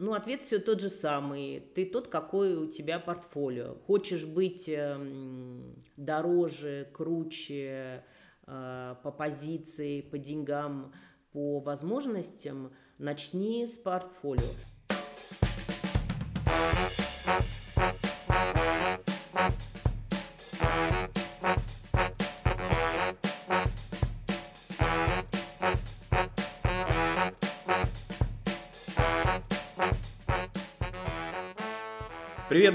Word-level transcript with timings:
Ну, 0.00 0.14
ответ 0.14 0.40
все 0.40 0.58
тот 0.58 0.80
же 0.80 0.88
самый. 0.88 1.60
Ты 1.74 1.84
тот, 1.84 2.08
какой 2.08 2.56
у 2.56 2.66
тебя 2.66 2.98
портфолио. 2.98 3.74
Хочешь 3.86 4.24
быть 4.24 4.66
эм, 4.66 5.76
дороже, 5.98 6.88
круче 6.94 8.02
э, 8.46 8.94
по 9.02 9.10
позиции, 9.10 10.00
по 10.00 10.16
деньгам, 10.16 10.94
по 11.32 11.60
возможностям, 11.60 12.72
начни 12.96 13.66
с 13.66 13.76
портфолио. 13.76 14.48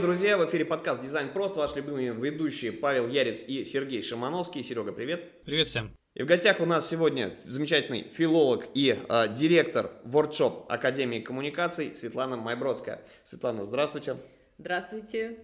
Друзья! 0.06 0.38
В 0.38 0.46
эфире 0.46 0.66
подкаст 0.66 1.02
«Дизайн 1.02 1.30
просто». 1.30 1.58
Ваш 1.58 1.76
любимый 1.76 2.10
ведущие 2.10 2.72
Павел 2.72 3.08
Ярец 3.08 3.44
и 3.48 3.66
Сергей 3.66 4.04
Шимановский. 4.04 4.62
Серега, 4.62 4.92
привет! 4.92 5.42
Привет 5.46 5.68
всем! 5.68 5.98
И 6.14 6.22
в 6.22 6.28
гостях 6.28 6.60
у 6.60 6.66
нас 6.68 6.88
сегодня 6.88 7.36
замечательный 7.46 8.04
филолог 8.14 8.68
и 8.76 9.00
э, 9.10 9.36
директор 9.36 9.94
Вордшоп 10.04 10.72
Академии 10.72 11.22
коммуникаций 11.22 11.92
Светлана 11.96 12.38
Майбродская. 12.38 13.02
Светлана, 13.24 13.66
здравствуйте! 13.66 14.18
Здравствуйте! 14.60 15.40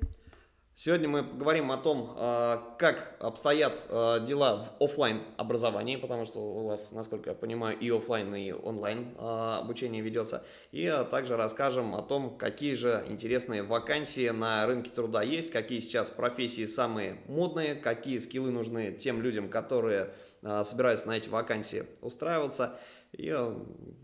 Сегодня 0.84 1.08
мы 1.08 1.21
поговорим 1.21 1.71
о 1.71 1.77
том, 1.77 2.16
а, 2.17 2.76
как 2.80 3.16
обстоят 3.20 3.85
а, 3.89 4.20
дела 4.20 4.67
в 4.80 4.84
офлайн 4.84 5.22
образовании, 5.38 5.95
потому 5.95 6.26
что 6.26 6.39
у 6.39 6.66
вас, 6.66 6.91
насколько 6.91 7.30
я 7.30 7.35
понимаю, 7.35 7.77
и 7.77 7.88
офлайн, 7.91 8.34
и 8.34 8.52
онлайн 8.52 9.13
а, 9.20 9.59
обучение 9.59 10.02
ведется. 10.02 10.44
И 10.72 10.91
также 11.12 11.38
расскажем 11.38 11.94
о 11.94 12.02
том, 12.02 12.36
какие 12.36 12.73
же 12.73 13.05
интересные 13.08 13.62
вакансии 13.62 14.30
на 14.30 14.66
рынке 14.66 14.89
труда 14.89 15.22
есть, 15.22 15.52
какие 15.52 15.81
сейчас 15.81 16.09
профессии 16.09 16.66
самые 16.66 17.20
модные, 17.27 17.75
какие 17.75 18.17
скиллы 18.17 18.50
нужны 18.50 18.92
тем 18.92 19.22
людям, 19.22 19.50
которые 19.50 20.16
собираются 20.64 21.09
на 21.09 21.16
эти 21.16 21.30
вакансии 21.30 21.86
устраиваться. 22.02 22.80
И, 23.11 23.31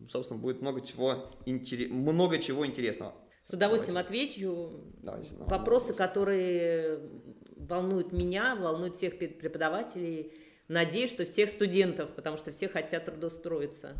собственно, 0.08 0.40
будет 0.40 0.62
много 0.62 0.82
чего, 0.82 1.32
много 1.48 2.38
чего 2.38 2.68
интересного. 2.68 3.16
С 3.50 3.54
удовольствием 3.54 3.94
Давайте. 3.94 4.08
отвечу. 4.26 4.72
Давайте, 5.02 5.36
на 5.36 5.46
Вопросы, 5.46 5.94
вопрос. 5.94 5.98
которые 5.98 7.00
волнуют 7.56 8.12
меня, 8.12 8.56
волнуют 8.56 8.98
всех 8.98 9.18
преподавателей. 9.18 10.34
Надеюсь, 10.68 11.12
что 11.12 11.24
всех 11.24 11.50
студентов, 11.50 12.10
потому 12.14 12.36
что 12.36 12.52
все 12.52 12.68
хотят 12.68 13.06
трудоустроиться. 13.06 13.96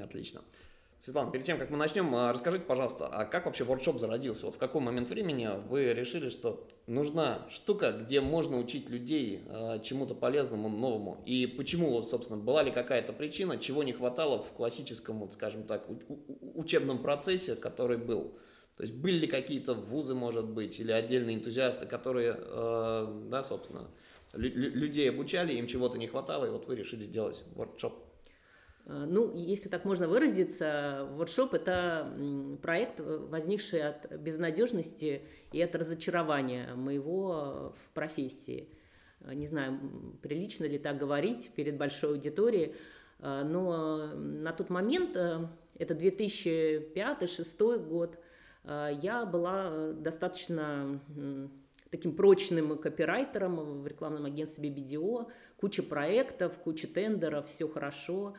Отлично. 0.00 0.42
Светлана, 1.00 1.32
перед 1.32 1.44
тем, 1.44 1.58
как 1.58 1.68
мы 1.68 1.76
начнем, 1.78 2.14
а, 2.14 2.32
расскажите, 2.32 2.62
пожалуйста, 2.62 3.08
а 3.08 3.24
как 3.24 3.46
вообще 3.46 3.64
воркшоп 3.64 3.98
зародился? 3.98 4.46
Вот 4.46 4.54
в 4.54 4.58
какой 4.58 4.80
момент 4.80 5.08
времени 5.08 5.50
вы 5.68 5.92
решили, 5.92 6.28
что 6.28 6.64
нужна 6.86 7.44
штука, 7.50 7.90
где 7.90 8.20
можно 8.20 8.56
учить 8.56 8.88
людей 8.88 9.42
а, 9.48 9.80
чему-то 9.80 10.14
полезному, 10.14 10.68
новому? 10.68 11.20
И 11.26 11.48
почему, 11.48 11.90
вот, 11.90 12.08
собственно, 12.08 12.38
была 12.38 12.62
ли 12.62 12.70
какая-то 12.70 13.12
причина, 13.12 13.58
чего 13.58 13.82
не 13.82 13.92
хватало 13.92 14.44
в 14.44 14.52
классическом, 14.52 15.18
вот, 15.18 15.32
скажем 15.32 15.64
так, 15.64 15.88
учебном 16.54 17.02
процессе, 17.02 17.56
который 17.56 17.98
был? 17.98 18.36
То 18.76 18.84
есть 18.84 18.94
были 18.94 19.18
ли 19.18 19.26
какие-то 19.26 19.74
вузы, 19.74 20.14
может 20.14 20.48
быть, 20.48 20.80
или 20.80 20.92
отдельные 20.92 21.36
энтузиасты, 21.36 21.86
которые, 21.86 22.36
э, 22.38 23.26
да, 23.30 23.42
собственно, 23.42 23.90
людей 24.32 25.10
обучали, 25.10 25.52
им 25.52 25.66
чего-то 25.66 25.98
не 25.98 26.06
хватало, 26.06 26.46
и 26.46 26.50
вот 26.50 26.66
вы 26.66 26.76
решили 26.76 27.04
сделать 27.04 27.44
воркшоп? 27.54 27.92
Э, 28.86 29.04
ну, 29.06 29.30
если 29.34 29.68
так 29.68 29.84
можно 29.84 30.08
выразиться, 30.08 31.06
воркшоп– 31.12 31.52
это 31.54 32.10
проект, 32.62 33.00
возникший 33.00 33.82
от 33.82 34.10
безнадежности 34.10 35.22
и 35.52 35.60
от 35.60 35.76
разочарования 35.76 36.74
моего 36.74 37.74
в 37.76 37.90
профессии. 37.92 38.70
Э, 39.20 39.34
не 39.34 39.46
знаю, 39.46 39.80
прилично 40.22 40.64
ли 40.64 40.78
так 40.78 40.96
говорить 40.96 41.50
перед 41.54 41.76
большой 41.76 42.12
аудиторией, 42.12 42.74
э, 43.18 43.42
но 43.44 44.14
на 44.14 44.52
тот 44.54 44.70
момент, 44.70 45.14
это 45.14 45.94
2005-2006 45.94 47.78
год, 47.86 48.16
Э, 48.16 48.21
я 48.64 49.26
была 49.26 49.68
э, 49.70 49.94
достаточно 49.96 51.00
таким 51.90 52.14
прочным 52.14 52.78
копирайтером 52.78 53.82
в 53.82 53.86
рекламном 53.86 54.24
агентстве 54.24 54.70
BBDO, 54.70 55.30
куча 55.56 55.82
проектов, 55.82 56.56
куча 56.58 56.86
тендеров, 56.86 57.48
все 57.48 57.68
хорошо. 57.68 58.34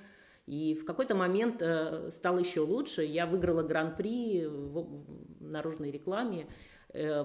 И 0.46 0.76
в 0.76 0.86
какой-то 0.86 1.16
момент 1.16 1.62
э, 1.62 2.10
стало 2.12 2.40
еще 2.40 2.62
лучше. 2.62 3.04
Я 3.04 3.26
выиграла 3.26 3.64
гран-при 3.64 4.46
в 4.48 5.42
наружной 5.42 5.92
рекламе. 5.92 6.48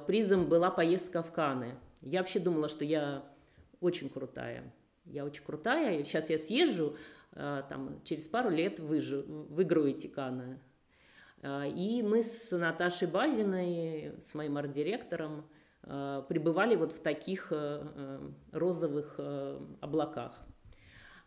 Призом 0.07 0.47
была 0.47 0.71
поездка 0.71 1.23
в 1.23 1.31
Каны. 1.31 1.75
Я 2.01 2.21
вообще 2.21 2.39
думала, 2.39 2.69
что 2.69 2.87
я 2.87 3.23
очень 3.81 4.09
крутая. 4.09 4.73
Я 5.05 5.27
очень 5.27 5.45
крутая. 5.45 6.03
Сейчас 6.05 6.31
я 6.31 6.39
съезжу, 6.39 6.97
там, 7.35 8.01
через 8.03 8.29
пару 8.29 8.49
лет 8.49 8.81
выжу, 8.81 9.25
выиграю 9.27 9.89
эти 9.89 10.07
Каны. 10.07 10.59
А, 11.43 11.67
и 11.67 12.03
мы 12.03 12.23
с 12.23 12.57
Наташей 12.57 13.09
Базиной, 13.09 14.13
с 14.21 14.35
моим 14.35 14.57
арт-директором, 14.57 15.45
а, 15.85 16.23
пребывали 16.23 16.77
вот 16.77 16.93
в 16.93 17.01
таких 17.01 17.49
э, 17.51 17.83
э, 17.95 18.31
розовых 18.53 19.15
э, 19.19 19.61
облаках. 19.81 20.39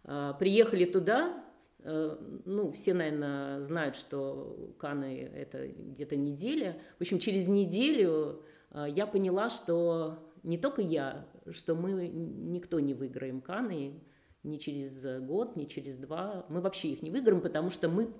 А, 0.03 0.33
приехали 0.33 0.85
туда, 0.85 1.43
ну, 1.83 2.71
все, 2.73 2.93
наверное, 2.93 3.59
знают, 3.61 3.95
что 3.95 4.71
Каны– 4.77 5.31
это 5.35 5.67
где-то 5.67 6.15
неделя. 6.15 6.79
В 6.99 7.01
общем, 7.01 7.17
через 7.17 7.47
неделю 7.47 8.43
я 8.71 9.07
поняла, 9.07 9.49
что 9.49 10.19
не 10.43 10.59
только 10.59 10.83
я, 10.83 11.25
что 11.49 11.73
мы 11.73 12.07
никто 12.07 12.79
не 12.79 12.93
выиграем 12.93 13.41
Каны 13.41 13.99
ни 14.43 14.57
через 14.57 15.23
год, 15.23 15.55
ни 15.55 15.65
через 15.65 15.97
два. 15.97 16.45
Мы 16.49 16.61
вообще 16.61 16.89
их 16.89 17.01
не 17.01 17.09
выиграем, 17.09 17.41
потому 17.41 17.71
что 17.71 17.89
мы 17.89 18.13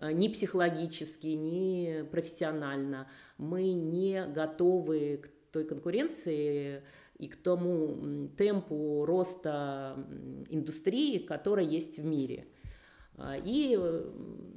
ни 0.00 0.28
психологически, 0.28 1.28
ни 1.28 2.02
профессионально. 2.10 3.08
Мы 3.38 3.72
не 3.72 4.26
готовы 4.26 5.18
к 5.18 5.52
той 5.52 5.64
конкуренции 5.64 6.82
и 7.18 7.28
к 7.28 7.36
тому 7.36 8.28
темпу 8.36 9.04
роста 9.06 9.96
индустрии, 10.50 11.18
которая 11.18 11.64
есть 11.64 11.98
в 11.98 12.04
мире. 12.04 12.46
А, 13.16 13.36
и 13.36 13.74
э, 13.74 14.10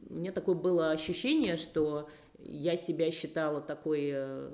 у 0.10 0.14
меня 0.14 0.32
такое 0.32 0.56
было 0.56 0.92
ощущение, 0.92 1.56
что 1.56 2.10
я 2.40 2.76
себя 2.76 3.12
считала 3.12 3.62
такой 3.62 4.12
э, 4.14 4.50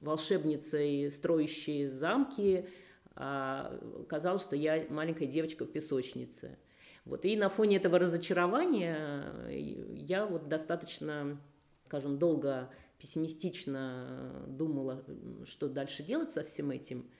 волшебницей, 0.00 1.10
строящей 1.10 1.88
замки, 1.88 2.68
а 3.16 3.78
казалось, 4.08 4.42
что 4.42 4.56
я 4.56 4.84
маленькая 4.90 5.26
девочка 5.26 5.64
в 5.64 5.72
песочнице. 5.72 6.58
Вот. 7.04 7.24
И 7.24 7.36
на 7.36 7.48
фоне 7.48 7.76
этого 7.76 7.98
разочарования 7.98 9.24
э, 9.46 9.76
я 9.96 10.26
вот 10.26 10.48
достаточно, 10.48 11.38
скажем, 11.84 12.18
долго 12.18 12.70
пессимистично 12.98 14.46
думала, 14.46 15.04
что 15.44 15.68
дальше 15.68 16.02
делать 16.02 16.30
со 16.30 16.44
всем 16.44 16.70
этим. 16.70 17.10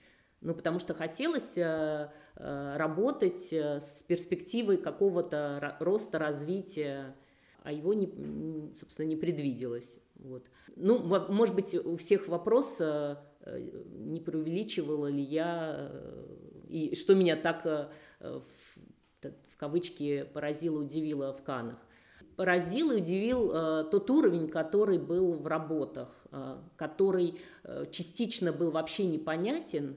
Ну, 0.41 0.53
потому 0.55 0.79
что 0.79 0.93
хотелось 0.93 1.57
э, 1.57 2.09
э, 2.35 2.77
работать 2.77 3.53
с 3.53 4.03
перспективой 4.07 4.77
какого-то 4.77 5.77
роста, 5.79 6.17
развития, 6.17 7.15
а 7.61 7.71
его, 7.71 7.93
не, 7.93 8.73
собственно, 8.75 9.05
не 9.05 9.15
предвиделось. 9.15 9.99
Вот. 10.15 10.49
Ну, 10.75 10.99
может 10.99 11.55
быть, 11.55 11.75
у 11.75 11.97
всех 11.97 12.27
вопрос, 12.27 12.79
не 12.79 14.21
преувеличивала 14.21 15.07
ли 15.07 15.21
я, 15.21 15.91
и 16.69 16.95
что 16.95 17.15
меня 17.15 17.35
так 17.35 17.91
кавычки 19.57 20.25
поразило, 20.33 20.79
удивило 20.79 21.33
в 21.33 21.43
Канах. 21.43 21.77
Поразил 22.35 22.91
и 22.91 22.97
удивил 22.97 23.51
э, 23.53 23.85
тот 23.89 24.09
уровень, 24.09 24.49
который 24.49 24.97
был 24.97 25.33
в 25.33 25.47
работах, 25.47 26.09
э, 26.31 26.57
который 26.75 27.39
э, 27.63 27.85
частично 27.91 28.51
был 28.51 28.71
вообще 28.71 29.05
непонятен, 29.05 29.95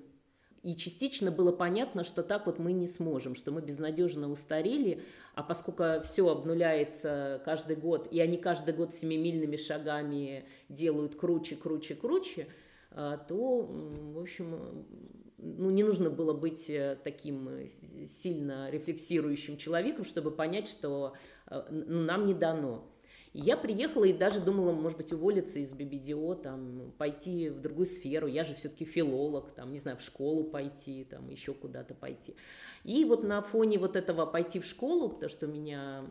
и 0.62 0.74
частично 0.76 1.30
было 1.30 1.52
понятно, 1.52 2.04
что 2.04 2.22
так 2.22 2.46
вот 2.46 2.58
мы 2.58 2.72
не 2.72 2.88
сможем, 2.88 3.34
что 3.34 3.52
мы 3.52 3.60
безнадежно 3.60 4.30
устарели, 4.30 5.02
а 5.34 5.42
поскольку 5.42 6.02
все 6.02 6.28
обнуляется 6.28 7.40
каждый 7.44 7.76
год, 7.76 8.08
и 8.10 8.20
они 8.20 8.36
каждый 8.36 8.74
год 8.74 8.92
семимильными 8.92 9.56
шагами 9.56 10.44
делают 10.68 11.14
круче, 11.14 11.56
круче, 11.56 11.94
круче, 11.94 12.48
э, 12.90 13.18
то, 13.28 13.62
в 13.62 14.20
общем, 14.20 14.84
ну, 15.38 15.70
не 15.70 15.84
нужно 15.84 16.10
было 16.10 16.32
быть 16.32 16.68
э, 16.68 16.98
таким 17.02 17.48
э, 17.48 17.68
сильно 18.06 18.70
рефлексирующим 18.70 19.56
человеком, 19.56 20.04
чтобы 20.04 20.30
понять, 20.30 20.68
что 20.68 21.14
э, 21.46 21.62
ну, 21.70 22.02
нам 22.02 22.26
не 22.26 22.34
дано. 22.34 22.84
И 23.32 23.40
я 23.40 23.56
приехала 23.56 24.04
и 24.04 24.12
даже 24.12 24.40
думала, 24.40 24.72
может 24.72 24.98
быть, 24.98 25.12
уволиться 25.12 25.58
из 25.60 25.72
BBDO, 25.72 26.42
там, 26.42 26.92
пойти 26.98 27.50
в 27.50 27.60
другую 27.60 27.86
сферу. 27.86 28.26
Я 28.26 28.42
же 28.42 28.54
все-таки 28.54 28.84
филолог, 28.84 29.52
там, 29.52 29.70
не 29.72 29.78
знаю, 29.78 29.98
в 29.98 30.02
школу 30.02 30.44
пойти, 30.44 31.04
там, 31.04 31.28
еще 31.28 31.52
куда-то 31.52 31.94
пойти. 31.94 32.34
И 32.84 33.04
вот 33.04 33.22
на 33.22 33.42
фоне 33.42 33.78
вот 33.78 33.96
этого 33.96 34.26
пойти 34.26 34.60
в 34.60 34.64
школу, 34.64 35.10
потому 35.10 35.28
что 35.28 35.46
у 35.46 35.50
меня 35.50 36.02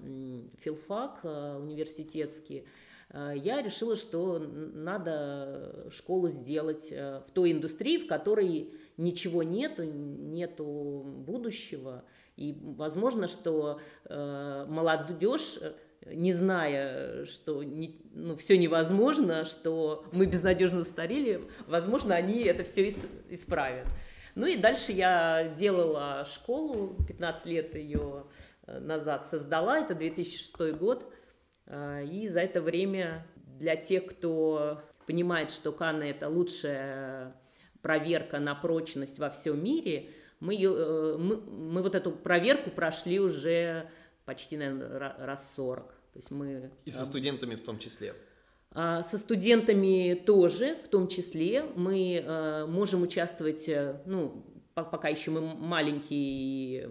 филфак 0.59 1.23
университетский, 1.23 2.65
я 3.13 3.61
решила, 3.61 3.95
что 3.95 4.39
надо 4.39 5.87
школу 5.91 6.29
сделать 6.29 6.91
в 6.91 7.25
той 7.33 7.53
индустрии, 7.53 7.99
в 7.99 8.07
которой 8.07 8.73
ничего 8.97 9.43
нету, 9.43 9.83
нету 9.83 11.03
будущего. 11.25 12.03
И 12.35 12.55
возможно, 12.61 13.27
что 13.27 13.79
молодежь 14.09 15.57
не 16.05 16.33
зная, 16.33 17.25
что 17.25 17.63
не, 17.63 17.99
ну, 18.13 18.35
все 18.35 18.57
невозможно, 18.57 19.45
что 19.45 20.05
мы 20.11 20.25
безнадежно 20.25 20.81
устарели, 20.81 21.41
возможно, 21.67 22.15
они 22.15 22.43
это 22.43 22.63
все 22.63 22.87
исправят. 23.29 23.87
Ну 24.35 24.45
и 24.45 24.57
дальше 24.57 24.91
я 24.91 25.53
делала 25.57 26.25
школу, 26.25 26.95
15 27.07 27.45
лет 27.47 27.75
ее 27.75 28.25
э, 28.67 28.79
назад 28.79 29.25
создала, 29.25 29.79
это 29.79 29.95
2006 29.95 30.77
год, 30.77 31.11
э, 31.11 31.16
и 31.69 32.27
за 32.27 32.41
это 32.41 32.61
время 32.61 33.25
для 33.59 33.75
тех, 33.75 34.05
кто 34.05 34.81
понимает, 35.05 35.51
что 35.51 35.71
Канны 35.71 36.03
это 36.03 36.29
лучшая 36.29 37.35
проверка 37.81 38.39
на 38.39 38.53
прочность 38.55 39.19
во 39.19 39.29
всем 39.29 39.63
мире, 39.63 40.09
мы, 40.39 40.53
ее, 40.53 40.73
э, 40.75 41.17
мы, 41.17 41.37
мы 41.37 41.81
вот 41.81 41.95
эту 41.95 42.11
проверку 42.11 42.69
прошли 42.69 43.19
уже 43.19 43.89
почти, 44.25 44.57
наверное, 44.57 44.99
раз 45.17 45.53
40. 45.55 45.87
То 45.87 46.19
есть 46.19 46.31
мы... 46.31 46.71
И 46.85 46.91
со 46.91 47.05
студентами 47.05 47.55
в 47.55 47.63
том 47.63 47.79
числе. 47.79 48.13
А, 48.71 49.01
со 49.03 49.17
студентами 49.17 50.13
тоже, 50.13 50.75
в 50.83 50.89
том 50.89 51.07
числе, 51.07 51.63
мы 51.75 52.23
э, 52.23 52.65
можем 52.65 53.01
участвовать, 53.01 53.67
э, 53.69 54.01
ну, 54.05 54.45
пока 54.73 55.07
еще 55.07 55.31
мы 55.31 55.41
маленькие, 55.41 56.89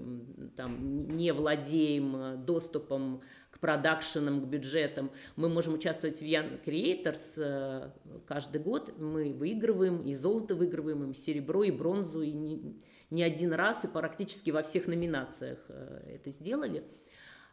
там, 0.57 1.17
не 1.17 1.33
владеем 1.33 2.17
э, 2.17 2.37
доступом 2.37 3.23
к 3.57 3.59
продакшенам, 3.59 4.43
к 4.43 4.45
бюджетам, 4.45 5.11
мы 5.35 5.49
можем 5.49 5.75
участвовать 5.75 6.19
в 6.19 6.23
Young 6.23 6.63
Creators 6.65 7.91
каждый 8.27 8.61
год, 8.61 8.99
мы 8.99 9.33
выигрываем, 9.33 10.03
и 10.03 10.15
золото 10.15 10.55
выигрываем, 10.55 11.11
и 11.11 11.15
серебро, 11.15 11.65
и 11.65 11.71
бронзу, 11.71 12.21
и 12.21 12.33
не, 12.33 12.77
не 13.11 13.23
один 13.23 13.55
раз, 13.55 13.85
и 13.85 13.89
практически 13.89 14.51
во 14.51 14.63
всех 14.63 14.87
номинациях 14.87 15.59
это 15.69 16.31
сделали. 16.31 16.85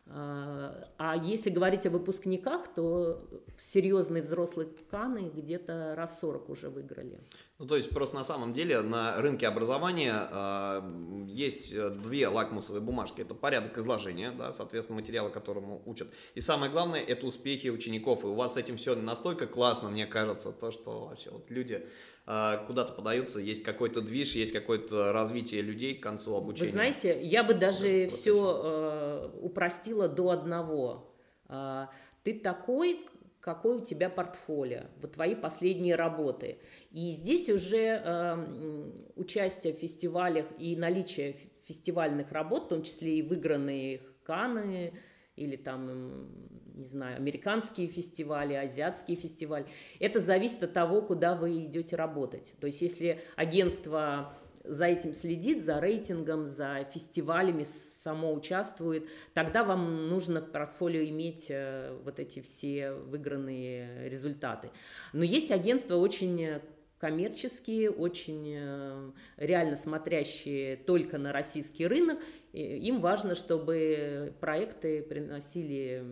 А, 0.05 1.15
если 1.23 1.49
говорить 1.49 1.85
о 1.85 1.89
выпускниках, 1.89 2.73
то 2.73 3.25
серьезные 3.57 4.21
взрослые 4.21 4.69
каны 4.91 5.31
где-то 5.33 5.95
раз 5.95 6.19
40 6.19 6.49
уже 6.49 6.69
выиграли. 6.69 7.21
Ну, 7.57 7.65
то 7.65 7.77
есть 7.77 7.89
просто 7.89 8.15
на 8.15 8.23
самом 8.25 8.53
деле 8.53 8.81
на 8.81 9.21
рынке 9.21 9.47
образования 9.47 10.27
э, 10.29 11.25
есть 11.27 11.73
две 12.01 12.27
лакмусовые 12.27 12.81
бумажки. 12.81 13.21
Это 13.21 13.33
порядок 13.33 13.77
изложения, 13.77 14.31
да, 14.31 14.51
соответственно, 14.51 14.99
материала, 14.99 15.29
которому 15.29 15.81
учат. 15.85 16.09
И 16.35 16.41
самое 16.41 16.69
главное, 16.69 17.01
это 17.01 17.25
успехи 17.25 17.69
учеников. 17.69 18.23
И 18.23 18.27
у 18.27 18.33
вас 18.33 18.55
с 18.55 18.57
этим 18.57 18.75
все 18.75 18.95
настолько 18.95 19.47
классно, 19.47 19.89
мне 19.89 20.05
кажется, 20.05 20.51
то, 20.51 20.71
что 20.71 21.05
вообще 21.05 21.31
вот 21.31 21.49
люди 21.49 21.87
куда-то 22.25 22.93
подаются, 22.93 23.39
есть 23.39 23.63
какой-то 23.63 24.01
движ, 24.01 24.35
есть 24.35 24.53
какое-то 24.53 25.11
развитие 25.11 25.61
людей 25.61 25.95
к 25.95 26.03
концу 26.03 26.35
обучения. 26.35 26.67
Вы 26.67 26.71
знаете, 26.71 27.21
я 27.21 27.43
бы 27.43 27.53
даже 27.53 28.07
все 28.07 28.33
э, 28.33 29.29
упростила 29.41 30.07
до 30.07 30.29
одного. 30.29 31.13
Э, 31.49 31.87
ты 32.23 32.39
такой, 32.39 33.05
какой 33.41 33.79
у 33.79 33.81
тебя 33.81 34.09
портфолио, 34.09 34.83
вот 35.01 35.13
твои 35.13 35.35
последние 35.35 35.95
работы. 35.95 36.59
И 36.91 37.11
здесь 37.11 37.49
уже 37.49 38.01
э, 38.01 38.91
участие 39.17 39.73
в 39.73 39.79
фестивалях 39.79 40.45
и 40.57 40.77
наличие 40.77 41.35
фестивальных 41.63 42.31
работ, 42.31 42.65
в 42.65 42.67
том 42.69 42.83
числе 42.83 43.19
и 43.19 43.21
выигранные 43.21 44.01
Каны, 44.23 44.93
или 45.35 45.55
там, 45.55 46.27
не 46.75 46.85
знаю, 46.85 47.17
американские 47.17 47.87
фестивали, 47.87 48.53
азиатские 48.53 49.17
фестивали. 49.17 49.65
Это 49.99 50.19
зависит 50.19 50.63
от 50.63 50.73
того, 50.73 51.01
куда 51.01 51.35
вы 51.35 51.65
идете 51.65 51.95
работать. 51.95 52.53
То 52.59 52.67
есть 52.67 52.81
если 52.81 53.21
агентство 53.35 54.33
за 54.63 54.85
этим 54.85 55.13
следит, 55.13 55.63
за 55.63 55.79
рейтингом, 55.79 56.45
за 56.45 56.87
фестивалями 56.93 57.65
само 58.03 58.33
участвует, 58.33 59.07
тогда 59.33 59.63
вам 59.63 60.07
нужно 60.07 60.41
в 60.41 60.51
портфолио 60.51 61.03
иметь 61.09 61.47
э, 61.49 61.97
вот 62.03 62.19
эти 62.19 62.41
все 62.41 62.91
выигранные 62.91 64.09
результаты. 64.09 64.69
Но 65.11 65.23
есть 65.23 65.51
агентства 65.51 65.97
очень 65.97 66.61
коммерческие, 67.03 67.91
очень 67.91 68.53
э, 68.55 69.11
реально 69.35 69.75
смотрящие 69.75 70.77
только 70.77 71.17
на 71.17 71.33
российский 71.33 71.85
рынок. 71.85 72.19
Им 72.53 73.01
важно, 73.01 73.33
чтобы 73.33 74.33
проекты 74.39 75.01
приносили 75.01 76.03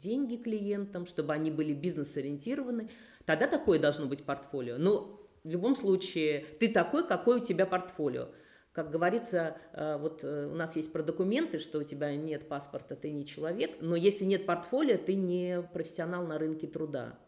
деньги 0.00 0.36
клиентам, 0.36 1.06
чтобы 1.06 1.32
они 1.32 1.50
были 1.50 1.74
бизнес-ориентированы. 1.74 2.88
Тогда 3.24 3.48
такое 3.48 3.80
должно 3.80 4.06
быть 4.06 4.22
портфолио. 4.22 4.76
Но 4.78 5.20
в 5.42 5.48
любом 5.48 5.74
случае 5.74 6.46
ты 6.60 6.68
такой, 6.68 7.06
какой 7.06 7.40
у 7.40 7.44
тебя 7.44 7.66
портфолио. 7.66 8.28
Как 8.72 8.90
говорится, 8.90 9.56
э, 9.72 9.98
вот 9.98 10.22
э, 10.22 10.46
у 10.46 10.54
нас 10.54 10.76
есть 10.76 10.92
про 10.92 11.02
документы, 11.02 11.58
что 11.58 11.80
у 11.80 11.82
тебя 11.82 12.14
нет 12.14 12.46
паспорта, 12.48 12.94
ты 12.94 13.10
не 13.10 13.26
человек, 13.26 13.78
но 13.80 13.96
если 13.96 14.24
нет 14.24 14.46
портфолио, 14.46 14.98
ты 14.98 15.14
не 15.14 15.62
профессионал 15.72 16.24
на 16.26 16.38
рынке 16.38 16.68
труда. 16.68 17.18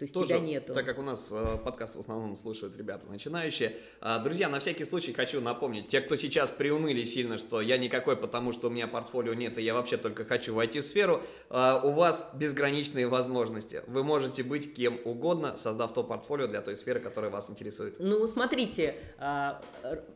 То 0.00 0.04
есть 0.04 0.14
Тоже, 0.14 0.28
тебя 0.28 0.38
нету. 0.38 0.72
Так 0.72 0.86
как 0.86 0.98
у 0.98 1.02
нас 1.02 1.30
э, 1.30 1.58
подкаст 1.62 1.94
в 1.94 2.00
основном 2.00 2.34
слушают 2.34 2.74
ребята 2.74 3.06
начинающие. 3.06 3.76
Э, 4.00 4.16
друзья, 4.24 4.48
на 4.48 4.58
всякий 4.58 4.86
случай 4.86 5.12
хочу 5.12 5.42
напомнить, 5.42 5.88
те, 5.88 6.00
кто 6.00 6.16
сейчас 6.16 6.50
приуныли 6.50 7.04
сильно, 7.04 7.36
что 7.36 7.60
я 7.60 7.76
никакой, 7.76 8.16
потому 8.16 8.54
что 8.54 8.68
у 8.68 8.70
меня 8.70 8.88
портфолио 8.88 9.34
нет, 9.34 9.58
и 9.58 9.62
я 9.62 9.74
вообще 9.74 9.98
только 9.98 10.24
хочу 10.24 10.54
войти 10.54 10.80
в 10.80 10.84
сферу, 10.86 11.20
э, 11.50 11.80
у 11.82 11.90
вас 11.90 12.30
безграничные 12.32 13.08
возможности. 13.08 13.82
Вы 13.88 14.02
можете 14.02 14.42
быть 14.42 14.72
кем 14.72 14.98
угодно, 15.04 15.58
создав 15.58 15.92
то 15.92 16.02
портфолио 16.02 16.46
для 16.46 16.62
той 16.62 16.78
сферы, 16.78 17.00
которая 17.00 17.30
вас 17.30 17.50
интересует. 17.50 17.96
Ну, 17.98 18.26
смотрите, 18.26 18.96
э, 19.18 19.52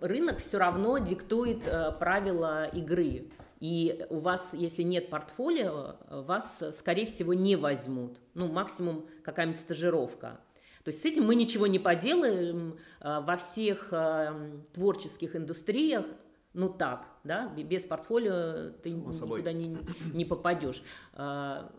рынок 0.01 0.39
все 0.39 0.57
равно 0.57 0.97
диктует 0.97 1.69
э, 1.69 1.93
правила 1.93 2.65
игры. 2.73 3.27
И 3.65 4.05
у 4.11 4.19
вас, 4.19 4.51
если 4.53 4.83
нет 4.83 5.09
портфолио, 5.09 5.97
вас, 6.11 6.63
скорее 6.73 7.07
всего, 7.07 7.33
не 7.33 7.57
возьмут. 7.57 8.19
Ну, 8.35 8.47
максимум 8.47 9.07
какая-нибудь 9.23 9.59
стажировка. 9.59 10.39
То 10.83 10.91
есть 10.91 11.01
с 11.01 11.05
этим 11.07 11.25
мы 11.25 11.35
ничего 11.35 11.67
не 11.67 11.79
поделаем 11.79 12.77
а, 13.01 13.23
во 13.23 13.39
всех 13.39 13.89
а, 13.91 14.39
творческих 14.75 15.35
индустриях, 15.35 16.05
ну 16.53 16.69
так, 16.69 17.07
да, 17.25 17.49
без 17.57 17.85
портфолио 17.87 18.73
ты 18.83 18.91
Само 18.91 19.39
никуда 19.39 19.55
не, 19.55 19.79
не 20.13 20.27
попадешь. 20.27 20.83
А, 21.15 21.73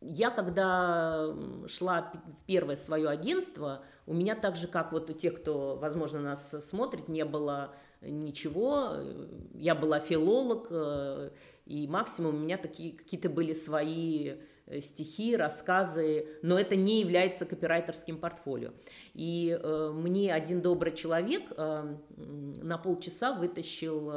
я 0.00 0.30
когда 0.30 1.36
шла 1.66 2.12
в 2.14 2.46
первое 2.46 2.76
свое 2.76 3.10
агентство, 3.10 3.82
у 4.06 4.14
меня 4.14 4.34
так 4.36 4.56
же, 4.56 4.68
как 4.68 4.90
вот 4.90 5.10
у 5.10 5.12
тех, 5.12 5.42
кто, 5.42 5.76
возможно, 5.76 6.18
нас 6.20 6.54
смотрит, 6.66 7.08
не 7.08 7.26
было 7.26 7.74
ничего. 8.02 8.96
Я 9.54 9.74
была 9.74 10.00
филолог, 10.00 10.68
э, 10.70 11.30
и 11.66 11.86
максимум 11.86 12.36
у 12.36 12.38
меня 12.38 12.56
такие 12.56 12.96
какие-то 12.96 13.28
были 13.28 13.52
свои 13.52 14.34
э, 14.66 14.80
стихи, 14.80 15.36
рассказы, 15.36 16.26
но 16.42 16.58
это 16.58 16.76
не 16.76 17.00
является 17.00 17.44
копирайтерским 17.44 18.18
портфолио. 18.18 18.70
И 19.14 19.58
э, 19.60 19.92
мне 19.94 20.32
один 20.32 20.62
добрый 20.62 20.92
человек 20.94 21.42
э, 21.56 21.96
на 22.16 22.78
полчаса 22.78 23.32
вытащил, 23.32 24.10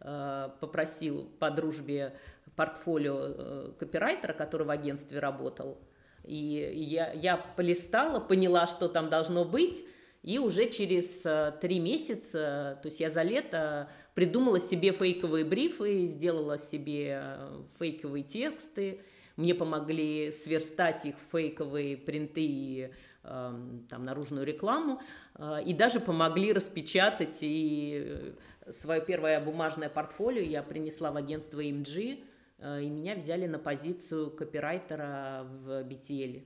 э, 0.00 0.48
попросил 0.60 1.30
по 1.38 1.50
дружбе 1.50 2.14
портфолио 2.56 3.18
э, 3.18 3.72
копирайтера, 3.78 4.32
который 4.32 4.66
в 4.66 4.70
агентстве 4.70 5.18
работал. 5.18 5.78
И 6.24 6.72
я, 6.74 7.12
я 7.12 7.36
полистала, 7.36 8.18
поняла, 8.18 8.66
что 8.66 8.88
там 8.88 9.10
должно 9.10 9.44
быть, 9.44 9.84
и 10.26 10.38
уже 10.38 10.68
через 10.68 11.24
э, 11.24 11.52
три 11.60 11.78
месяца, 11.78 12.80
то 12.82 12.88
есть 12.88 12.98
я 12.98 13.10
за 13.10 13.22
лето 13.22 13.88
придумала 14.14 14.58
себе 14.58 14.90
фейковые 14.90 15.44
брифы, 15.44 16.04
сделала 16.06 16.58
себе 16.58 17.20
э, 17.22 17.62
фейковые 17.78 18.24
тексты, 18.24 19.00
мне 19.36 19.54
помогли 19.54 20.32
сверстать 20.32 21.06
их 21.06 21.14
фейковые 21.30 21.96
принты 21.96 22.40
и 22.40 22.90
эм, 23.22 23.86
там, 23.88 24.04
наружную 24.04 24.44
рекламу, 24.44 25.00
э, 25.36 25.62
и 25.64 25.72
даже 25.72 26.00
помогли 26.00 26.52
распечатать 26.52 27.38
и 27.42 28.34
свое 28.68 29.00
первое 29.00 29.40
бумажное 29.40 29.88
портфолио 29.88 30.42
я 30.42 30.64
принесла 30.64 31.12
в 31.12 31.16
агентство 31.16 31.62
MG, 31.62 32.24
и 32.58 32.90
меня 32.90 33.14
взяли 33.14 33.46
на 33.46 33.60
позицию 33.60 34.30
копирайтера 34.30 35.46
в 35.46 35.82
BTL. 35.82 36.42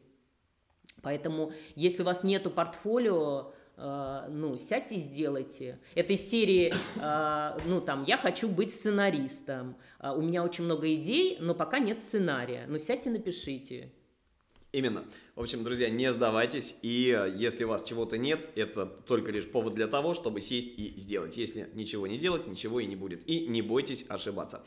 Поэтому, 1.02 1.52
если 1.76 2.02
у 2.02 2.04
вас 2.04 2.24
нету 2.24 2.50
портфолио, 2.50 3.52
Э, 3.52 3.59
ну, 3.80 4.58
сядьте 4.58 4.96
и 4.96 4.98
сделайте. 4.98 5.78
Этой 5.94 6.16
серии, 6.16 6.72
э, 6.96 7.58
ну, 7.66 7.80
там, 7.80 8.04
я 8.04 8.18
хочу 8.18 8.48
быть 8.48 8.74
сценаристом, 8.74 9.76
э, 10.00 10.10
у 10.10 10.20
меня 10.20 10.44
очень 10.44 10.64
много 10.64 10.92
идей, 10.94 11.38
но 11.40 11.54
пока 11.54 11.78
нет 11.78 11.98
сценария, 12.02 12.66
но 12.68 12.78
сядьте, 12.78 13.10
напишите. 13.10 13.90
Именно. 14.72 15.04
В 15.34 15.40
общем, 15.40 15.64
друзья, 15.64 15.88
не 15.88 16.12
сдавайтесь, 16.12 16.76
и 16.82 17.18
если 17.34 17.64
у 17.64 17.68
вас 17.68 17.82
чего-то 17.82 18.18
нет, 18.18 18.50
это 18.54 18.86
только 18.86 19.32
лишь 19.32 19.48
повод 19.48 19.74
для 19.74 19.88
того, 19.88 20.14
чтобы 20.14 20.40
сесть 20.40 20.78
и 20.78 20.94
сделать. 20.96 21.36
Если 21.36 21.68
ничего 21.74 22.06
не 22.06 22.18
делать, 22.18 22.46
ничего 22.46 22.80
и 22.80 22.86
не 22.86 22.96
будет. 22.96 23.28
И 23.28 23.48
не 23.48 23.62
бойтесь 23.62 24.04
ошибаться. 24.08 24.62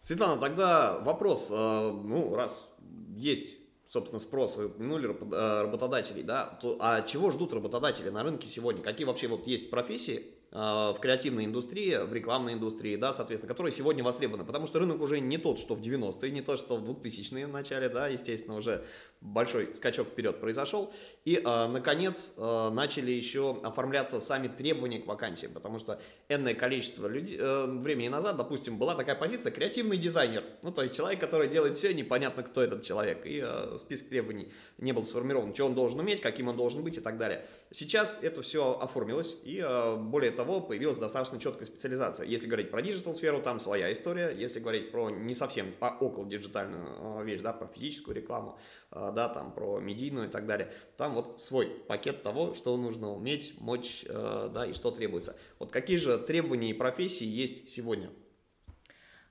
Светлана, 0.00 0.40
тогда 0.40 1.00
вопрос, 1.00 1.50
ну, 1.50 2.34
раз 2.36 2.72
есть 3.16 3.56
собственно, 3.92 4.20
спрос, 4.20 4.56
вы 4.56 4.66
упомянули 4.66 5.06
э, 5.06 5.62
работодателей, 5.62 6.22
да, 6.22 6.58
то, 6.62 6.78
а 6.80 7.02
чего 7.02 7.30
ждут 7.30 7.52
работодатели 7.52 8.08
на 8.08 8.22
рынке 8.22 8.48
сегодня? 8.48 8.82
Какие 8.82 9.06
вообще 9.06 9.28
вот 9.28 9.46
есть 9.46 9.68
профессии, 9.70 10.24
в 10.52 10.98
креативной 11.00 11.46
индустрии, 11.46 11.96
в 11.96 12.12
рекламной 12.12 12.52
индустрии, 12.52 12.96
да, 12.96 13.14
соответственно, 13.14 13.48
которые 13.48 13.72
сегодня 13.72 14.04
востребованы, 14.04 14.44
потому 14.44 14.66
что 14.66 14.80
рынок 14.80 15.00
уже 15.00 15.18
не 15.18 15.38
тот, 15.38 15.58
что 15.58 15.74
в 15.74 15.80
90-е, 15.80 16.30
не 16.30 16.42
тот, 16.42 16.58
что 16.58 16.76
в 16.76 16.90
2000-е 16.90 17.46
в 17.46 17.50
начале, 17.50 17.88
да, 17.88 18.08
естественно, 18.08 18.56
уже 18.56 18.84
большой 19.22 19.74
скачок 19.74 20.08
вперед 20.08 20.40
произошел, 20.40 20.92
и, 21.24 21.36
э, 21.36 21.66
наконец, 21.68 22.34
э, 22.36 22.70
начали 22.70 23.12
еще 23.12 23.60
оформляться 23.62 24.20
сами 24.20 24.48
требования 24.48 24.98
к 24.98 25.06
вакансиям, 25.06 25.52
потому 25.52 25.78
что 25.78 26.00
энное 26.28 26.54
количество 26.54 27.06
людей, 27.06 27.38
э, 27.40 27.66
времени 27.66 28.08
назад, 28.08 28.36
допустим, 28.36 28.78
была 28.78 28.94
такая 28.94 29.14
позиция 29.14 29.52
креативный 29.52 29.96
дизайнер, 29.96 30.42
ну, 30.62 30.72
то 30.72 30.82
есть 30.82 30.94
человек, 30.94 31.20
который 31.20 31.48
делает 31.48 31.76
все, 31.76 31.94
непонятно, 31.94 32.42
кто 32.42 32.60
этот 32.62 32.82
человек, 32.82 33.24
и 33.24 33.40
э, 33.42 33.78
список 33.78 34.08
требований 34.08 34.52
не 34.78 34.92
был 34.92 35.04
сформирован, 35.04 35.54
что 35.54 35.66
он 35.66 35.74
должен 35.74 36.00
уметь, 36.00 36.20
каким 36.20 36.48
он 36.48 36.56
должен 36.56 36.82
быть 36.82 36.98
и 36.98 37.00
так 37.00 37.16
далее. 37.16 37.46
Сейчас 37.70 38.18
это 38.20 38.42
все 38.42 38.72
оформилось, 38.72 39.36
и 39.44 39.64
э, 39.64 39.96
более 39.96 40.30
того, 40.32 40.41
того, 40.42 40.60
появилась 40.60 40.98
достаточно 40.98 41.38
четкая 41.38 41.66
специализация. 41.66 42.26
Если 42.26 42.48
говорить 42.48 42.70
про 42.70 42.82
digital 42.82 43.14
сферу, 43.14 43.40
там 43.40 43.60
своя 43.60 43.92
история. 43.92 44.34
Если 44.36 44.58
говорить 44.58 44.90
про 44.90 45.08
не 45.10 45.34
совсем 45.34 45.72
а 45.80 45.96
около 46.00 46.26
диджитальную 46.26 47.20
а, 47.20 47.22
вещь, 47.22 47.40
да, 47.40 47.52
про 47.52 47.68
физическую 47.68 48.16
рекламу, 48.16 48.58
а, 48.90 49.12
да, 49.12 49.28
там 49.28 49.52
про 49.52 49.78
медийную 49.78 50.28
и 50.28 50.30
так 50.30 50.46
далее, 50.46 50.72
там 50.96 51.14
вот 51.14 51.40
свой 51.40 51.66
пакет 51.66 52.24
того, 52.24 52.54
что 52.54 52.76
нужно 52.76 53.12
уметь, 53.12 53.54
мочь, 53.60 54.04
э, 54.08 54.50
да, 54.52 54.66
и 54.66 54.72
что 54.72 54.90
требуется. 54.90 55.36
Вот 55.60 55.70
какие 55.70 55.96
же 55.96 56.18
требования 56.18 56.70
и 56.70 56.74
профессии 56.74 57.26
есть 57.26 57.70
сегодня? 57.70 58.10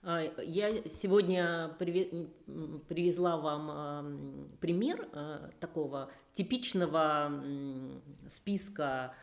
Я 0.03 0.81
сегодня 0.87 1.75
привезла 1.77 3.37
вам 3.37 4.49
пример 4.59 5.07
такого 5.59 6.09
типичного 6.33 7.31
списка 8.27 9.13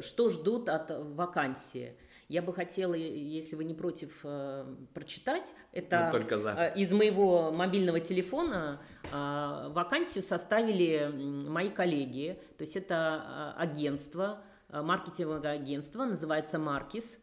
что 0.00 0.30
ждут 0.30 0.68
от 0.68 0.90
вакансии. 0.90 1.96
Я 2.28 2.42
бы 2.42 2.52
хотела, 2.52 2.94
если 2.94 3.54
вы 3.54 3.62
не 3.62 3.74
против, 3.74 4.10
э, 4.24 4.74
прочитать. 4.94 5.54
Это 5.70 6.08
только 6.10 6.38
за. 6.38 6.50
Э, 6.50 6.74
из 6.74 6.90
моего 6.90 7.52
мобильного 7.52 8.00
телефона 8.00 8.80
э, 9.04 9.68
вакансию 9.70 10.24
составили 10.24 11.08
мои 11.14 11.70
коллеги. 11.70 12.40
То 12.58 12.62
есть 12.62 12.74
это 12.74 13.54
агентство, 13.56 14.42
маркетинговое 14.68 15.52
агентство, 15.52 16.04
называется 16.04 16.58
Маркис. 16.58 17.18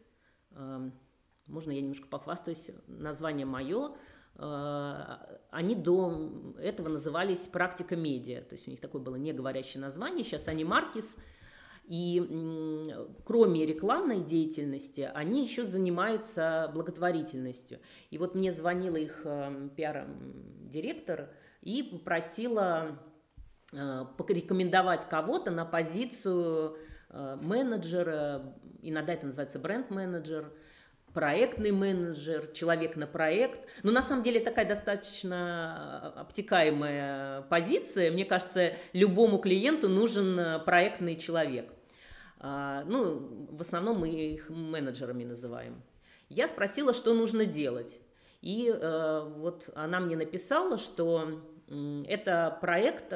Можно 1.48 1.72
я 1.72 1.82
немножко 1.82 2.08
похвастаюсь, 2.08 2.70
название 2.86 3.44
мое. 3.44 3.94
Они 4.36 5.74
до 5.74 6.54
этого 6.58 6.88
назывались 6.88 7.40
«Практика 7.40 7.94
медиа», 7.94 8.40
то 8.40 8.54
есть 8.54 8.66
у 8.66 8.70
них 8.70 8.80
такое 8.80 9.00
было 9.00 9.14
неговорящее 9.14 9.80
название, 9.80 10.24
сейчас 10.24 10.48
они 10.48 10.64
«Маркис», 10.64 11.14
и 11.86 12.90
кроме 13.24 13.66
рекламной 13.66 14.20
деятельности, 14.20 15.10
они 15.14 15.42
еще 15.42 15.64
занимаются 15.64 16.70
благотворительностью. 16.72 17.80
И 18.10 18.18
вот 18.18 18.34
мне 18.34 18.52
звонила 18.52 18.96
их 18.96 19.22
эм, 19.24 19.68
пиар-директор 19.70 21.30
и 21.60 21.82
попросила 21.82 22.98
э, 23.72 24.04
порекомендовать 24.16 25.06
кого-то 25.08 25.50
на 25.50 25.66
позицию 25.66 26.78
э, 27.10 27.38
менеджера, 27.42 28.54
иногда 28.80 29.12
это 29.12 29.26
называется 29.26 29.58
бренд-менеджер, 29.58 30.52
проектный 31.14 31.70
менеджер, 31.70 32.48
человек 32.52 32.96
на 32.96 33.06
проект. 33.06 33.66
Но 33.82 33.92
на 33.92 34.02
самом 34.02 34.22
деле 34.22 34.40
такая 34.40 34.66
достаточно 34.66 36.12
э, 36.16 36.20
обтекаемая 36.20 37.42
позиция. 37.42 38.10
Мне 38.10 38.24
кажется, 38.24 38.74
любому 38.92 39.38
клиенту 39.38 39.88
нужен 39.88 40.38
э, 40.38 40.58
проектный 40.58 41.16
человек. 41.16 41.72
А, 42.40 42.84
ну, 42.84 43.48
в 43.50 43.60
основном 43.60 44.00
мы 44.00 44.10
их 44.10 44.50
менеджерами 44.50 45.24
называем. 45.24 45.80
Я 46.28 46.48
спросила, 46.48 46.92
что 46.92 47.14
нужно 47.14 47.46
делать. 47.46 48.00
И 48.42 48.70
вот 49.38 49.70
она 49.74 50.00
мне 50.00 50.16
написала, 50.16 50.76
что 50.76 51.40
это 52.06 52.58
проект 52.60 53.14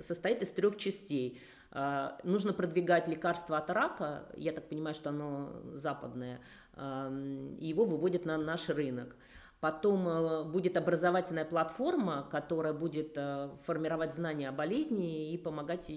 состоит 0.00 0.40
из 0.40 0.50
трех 0.52 0.78
частей. 0.78 1.40
А, 1.74 2.18
нужно 2.24 2.52
продвигать 2.52 3.08
лекарство 3.08 3.58
от 3.58 3.68
рака, 3.68 4.26
я 4.36 4.52
так 4.52 4.68
понимаю, 4.68 4.94
что 4.94 5.10
оно 5.10 5.50
западное, 5.72 6.40
и 6.76 7.66
его 7.66 7.84
выводят 7.84 8.24
на 8.24 8.38
наш 8.38 8.68
рынок. 8.68 9.16
Потом 9.64 10.06
э, 10.06 10.44
будет 10.44 10.76
образовательная 10.76 11.46
платформа, 11.46 12.28
которая 12.30 12.74
будет 12.74 13.12
э, 13.16 13.48
формировать 13.62 14.12
знания 14.12 14.50
о 14.50 14.52
болезни 14.52 15.32
и 15.32 15.38
помогать 15.38 15.90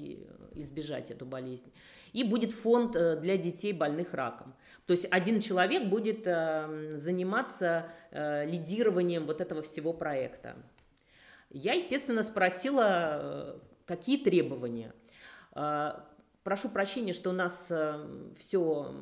избежать 0.53 1.11
эту 1.11 1.25
болезнь. 1.25 1.73
И 2.13 2.23
будет 2.23 2.53
фонд 2.53 2.95
э, 2.95 3.17
для 3.19 3.35
детей, 3.35 3.73
больных 3.73 4.13
раком. 4.13 4.55
То 4.85 4.93
есть 4.93 5.05
один 5.11 5.41
человек 5.41 5.89
будет 5.89 6.23
заниматься 6.23 7.87
лидированием 8.13 9.25
вот 9.25 9.41
этого 9.41 9.61
всего 9.61 9.91
проекта. 9.91 10.55
Я, 11.49 11.73
естественно, 11.73 12.23
спросила, 12.23 13.59
какие 13.85 14.23
требования. 14.23 14.93
Прошу 16.47 16.69
прощения, 16.69 17.11
что 17.11 17.31
у 17.31 17.33
нас 17.33 17.65
э, 17.71 18.07
все 18.39 18.95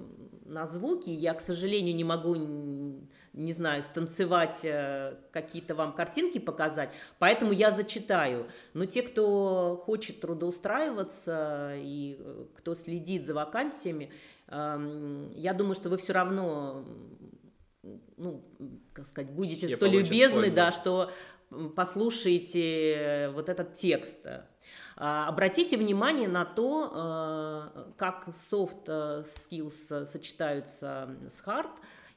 на 0.45 0.65
звуки. 0.65 1.12
Я, 1.12 1.35
к 1.35 1.41
сожалению, 1.41 1.95
не 1.95 2.03
могу, 2.03 2.33
не 2.33 3.53
знаю, 3.53 3.83
станцевать, 3.83 4.62
э, 4.63 5.15
какие-то 5.31 5.75
вам 5.75 5.93
картинки 5.93 6.39
показать, 6.39 6.89
поэтому 7.19 7.51
я 7.51 7.69
зачитаю. 7.69 8.47
Но 8.74 8.85
те, 8.85 9.03
кто 9.03 9.79
хочет 9.85 10.21
трудоустраиваться 10.21 11.74
и 11.75 12.17
э, 12.17 12.45
кто 12.57 12.74
следит 12.74 13.27
за 13.27 13.35
вакансиями, 13.35 14.12
эм, 14.47 15.31
я 15.35 15.53
думаю, 15.53 15.75
что 15.75 15.89
вы 15.89 15.97
все 15.97 16.13
равно, 16.13 16.83
ну, 18.17 18.43
как 18.93 19.05
сказать, 19.05 19.29
будете 19.29 19.67
Все 19.67 19.75
столь 19.75 19.91
любезны, 19.91 20.50
да, 20.50 20.71
что 20.71 21.12
послушаете 21.75 23.29
вот 23.35 23.50
этот 23.50 23.75
текст. 23.75 24.25
А, 24.98 25.28
обратите 25.28 25.78
внимание 25.78 26.28
на 26.28 26.46
то, 26.46 26.92
а, 26.94 27.94
как 27.98 28.28
soft 28.52 28.86
э, 28.88 29.24
skills 29.24 30.06
сочетаются 30.06 31.10
с 31.28 31.44
hard 31.46 31.70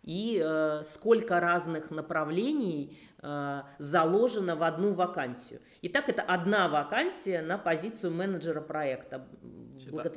и 0.04 0.40
э, 0.42 0.82
сколько 0.84 1.40
разных 1.40 1.90
направлений 1.90 2.98
э, 3.20 3.62
заложено 3.78 4.54
в 4.54 4.62
одну 4.62 4.94
вакансию. 4.94 5.60
Итак, 5.82 6.08
это 6.08 6.22
одна 6.22 6.68
вакансия 6.68 7.42
на 7.42 7.58
позицию 7.58 8.12
менеджера 8.12 8.60
проекта. 8.60 9.26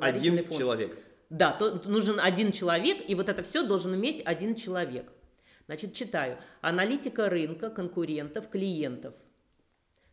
Один 0.00 0.38
фонд. 0.44 0.58
человек. 0.58 0.98
Да, 1.30 1.52
то, 1.52 1.82
нужен 1.84 2.20
один 2.20 2.52
человек, 2.52 2.98
и 3.08 3.14
вот 3.16 3.28
это 3.28 3.42
все 3.42 3.66
должен 3.66 3.94
иметь 3.94 4.22
один 4.24 4.54
человек. 4.54 5.10
Значит, 5.66 5.94
читаю. 5.94 6.38
Аналитика 6.60 7.28
рынка, 7.28 7.70
конкурентов, 7.70 8.48
клиентов– 8.48 9.14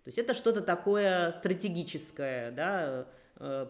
то 0.09 0.11
есть 0.11 0.17
это 0.17 0.33
что-то 0.33 0.61
такое 0.61 1.29
стратегическое, 1.33 2.49
да, 2.49 3.05
э, 3.35 3.67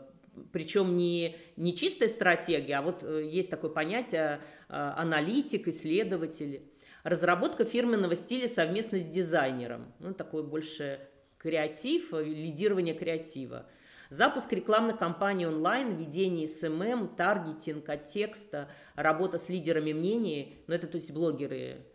причем 0.54 0.96
не, 0.96 1.36
не 1.58 1.76
чистая 1.76 2.08
стратегия, 2.08 2.78
а 2.78 2.82
вот 2.82 3.04
э, 3.04 3.28
есть 3.30 3.50
такое 3.50 3.70
понятие 3.70 4.40
э, 4.70 4.74
аналитик, 4.96 5.68
исследователь. 5.68 6.62
Разработка 7.04 7.66
фирменного 7.66 8.16
стиля 8.16 8.48
совместно 8.48 9.00
с 9.00 9.06
дизайнером. 9.06 9.94
Ну, 10.00 10.14
такой 10.14 10.44
больше 10.44 11.02
креатив, 11.40 12.14
лидирование 12.14 12.94
креатива. 12.94 13.68
Запуск 14.10 14.54
рекламных 14.54 14.98
кампаний 14.98 15.46
онлайн, 15.46 15.98
ведение 15.98 16.48
SMM, 16.48 17.18
таргетинг 17.18 17.90
контекста, 17.90 18.70
работа 18.96 19.40
с 19.40 19.50
лидерами 19.50 19.92
мнений, 19.92 20.56
ну 20.68 20.74
это 20.74 20.88
то 20.88 20.96
есть 20.96 21.12
блогеры, 21.12 21.86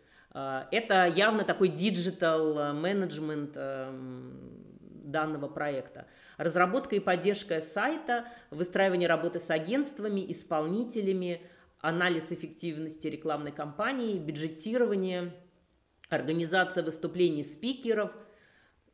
это 0.71 1.05
явно 1.05 1.45
такой 1.45 1.69
digital 1.69 2.59
э, 2.59 2.73
менеджмент 2.73 3.53
эм, 3.55 4.65
данного 5.05 5.47
проекта. 5.47 6.07
Разработка 6.37 6.95
и 6.97 6.99
поддержка 6.99 7.61
сайта, 7.61 8.25
выстраивание 8.49 9.07
работы 9.07 9.39
с 9.39 9.49
агентствами, 9.49 10.29
исполнителями, 10.29 11.41
анализ 11.79 12.31
эффективности 12.31 13.07
рекламной 13.07 13.53
кампании, 13.53 14.17
бюджетирование, 14.17 15.33
организация 16.09 16.83
выступлений 16.83 17.43
спикеров. 17.43 18.11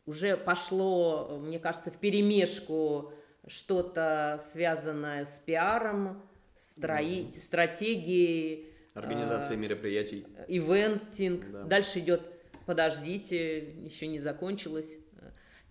Уже 0.06 0.38
пошло, 0.38 1.40
мне 1.42 1.58
кажется, 1.58 1.90
в 1.90 1.98
перемешку 1.98 3.14
что-то 3.48 4.40
связанное 4.52 5.26
с 5.26 5.40
пиаром, 5.40 6.22
строи- 6.56 7.32
стратегией, 7.34 8.71
Организация 8.94 9.56
а, 9.56 9.60
мероприятий. 9.60 10.26
Ивентинг. 10.48 11.50
Да. 11.52 11.64
Дальше 11.64 12.00
идет, 12.00 12.22
подождите, 12.66 13.74
еще 13.84 14.08
не 14.08 14.20
закончилось. 14.20 14.98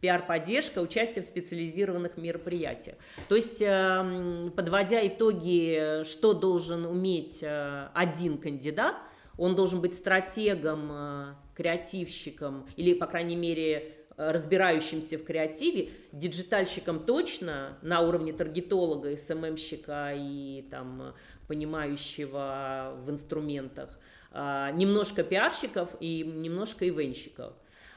Пиар-поддержка, 0.00 0.78
участие 0.78 1.22
в 1.22 1.26
специализированных 1.26 2.16
мероприятиях. 2.16 2.96
То 3.28 3.36
есть, 3.36 3.60
эм, 3.60 4.50
подводя 4.56 5.06
итоги, 5.06 6.04
что 6.04 6.32
должен 6.32 6.86
уметь 6.86 7.40
э, 7.42 7.88
один 7.92 8.38
кандидат, 8.38 8.94
он 9.36 9.54
должен 9.56 9.82
быть 9.82 9.92
стратегом, 9.92 10.88
э, 10.90 11.34
креативщиком 11.54 12.66
или, 12.76 12.94
по 12.94 13.06
крайней 13.06 13.36
мере, 13.36 13.94
разбирающимся 14.16 15.18
в 15.18 15.24
креативе, 15.24 15.90
диджитальщиком 16.12 17.04
точно 17.04 17.78
на 17.82 18.00
уровне 18.00 18.32
таргетолога, 18.32 19.16
SMM 19.16 19.45
щика 19.45 20.12
и 20.14 20.66
там 20.70 21.14
понимающего 21.50 22.94
в 23.04 23.10
инструментах, 23.10 23.98
а, 24.30 24.70
немножко 24.70 25.24
пиарщиком 25.24 25.88
и 25.98 26.22
немножко 26.22 26.88
ивентщиком. 26.88 27.54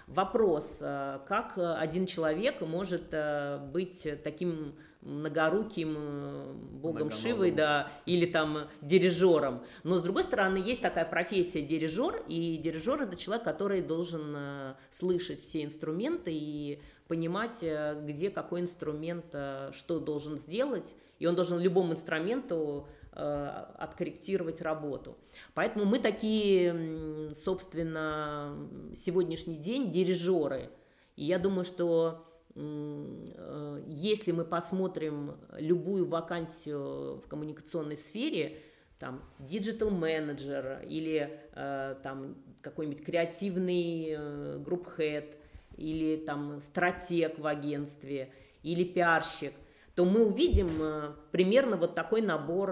Вопрос, 0.08 0.80
а, 0.82 1.20
как 1.28 1.54
один 1.56 2.08
человек 2.08 2.62
может 2.62 3.10
а, 3.12 3.60
быть 3.60 4.08
таким 4.24 4.74
многоруким 5.06 5.96
э, 5.98 6.54
богом 6.54 7.12
Шивой, 7.12 7.52
да, 7.52 7.92
или 8.06 8.26
там 8.26 8.70
дирижером. 8.82 9.64
Но 9.84 9.98
с 9.98 10.04
другой 10.04 10.24
стороны, 10.24 10.58
есть 10.58 10.82
такая 10.82 11.06
профессия 11.06 11.62
дирижер, 11.62 12.24
и 12.28 12.58
дирижер 12.58 13.02
это 13.02 13.16
человек, 13.16 13.44
который 13.44 13.82
должен 13.82 14.34
э, 14.36 14.74
слышать 14.90 15.42
все 15.42 15.64
инструменты 15.64 16.32
и 16.34 16.82
понимать, 17.08 17.58
э, 17.62 18.02
где 18.06 18.30
какой 18.30 18.62
инструмент 18.62 19.26
что 19.72 20.00
должен 20.00 20.38
сделать, 20.38 20.96
и 21.20 21.26
он 21.26 21.36
должен 21.36 21.60
любому 21.60 21.94
инструменту 21.94 22.88
откорректировать 23.14 24.62
работу. 24.62 25.18
Поэтому 25.54 25.86
мы 25.86 26.00
такие, 26.00 27.32
собственно, 27.34 28.56
сегодняшний 28.96 29.58
день 29.58 29.92
дирижеры. 29.92 30.70
И 31.16 31.26
я 31.26 31.38
думаю, 31.38 31.64
что 31.64 32.26
Э, 32.56 33.84
если 33.88 34.32
мы 34.32 34.46
посмотрим 34.46 35.38
любую 35.58 36.08
вакансию 36.08 37.18
в 37.18 37.28
коммуникационной 37.28 37.98
сфере, 37.98 38.60
там 39.00 39.24
digital 39.40 39.90
менеджер 39.90 40.82
или 40.88 41.42
э, 41.54 41.96
там 42.04 42.36
какой-нибудь 42.62 43.04
креативный 43.04 44.60
групп 44.60 44.88
хед 44.96 45.36
или 45.76 46.18
там 46.18 46.62
стратег 46.62 47.40
в 47.40 47.48
агентстве 47.48 48.32
или 48.62 48.84
пиарщик, 48.84 49.54
то 49.96 50.06
мы 50.06 50.26
увидим 50.26 50.70
э, 50.82 51.14
примерно 51.32 51.78
вот 51.78 51.96
такой 51.96 52.22
набор 52.22 52.72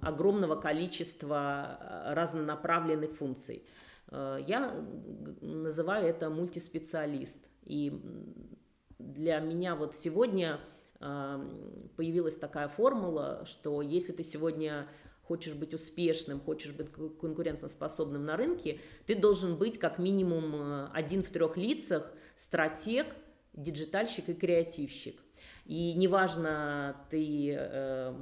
огромного 0.00 0.56
количества 0.56 1.78
разнонаправленных 2.06 3.16
функций. 3.16 3.64
Я 4.10 4.74
называю 5.40 6.08
это 6.08 6.30
мультиспециалист. 6.30 7.38
И 7.64 8.00
для 8.98 9.38
меня 9.38 9.76
вот 9.76 9.94
сегодня 9.94 10.58
появилась 10.98 12.36
такая 12.36 12.66
формула, 12.66 13.44
что 13.46 13.82
если 13.82 14.12
ты 14.12 14.24
сегодня 14.24 14.88
хочешь 15.30 15.54
быть 15.54 15.72
успешным, 15.74 16.40
хочешь 16.40 16.72
быть 16.72 16.90
конкурентоспособным 16.90 18.24
на 18.24 18.36
рынке, 18.36 18.80
ты 19.06 19.14
должен 19.14 19.56
быть 19.56 19.78
как 19.78 20.00
минимум 20.00 20.56
э, 20.56 20.88
один 20.92 21.22
в 21.22 21.28
трех 21.28 21.56
лицах, 21.56 22.12
стратег, 22.34 23.06
диджитальщик 23.52 24.28
и 24.28 24.34
креативщик. 24.34 25.20
И 25.66 25.94
неважно, 25.94 26.96
ты 27.10 27.54
э, 27.56 28.14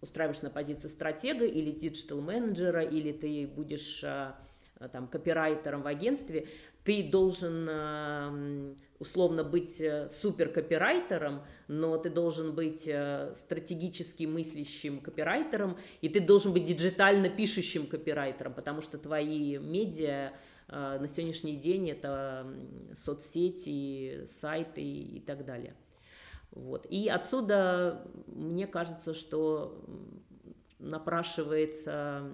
устраиваешь 0.00 0.42
на 0.42 0.50
позицию 0.50 0.90
стратега 0.90 1.44
или 1.44 1.70
digital 1.70 2.11
-менеджера, 2.11 2.82
или 2.82 3.12
ты 3.12 3.46
будешь 3.46 4.02
э, 4.02 4.32
там, 4.92 5.08
копирайтером 5.08 5.82
в 5.82 5.86
агентстве, 5.86 6.48
ты 6.84 7.02
должен 7.02 7.66
э, 7.68 8.74
условно 8.98 9.44
быть 9.44 9.80
э, 9.80 10.08
супер 10.08 10.48
копирайтером, 10.48 11.42
но 11.66 11.98
ты 11.98 12.08
должен 12.08 12.54
быть 12.54 12.84
э, 12.86 13.34
стратегически 13.36 14.24
мыслящим 14.24 15.00
копирайтером, 15.00 15.76
и 16.00 16.08
ты 16.08 16.20
должен 16.20 16.52
быть 16.52 16.64
диджитально 16.64 17.28
пишущим 17.28 17.86
копирайтером, 17.86 18.54
потому 18.54 18.80
что 18.80 18.96
твои 18.96 19.58
медиа 19.58 20.32
э, 20.68 20.98
на 20.98 21.08
сегодняшний 21.08 21.56
день 21.56 21.90
это 21.90 22.46
соцсети, 22.94 24.26
сайты 24.40 24.82
и 24.82 25.20
так 25.20 25.44
далее. 25.44 25.74
Вот. 26.50 26.86
И 26.90 27.08
отсюда 27.08 28.06
мне 28.26 28.66
кажется, 28.66 29.14
что 29.14 29.84
напрашивается 30.78 32.30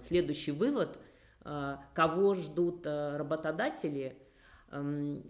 следующий 0.00 0.52
вывод, 0.52 0.98
кого 1.94 2.34
ждут 2.34 2.86
работодатели– 2.86 4.18
Эм, 4.74 5.22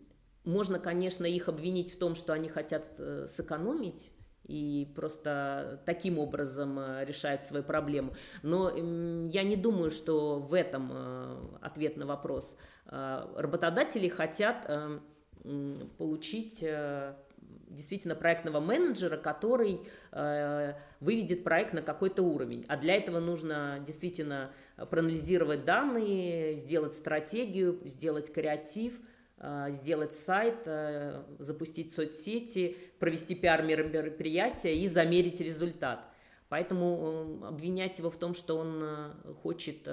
можно, 0.45 0.79
конечно, 0.79 1.25
их 1.25 1.49
обвинить 1.49 1.93
в 1.93 1.99
том, 1.99 2.15
что 2.15 2.33
они 2.33 2.49
хотят 2.49 2.87
э, 2.99 3.27
сэкономить 3.29 4.11
и 4.47 4.93
просто 4.95 5.83
таким 5.87 6.19
образом 6.19 6.79
э, 6.79 7.05
решают 7.05 7.45
свою 7.45 7.63
проблему. 7.63 8.15
Но 8.43 8.71
эм, 8.71 9.29
я 9.29 9.43
не 9.43 9.57
думаю, 9.57 9.91
что 9.91 10.39
в 10.39 10.55
этом 10.55 10.91
э, 10.93 11.37
ответ 11.61 11.97
на 11.97 12.07
вопрос. 12.07 12.57
Работодатели 12.87 14.09
хотят 14.09 14.71
получить 15.97 16.63
действительно 17.75 18.15
проектного 18.15 18.61
менеджера, 18.61 19.17
который 19.17 19.81
выведет 21.01 21.45
проект 21.45 21.75
на 21.75 21.83
какой-то 21.83 22.23
уровень. 22.23 22.65
А 22.69 22.77
для 22.77 22.95
этого 22.95 23.21
нужно 23.21 23.83
действительно 23.87 24.51
проанализировать 24.77 25.65
данные, 25.65 26.55
сделать 26.55 26.95
стратегию, 26.95 27.81
сделать 27.85 28.33
креатив– 28.33 28.95
Э, 29.47 29.71
сделать 29.73 30.15
сайт, 30.15 30.63
э, 30.65 31.23
запустить 31.39 31.93
соцсети, 31.93 32.77
провести 32.99 33.35
пиар-мероприятие 33.35 34.79
и 34.79 34.87
замерить 34.87 35.41
результат. 35.41 36.05
Поэтому 36.49 37.41
э, 37.43 37.49
обвинять 37.49 37.99
его 37.99 38.11
в 38.11 38.17
том, 38.17 38.33
что 38.35 38.57
он 38.57 39.13
хочет, 39.43 39.89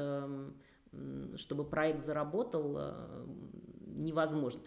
чтобы 1.35 1.63
проект 1.65 2.05
заработал, 2.05 2.79
невозможно. 3.87 4.61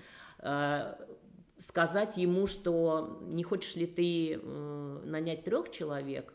Сказать 1.59 2.17
ему, 2.17 2.47
что 2.47 3.21
не 3.33 3.45
хочешь 3.45 3.77
ли 3.77 3.87
ты 3.87 4.41
нанять 5.05 5.45
трех 5.45 5.71
человек, 5.71 6.35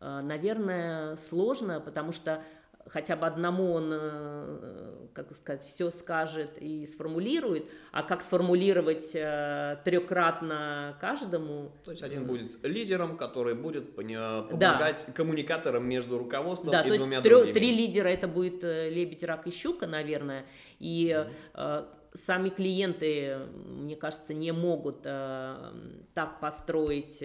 наверное, 0.00 1.16
сложно, 1.16 1.80
потому 1.80 2.12
что 2.12 2.42
хотя 2.88 3.16
бы 3.16 3.26
одному 3.26 3.72
он, 3.72 3.90
э, 3.92 5.06
как 5.12 5.34
сказать, 5.34 5.62
все 5.62 5.90
скажет 5.90 6.50
и 6.58 6.86
сформулирует, 6.86 7.66
а 7.92 8.02
как 8.02 8.22
сформулировать 8.22 9.14
э, 9.14 9.78
трехкратно 9.84 10.96
каждому. 11.00 11.72
То 11.84 11.90
есть 11.90 12.02
один 12.02 12.26
будет 12.26 12.62
лидером, 12.64 13.16
который 13.16 13.54
будет 13.54 13.94
помогать 13.94 15.04
да. 15.06 15.12
коммуникаторам 15.12 15.88
между 15.88 16.18
руководством 16.18 16.72
да, 16.72 16.82
и 16.82 16.88
то 16.88 16.96
двумя 16.96 17.18
есть 17.18 17.28
другими. 17.28 17.52
Три 17.52 17.74
лидера 17.74 18.08
это 18.08 18.28
будет 18.28 18.64
э, 18.64 18.90
лебедь, 18.90 19.22
рак 19.22 19.46
и 19.46 19.50
щука, 19.50 19.86
наверное, 19.86 20.46
и 20.78 21.08
mm-hmm. 21.08 21.86
Сами 22.14 22.48
клиенты, 22.48 23.38
мне 23.66 23.96
кажется, 23.96 24.34
не 24.34 24.52
могут 24.52 25.02
так 25.02 26.40
построить 26.40 27.22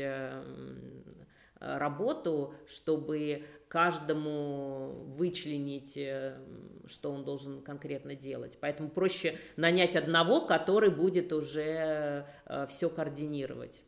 работу, 1.60 2.54
чтобы 2.68 3.46
каждому 3.74 5.04
вычленить, 5.18 5.98
э, 5.98 6.38
что 6.86 7.12
он 7.12 7.26
должен 7.26 7.64
конкретно 7.64 8.14
делать. 8.14 8.56
Поэтому 8.62 8.88
проще 8.90 9.40
нанять 9.56 9.96
одного, 9.96 10.42
который 10.42 10.92
будет 10.92 11.34
уже 11.34 12.28
э, 12.46 12.68
все 12.70 12.88
координировать. 12.88 13.82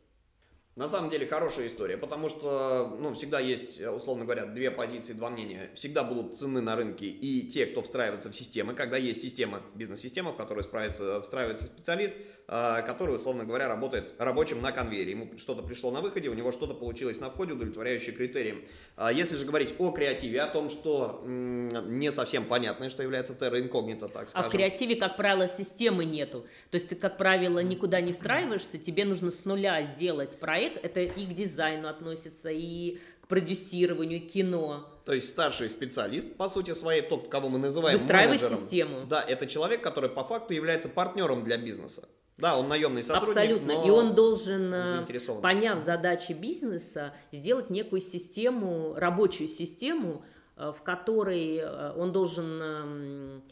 На 0.76 0.88
самом 0.88 1.08
деле 1.08 1.26
хорошая 1.26 1.68
история, 1.68 1.96
потому 1.96 2.28
что, 2.28 2.94
ну, 3.00 3.14
всегда 3.14 3.40
есть, 3.40 3.80
условно 3.80 4.26
говоря, 4.26 4.44
две 4.44 4.70
позиции, 4.70 5.14
два 5.14 5.30
мнения. 5.30 5.70
Всегда 5.74 6.04
будут 6.04 6.38
цены 6.38 6.60
на 6.60 6.76
рынке 6.76 7.06
и 7.06 7.48
те, 7.48 7.64
кто 7.64 7.80
встраивается 7.80 8.30
в 8.30 8.36
системы. 8.36 8.74
Когда 8.74 8.98
есть 8.98 9.22
система, 9.22 9.62
бизнес-система, 9.74 10.32
в 10.32 10.36
которую 10.36 10.64
встраивается 10.64 11.64
специалист, 11.64 12.14
который, 12.46 13.16
условно 13.16 13.44
говоря, 13.44 13.66
работает 13.68 14.14
рабочим 14.18 14.62
на 14.62 14.70
конвейере. 14.70 15.10
Ему 15.10 15.36
что-то 15.36 15.62
пришло 15.62 15.90
на 15.90 16.00
выходе, 16.00 16.28
у 16.28 16.34
него 16.34 16.52
что-то 16.52 16.74
получилось 16.74 17.18
на 17.18 17.30
входе, 17.30 17.54
удовлетворяющее 17.54 18.14
критериям. 18.14 18.62
А, 18.96 19.12
если 19.12 19.36
же 19.36 19.44
говорить 19.44 19.74
о 19.78 19.90
креативе, 19.90 20.40
о 20.40 20.46
том, 20.46 20.70
что 20.70 21.22
не 21.24 22.12
совсем 22.12 22.44
понятно, 22.44 22.88
что 22.88 23.02
является 23.02 23.34
терра 23.34 23.60
инкогнито, 23.60 24.08
так 24.08 24.28
скажем. 24.28 24.46
А 24.46 24.48
в 24.48 24.52
креативе, 24.52 24.96
как 24.96 25.16
правило, 25.16 25.48
системы 25.48 26.04
нету. 26.04 26.46
То 26.70 26.76
есть 26.76 26.88
ты, 26.88 26.94
как 26.94 27.18
правило, 27.18 27.58
никуда 27.58 28.00
не 28.00 28.12
встраиваешься, 28.12 28.78
тебе 28.78 29.04
нужно 29.04 29.30
с 29.30 29.44
нуля 29.44 29.82
сделать 29.82 30.38
проект. 30.38 30.84
Это 30.84 31.00
и 31.00 31.26
к 31.26 31.34
дизайну 31.34 31.88
относится, 31.88 32.50
и 32.50 32.98
к 33.22 33.26
продюсированию, 33.26 34.20
кино. 34.20 34.88
То 35.04 35.12
есть 35.12 35.28
старший 35.28 35.68
специалист, 35.68 36.36
по 36.36 36.48
сути 36.48 36.72
своей, 36.74 37.02
тот, 37.02 37.28
кого 37.28 37.48
мы 37.48 37.58
называем 37.58 37.98
Выстраивать 37.98 38.40
менеджером. 38.40 38.62
систему. 38.62 39.06
Да, 39.06 39.22
это 39.22 39.46
человек, 39.46 39.82
который 39.82 40.10
по 40.10 40.22
факту 40.22 40.54
является 40.54 40.88
партнером 40.88 41.42
для 41.42 41.56
бизнеса. 41.56 42.08
Да, 42.38 42.58
он 42.58 42.68
наемный 42.68 43.02
сотрудник. 43.02 43.36
Абсолютно. 43.36 43.72
И 43.86 43.90
он 43.90 44.14
должен, 44.14 44.72
э, 44.72 45.40
поняв 45.40 45.80
задачи 45.80 46.32
бизнеса, 46.32 47.14
сделать 47.32 47.70
некую 47.70 48.00
систему, 48.00 48.94
рабочую 48.94 49.48
систему, 49.48 50.22
э, 50.56 50.72
в 50.76 50.82
которой 50.82 51.56
э, 51.56 51.92
он 51.96 52.12
должен 52.12 53.42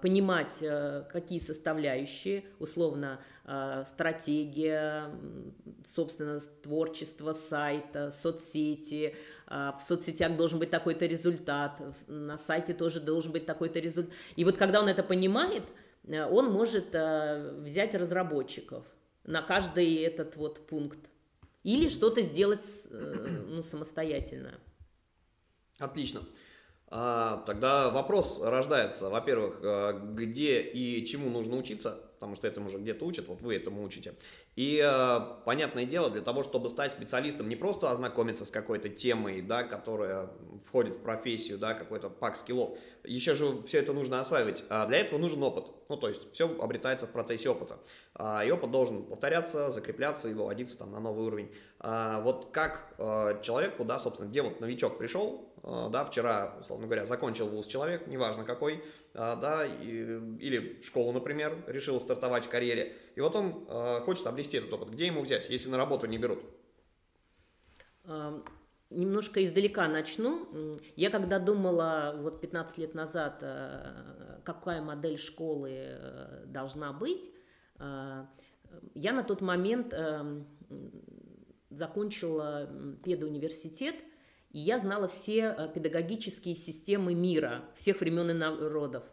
понимать, 0.00 0.62
какие 1.10 1.40
составляющие, 1.40 2.44
условно, 2.60 3.18
стратегия, 3.86 5.10
собственно, 5.96 6.38
творчество 6.62 7.32
сайта, 7.32 8.12
соцсети. 8.22 9.16
В 9.48 9.80
соцсетях 9.80 10.36
должен 10.36 10.60
быть 10.60 10.70
такой-то 10.70 11.06
результат, 11.06 11.82
на 12.06 12.38
сайте 12.38 12.72
тоже 12.72 13.00
должен 13.00 13.32
быть 13.32 13.46
такой-то 13.46 13.80
результат. 13.80 14.14
И 14.36 14.44
вот 14.44 14.56
когда 14.56 14.80
он 14.80 14.86
это 14.86 15.02
понимает, 15.02 15.64
он 16.08 16.50
может 16.52 16.94
взять 16.94 17.94
разработчиков 17.94 18.84
на 19.24 19.42
каждый 19.42 19.94
этот 19.96 20.36
вот 20.36 20.66
пункт 20.66 20.98
или 21.64 21.88
что-то 21.88 22.22
сделать 22.22 22.64
ну, 22.90 23.62
самостоятельно. 23.62 24.58
Отлично. 25.78 26.20
А, 26.90 27.44
тогда 27.46 27.90
вопрос 27.90 28.40
рождается, 28.42 29.10
во-первых, 29.10 29.60
где 30.14 30.62
и 30.62 31.04
чему 31.04 31.28
нужно 31.28 31.56
учиться, 31.56 32.00
потому 32.14 32.34
что 32.34 32.48
этому 32.48 32.68
уже 32.68 32.78
где-то 32.78 33.04
учат, 33.04 33.28
вот 33.28 33.42
вы 33.42 33.54
этому 33.54 33.84
учите. 33.84 34.14
И, 34.58 34.82
э, 34.84 35.20
понятное 35.44 35.84
дело, 35.84 36.10
для 36.10 36.20
того, 36.20 36.42
чтобы 36.42 36.68
стать 36.68 36.90
специалистом, 36.90 37.48
не 37.48 37.54
просто 37.54 37.92
ознакомиться 37.92 38.44
с 38.44 38.50
какой-то 38.50 38.88
темой, 38.88 39.40
да, 39.40 39.62
которая 39.62 40.30
входит 40.66 40.96
в 40.96 41.00
профессию, 41.00 41.58
да, 41.58 41.74
какой-то 41.74 42.10
пак 42.10 42.34
скиллов, 42.34 42.76
еще 43.04 43.34
же 43.34 43.62
все 43.68 43.78
это 43.78 43.92
нужно 43.92 44.18
осваивать. 44.18 44.64
А 44.68 44.86
для 44.86 44.98
этого 44.98 45.20
нужен 45.20 45.40
опыт. 45.44 45.66
Ну, 45.88 45.96
то 45.96 46.08
есть, 46.08 46.32
все 46.32 46.48
обретается 46.60 47.06
в 47.06 47.10
процессе 47.10 47.48
опыта. 47.48 47.78
А, 48.14 48.44
и 48.44 48.50
опыт 48.50 48.72
должен 48.72 49.04
повторяться, 49.04 49.70
закрепляться 49.70 50.28
и 50.28 50.34
выводиться 50.34 50.76
там 50.76 50.90
на 50.90 50.98
новый 50.98 51.24
уровень. 51.24 51.54
А, 51.78 52.20
вот 52.22 52.48
как 52.50 52.94
э, 52.98 53.40
человеку, 53.42 53.84
да, 53.84 54.00
собственно, 54.00 54.28
где 54.28 54.42
вот 54.42 54.60
новичок 54.60 54.98
пришел, 54.98 55.47
да, 55.62 56.04
вчера, 56.04 56.56
условно 56.60 56.86
говоря, 56.86 57.04
закончил 57.04 57.48
вуз 57.48 57.66
человек, 57.66 58.06
неважно 58.06 58.44
какой, 58.44 58.84
а, 59.14 59.36
да, 59.36 59.66
и, 59.66 60.18
или 60.38 60.80
школу, 60.82 61.12
например, 61.12 61.64
решил 61.66 62.00
стартовать 62.00 62.46
в 62.46 62.48
карьере, 62.48 62.96
и 63.14 63.20
вот 63.20 63.34
он 63.36 63.66
а, 63.68 64.00
хочет 64.00 64.26
обрести 64.26 64.56
этот 64.58 64.72
опыт. 64.72 64.90
Где 64.90 65.06
ему 65.06 65.22
взять, 65.22 65.48
если 65.50 65.68
на 65.68 65.76
работу 65.76 66.06
не 66.06 66.18
берут? 66.18 66.40
Немножко 68.90 69.44
издалека 69.44 69.86
начну. 69.86 70.78
Я 70.96 71.10
когда 71.10 71.38
думала 71.38 72.14
вот 72.22 72.40
15 72.40 72.78
лет 72.78 72.94
назад, 72.94 73.44
какая 74.44 74.80
модель 74.80 75.18
школы 75.18 75.98
должна 76.46 76.94
быть, 76.94 77.30
я 77.78 79.12
на 79.12 79.22
тот 79.24 79.42
момент 79.42 79.92
закончила 81.68 82.70
педуниверситет, 83.04 83.96
и 84.50 84.60
я 84.60 84.78
знала 84.78 85.08
все 85.08 85.54
э, 85.56 85.68
педагогические 85.74 86.54
системы 86.54 87.14
мира, 87.14 87.64
всех 87.74 88.00
времен 88.00 88.30
и 88.30 88.32
народов. 88.32 89.04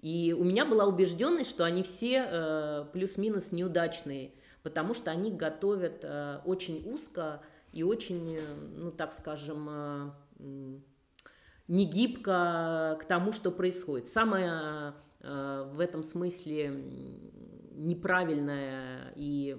И 0.00 0.34
у 0.38 0.44
меня 0.44 0.64
была 0.64 0.86
убежденность, 0.86 1.50
что 1.50 1.64
они 1.64 1.82
все 1.82 2.26
э, 2.26 2.84
плюс-минус 2.92 3.52
неудачные, 3.52 4.32
потому 4.62 4.94
что 4.94 5.10
они 5.10 5.32
готовят 5.32 6.00
э, 6.02 6.38
очень 6.44 6.88
узко 6.90 7.42
и 7.72 7.82
очень, 7.82 8.38
ну 8.76 8.90
так 8.90 9.12
скажем, 9.12 10.12
не 11.68 11.84
гибко 11.84 12.98
к 13.00 13.04
тому, 13.04 13.32
что 13.32 13.52
происходит. 13.52 14.08
Самое 14.08 14.94
в 15.20 15.78
этом 15.78 16.02
смысле 16.02 16.82
неправильная 17.72 19.12
и 19.16 19.56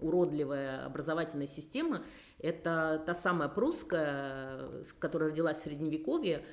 уродливая 0.00 0.84
образовательная 0.84 1.46
система– 1.46 2.04
это 2.38 3.02
та 3.04 3.14
самая 3.14 3.48
прусская, 3.48 4.82
которая 4.98 5.30
родилась 5.30 5.58
в 5.58 5.62
Средневековье, 5.62 6.44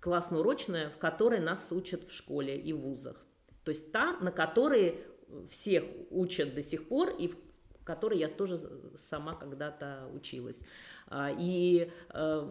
классно-урочная, 0.00 0.90
в 0.90 0.98
которой 0.98 1.40
нас 1.40 1.70
учат 1.70 2.04
в 2.04 2.12
школе 2.12 2.58
и 2.58 2.72
в 2.72 2.80
вузах. 2.80 3.24
То 3.64 3.70
есть 3.70 3.92
та, 3.92 4.16
на 4.20 4.30
которой 4.30 5.04
всех 5.50 5.84
учат 6.10 6.54
до 6.54 6.62
сих 6.62 6.88
пор 6.88 7.10
и 7.10 7.28
в 7.28 7.36
которой 7.84 8.18
я 8.18 8.28
тоже 8.28 8.58
сама 8.96 9.32
когда-то 9.32 10.08
училась. 10.12 10.60
А, 11.06 11.30
и 11.30 11.90
э, 12.10 12.50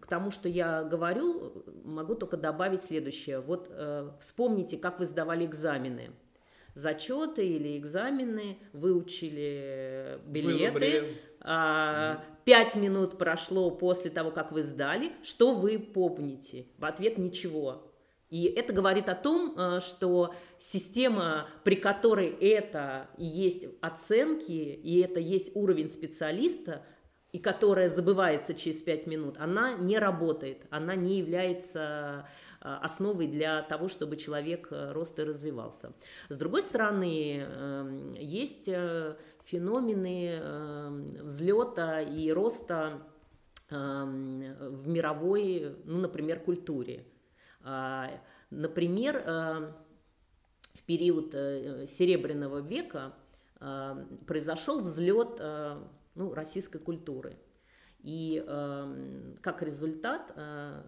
к 0.00 0.06
тому, 0.06 0.30
что 0.30 0.48
я 0.48 0.82
говорю, 0.82 1.64
могу 1.84 2.14
только 2.14 2.36
добавить 2.36 2.82
следующее. 2.82 3.40
Вот 3.40 3.68
э, 3.70 4.10
вспомните, 4.20 4.78
как 4.78 4.98
вы 4.98 5.06
сдавали 5.06 5.44
экзамены– 5.44 6.10
зачеты 6.74 7.46
или 7.46 7.78
экзамены, 7.78 8.58
выучили 8.72 10.18
билеты. 10.26 11.18
А, 11.40 12.24
пять 12.44 12.74
минут 12.74 13.18
прошло 13.18 13.70
после 13.70 14.10
того, 14.10 14.30
как 14.30 14.52
вы 14.52 14.62
сдали. 14.62 15.12
Что 15.22 15.54
вы 15.54 15.78
помните? 15.78 16.66
В 16.78 16.84
ответ 16.84 17.18
ничего. 17.18 17.90
И 18.30 18.44
это 18.46 18.72
говорит 18.72 19.08
о 19.08 19.14
том, 19.14 19.54
э, 19.56 19.80
что 19.80 20.34
система, 20.58 21.48
при 21.62 21.76
которой 21.76 22.28
это 22.28 23.08
и 23.16 23.24
есть 23.24 23.66
оценки, 23.80 24.50
и 24.50 25.00
это 25.00 25.20
есть 25.20 25.54
уровень 25.54 25.88
специалиста, 25.88 26.84
и 27.30 27.38
которая 27.38 27.88
забывается 27.88 28.54
через 28.54 28.82
пять 28.82 29.06
минут, 29.06 29.36
она 29.38 29.74
не 29.74 29.98
работает, 29.98 30.66
она 30.70 30.96
не 30.96 31.18
является 31.18 32.26
Э, 32.53 32.53
основой 32.64 33.26
для 33.26 33.62
того, 33.62 33.88
чтобы 33.88 34.16
человек 34.16 34.68
э, 34.70 34.92
рос 34.92 35.14
и 35.18 35.22
развивался. 35.22 35.92
С 36.30 36.36
другой 36.36 36.62
стороны, 36.62 37.38
эм, 37.38 38.12
есть 38.12 38.68
э, 38.68 39.16
феномены 39.44 40.40
взлета 41.22 42.00
и 42.00 42.30
роста 42.32 43.02
в 43.70 44.88
мировой, 44.88 45.76
ну, 45.84 45.98
например, 45.98 46.40
культуре. 46.40 47.04
А, 47.62 48.10
например, 48.50 49.22
в 50.74 50.82
период 50.86 51.32
Серебряного 51.32 52.58
века 52.58 53.14
произошел 54.26 54.80
взлет 54.80 55.40
ну, 56.14 56.34
российской 56.34 56.78
культуры. 56.78 57.36
И 58.04 58.44
э, 58.46 59.34
как 59.40 59.62
результат, 59.62 60.32
э, 60.36 60.82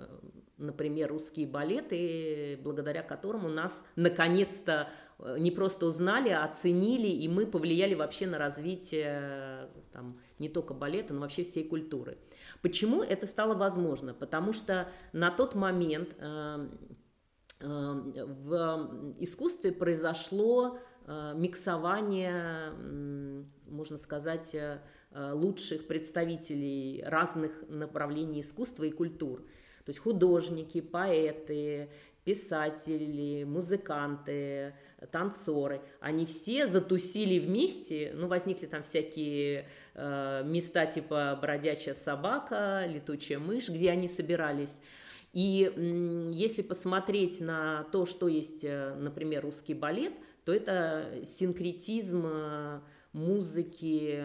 например, 0.59 1.11
русские 1.11 1.47
балеты, 1.47 2.59
благодаря 2.63 3.03
которым 3.03 3.45
у 3.45 3.49
нас 3.49 3.85
наконец-то 3.97 4.89
э, 5.19 5.37
не 5.39 5.51
просто 5.51 5.87
узнали, 5.87 6.31
а 6.31 6.45
оценили, 6.45 7.09
и 7.09 7.29
мы 7.29 7.47
повлияли 7.47 7.95
вообще 7.95 8.27
на 8.27 8.39
развитие 8.39 9.69
там, 9.93 10.21
не 10.39 10.49
только 10.49 10.75
балета, 10.75 11.15
но 11.15 11.21
вообще 11.21 11.43
всей 11.43 11.69
культуры. 11.69 12.19
Почему 12.63 13.03
это 13.03 13.27
стало 13.27 13.55
возможно? 13.55 14.15
Потому 14.15 14.53
что 14.53 14.89
на 15.13 15.31
тот 15.31 15.55
момент 15.55 16.15
э, 16.19 16.69
э, 17.61 17.67
в 17.67 19.15
искусстве 19.19 19.73
произошло 19.73 20.79
э, 21.07 21.35
миксование, 21.37 22.73
можно 23.67 23.99
сказать, 23.99 24.57
Э, 25.19 25.33
лучших 25.33 25.87
представителей 25.87 27.03
разных 27.07 27.53
направлений 27.71 28.43
искусства 28.43 28.85
и 28.85 28.91
культур. 28.91 29.43
То 29.87 29.91
есть 29.91 30.01
художники, 30.01 30.81
поэты, 30.81 31.89
писатели, 32.25 33.45
музыканты, 33.45 34.75
танцоры, 35.13 35.81
они 36.01 36.27
все 36.27 36.67
затусили 36.67 37.39
вместе, 37.39 38.11
ну, 38.13 38.27
возникли 38.27 38.67
там 38.67 38.83
всякие 38.83 39.69
э, 39.95 40.43
места 40.45 40.87
типа 40.87 41.39
«Бродячая 41.41 41.95
собака», 41.95 42.85
«Летучая 42.89 43.39
мышь», 43.39 43.69
где 43.69 43.91
они 43.91 44.09
собирались. 44.09 44.81
И 45.33 45.73
э, 45.73 46.31
если 46.33 46.63
посмотреть 46.63 47.41
на 47.41 47.85
то, 47.93 48.07
что 48.07 48.27
есть, 48.27 48.65
э, 48.65 48.97
например, 48.97 49.45
русский 49.45 49.75
балет, 49.75 50.13
то 50.45 50.53
это 50.53 51.23
синкретизм 51.25 52.25
э, 52.27 52.81
музыки, 53.17 54.25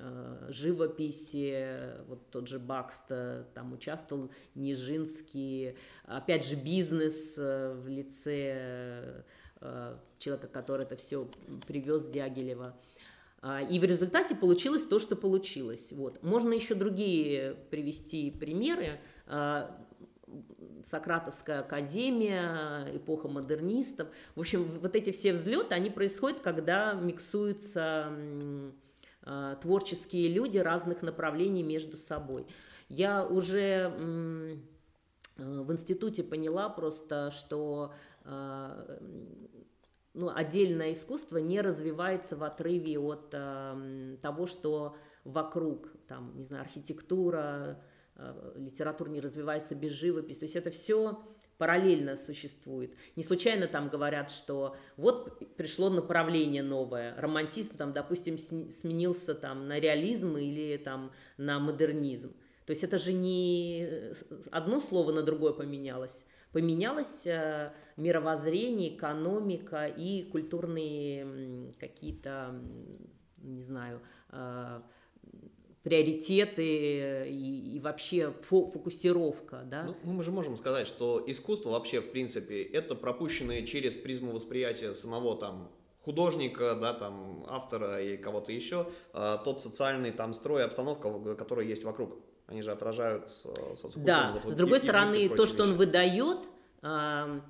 э, 0.00 0.46
живописи, 0.48 2.06
вот 2.06 2.30
тот 2.30 2.48
же 2.48 2.58
Бакст 2.58 3.08
там 3.08 3.72
участвовал, 3.72 4.30
Нижинский, 4.54 5.76
опять 6.04 6.46
же 6.46 6.54
бизнес 6.54 7.34
э, 7.36 7.74
в 7.74 7.88
лице 7.88 9.24
э, 9.60 9.96
человека, 10.18 10.46
который 10.46 10.84
это 10.84 10.96
все 10.96 11.28
привез 11.66 12.06
Дягилева. 12.06 12.76
А, 13.40 13.62
и 13.62 13.78
в 13.78 13.84
результате 13.84 14.34
получилось 14.34 14.84
то, 14.84 14.98
что 14.98 15.16
получилось. 15.16 15.92
Вот. 15.92 16.22
Можно 16.22 16.54
еще 16.54 16.74
другие 16.74 17.56
привести 17.70 18.30
примеры. 18.30 19.00
Сократовская 20.84 21.60
академия, 21.60 22.88
эпоха 22.94 23.28
модернистов. 23.28 24.08
В 24.34 24.40
общем, 24.40 24.78
вот 24.80 24.96
эти 24.96 25.10
все 25.10 25.32
взлеты, 25.32 25.74
они 25.74 25.90
происходят, 25.90 26.40
когда 26.40 26.92
миксуются 26.94 28.12
э, 29.22 29.56
творческие 29.60 30.28
люди 30.28 30.58
разных 30.58 31.02
направлений 31.02 31.62
между 31.62 31.96
собой. 31.96 32.46
Я 32.88 33.24
уже 33.24 33.92
э, 33.96 34.56
в 35.36 35.72
институте 35.72 36.22
поняла 36.24 36.68
просто, 36.68 37.30
что 37.30 37.92
э, 38.24 38.98
ну, 40.14 40.30
отдельное 40.34 40.92
искусство 40.92 41.38
не 41.38 41.60
развивается 41.60 42.36
в 42.36 42.42
отрыве 42.42 42.98
от 42.98 43.28
э, 43.32 44.16
того, 44.20 44.46
что 44.46 44.96
вокруг, 45.24 45.92
там, 46.08 46.36
не 46.36 46.44
знаю, 46.44 46.62
архитектура, 46.62 47.80
литература 48.56 49.08
не 49.08 49.20
развивается 49.20 49.74
без 49.74 49.92
живописи. 49.92 50.40
То 50.40 50.44
есть 50.44 50.56
это 50.56 50.70
все 50.70 51.22
параллельно 51.56 52.16
существует. 52.16 52.94
Не 53.16 53.22
случайно 53.22 53.66
там 53.66 53.88
говорят, 53.88 54.30
что 54.30 54.76
вот 54.96 55.56
пришло 55.56 55.90
направление 55.90 56.62
новое, 56.62 57.14
романтизм 57.16 57.76
там, 57.76 57.92
допустим, 57.92 58.38
сменился 58.38 59.34
там 59.34 59.66
на 59.66 59.80
реализм 59.80 60.36
или 60.36 60.76
там 60.76 61.12
на 61.36 61.58
модернизм. 61.58 62.32
То 62.64 62.70
есть 62.70 62.84
это 62.84 62.98
же 62.98 63.12
не 63.12 63.88
одно 64.50 64.80
слово 64.80 65.10
на 65.12 65.22
другое 65.22 65.52
поменялось. 65.52 66.24
Поменялось 66.52 67.24
мировоззрение, 67.96 68.94
экономика 68.96 69.86
и 69.86 70.24
культурные 70.30 71.72
какие-то, 71.78 72.54
не 73.38 73.62
знаю, 73.62 74.00
приоритеты 75.82 77.28
и, 77.28 77.76
и 77.76 77.80
вообще 77.80 78.34
фо 78.48 78.66
фокусировка, 78.66 79.62
да? 79.64 79.84
Ну, 79.84 79.96
ну, 80.04 80.12
мы 80.12 80.22
же 80.22 80.30
можем 80.30 80.56
сказать, 80.56 80.86
что 80.86 81.22
искусство 81.26 81.70
вообще, 81.70 82.00
в 82.00 82.10
принципе, 82.10 82.62
это 82.62 82.94
пропущенное 82.94 83.62
через 83.62 83.96
призму 83.96 84.32
восприятия 84.32 84.92
самого 84.92 85.36
там 85.36 85.70
художника, 86.04 86.74
да, 86.74 86.94
там, 86.94 87.44
автора 87.48 88.02
и 88.02 88.16
кого-то 88.16 88.50
еще, 88.50 88.88
а, 89.12 89.36
тот 89.38 89.60
социальный 89.60 90.10
там 90.10 90.32
строй, 90.32 90.64
обстановка, 90.64 91.34
которая 91.34 91.66
есть 91.66 91.84
вокруг. 91.84 92.16
Они 92.46 92.62
же 92.62 92.72
отражают 92.72 93.30
а, 93.44 93.74
Да, 93.96 94.40
вот, 94.42 94.52
с 94.52 94.56
другой 94.56 94.78
стороны, 94.78 95.28
то, 95.28 95.46
что 95.46 95.64
вещи. 95.64 95.72
он 95.72 95.76
выдает, 95.76 96.38
а, 96.80 97.40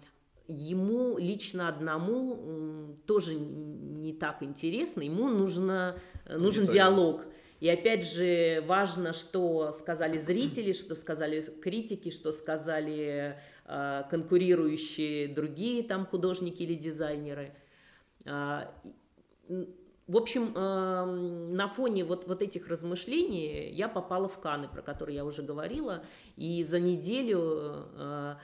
ему 0.49 1.19
лично 1.19 1.69
одному 1.69 2.97
тоже 3.07 3.37
не 3.37 4.13
так 4.13 4.43
интересно, 4.43 5.03
ему 5.03 5.29
нужно, 5.29 6.01
нужен 6.29 6.67
диалог. 6.67 7.23
И 7.61 7.69
опять 7.69 8.07
же 8.07 8.63
важно, 8.67 9.13
что 9.13 9.73
сказали 9.73 10.19
зрители, 10.19 10.73
что 10.73 10.95
сказали 10.95 11.41
критики, 11.61 12.11
что 12.11 12.33
сказали 12.33 13.37
э, 13.65 14.03
конкурирующие 14.11 15.29
другие 15.29 15.83
там 15.83 16.07
художники 16.07 16.63
или 16.63 16.75
дизайнеры. 16.75 17.53
Э, 18.25 18.67
в 20.09 20.17
общем, 20.17 20.55
э, 20.55 21.05
на 21.53 21.69
фоне 21.69 22.05
вот, 22.05 22.27
вот 22.27 22.43
этих 22.43 22.69
размышлений 22.69 23.71
я 23.73 23.89
попала 23.89 24.27
в 24.27 24.39
Каны, 24.41 24.67
про 24.69 24.81
которые 24.81 25.17
я 25.17 25.25
уже 25.25 25.43
говорила, 25.43 26.03
и 26.37 26.63
за 26.63 26.81
неделю, 26.81 27.89
э, 27.95 28.35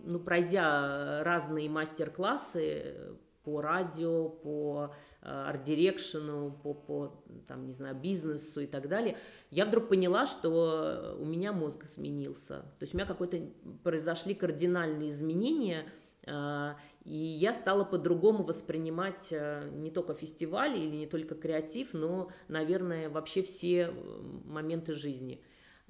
ну, 0.00 0.18
пройдя 0.18 1.22
разные 1.22 1.68
мастер-классы 1.68 3.16
по 3.46 3.60
радио, 3.60 4.28
по 4.28 4.92
э, 5.22 5.28
арт-дирекшену, 5.28 6.50
по, 6.64 6.74
по 6.74 7.22
там, 7.46 7.64
не 7.64 7.72
знаю, 7.72 7.94
бизнесу 7.94 8.60
и 8.60 8.66
так 8.66 8.88
далее, 8.88 9.16
я 9.52 9.66
вдруг 9.66 9.88
поняла, 9.88 10.26
что 10.26 11.16
у 11.20 11.24
меня 11.24 11.52
мозг 11.52 11.86
сменился. 11.86 12.62
То 12.78 12.82
есть 12.82 12.92
у 12.92 12.96
меня 12.96 13.06
какой-то 13.06 13.40
произошли 13.84 14.34
кардинальные 14.34 15.10
изменения, 15.10 15.86
э, 16.26 16.72
и 17.04 17.16
я 17.16 17.54
стала 17.54 17.84
по-другому 17.84 18.42
воспринимать 18.42 19.28
э, 19.30 19.70
не 19.74 19.92
только 19.92 20.12
фестивали 20.12 20.76
или 20.76 20.96
не 20.96 21.06
только 21.06 21.36
креатив, 21.36 21.94
но, 21.94 22.32
наверное, 22.48 23.08
вообще 23.08 23.44
все 23.44 23.92
моменты 24.44 24.94
жизни. 24.94 25.40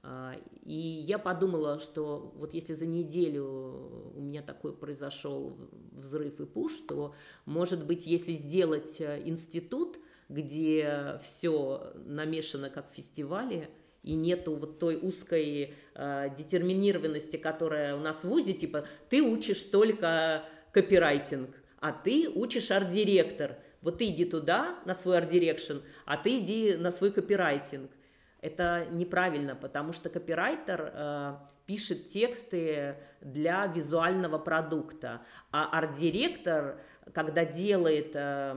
А, 0.09 0.37
и 0.65 0.73
я 0.73 1.19
подумала, 1.19 1.81
что 1.81 2.33
вот 2.37 2.55
если 2.55 2.75
за 2.75 2.87
неделю 2.87 4.13
у 4.15 4.21
меня 4.21 4.41
такой 4.41 4.73
произошел 4.73 5.59
взрыв 5.91 6.41
и 6.41 6.47
пуш, 6.47 6.75
то, 6.87 7.17
может 7.45 7.85
быть, 7.85 8.07
если 8.07 8.33
сделать 8.33 9.01
э, 9.01 9.21
институт, 9.25 9.99
где 10.29 11.21
все 11.25 11.93
намешано 12.05 12.71
как 12.71 12.93
в 12.93 12.95
фестивале, 12.95 13.69
и 14.05 14.15
нету 14.15 14.55
вот 14.55 14.79
той 14.79 14.95
узкой 14.95 15.75
э, 15.97 16.29
детерминированности, 16.39 17.37
которая 17.37 17.97
у 17.97 18.01
нас 18.01 18.23
в 18.23 18.29
ВУЗе, 18.29 18.53
типа 18.53 18.87
ты 19.09 19.23
учишь 19.23 19.63
только 19.65 20.45
копирайтинг, 20.71 21.51
а 21.81 21.91
ты 21.91 22.31
учишь 22.33 22.71
арт-директор. 22.71 23.57
Вот 23.83 23.99
ты 23.99 24.07
иди 24.07 24.25
туда 24.25 24.79
на 24.85 24.95
свой 24.95 25.19
art 25.19 25.33
direction, 25.33 25.79
а 26.05 26.17
ты 26.17 26.39
иди 26.39 26.77
на 26.77 26.93
свой 26.93 27.11
копирайтинг 27.11 27.91
это 28.41 28.87
неправильно, 28.91 29.55
потому 29.55 29.93
что 29.93 30.09
копирайтер 30.11 30.93
э, 30.93 31.35
пишет 31.67 32.09
тексты 32.09 32.97
для 33.21 33.67
визуального 33.67 34.39
продукта, 34.39 35.23
а 35.51 35.67
арт-директор, 35.67 36.79
когда 37.13 37.45
делает 37.45 38.13
э, 38.15 38.55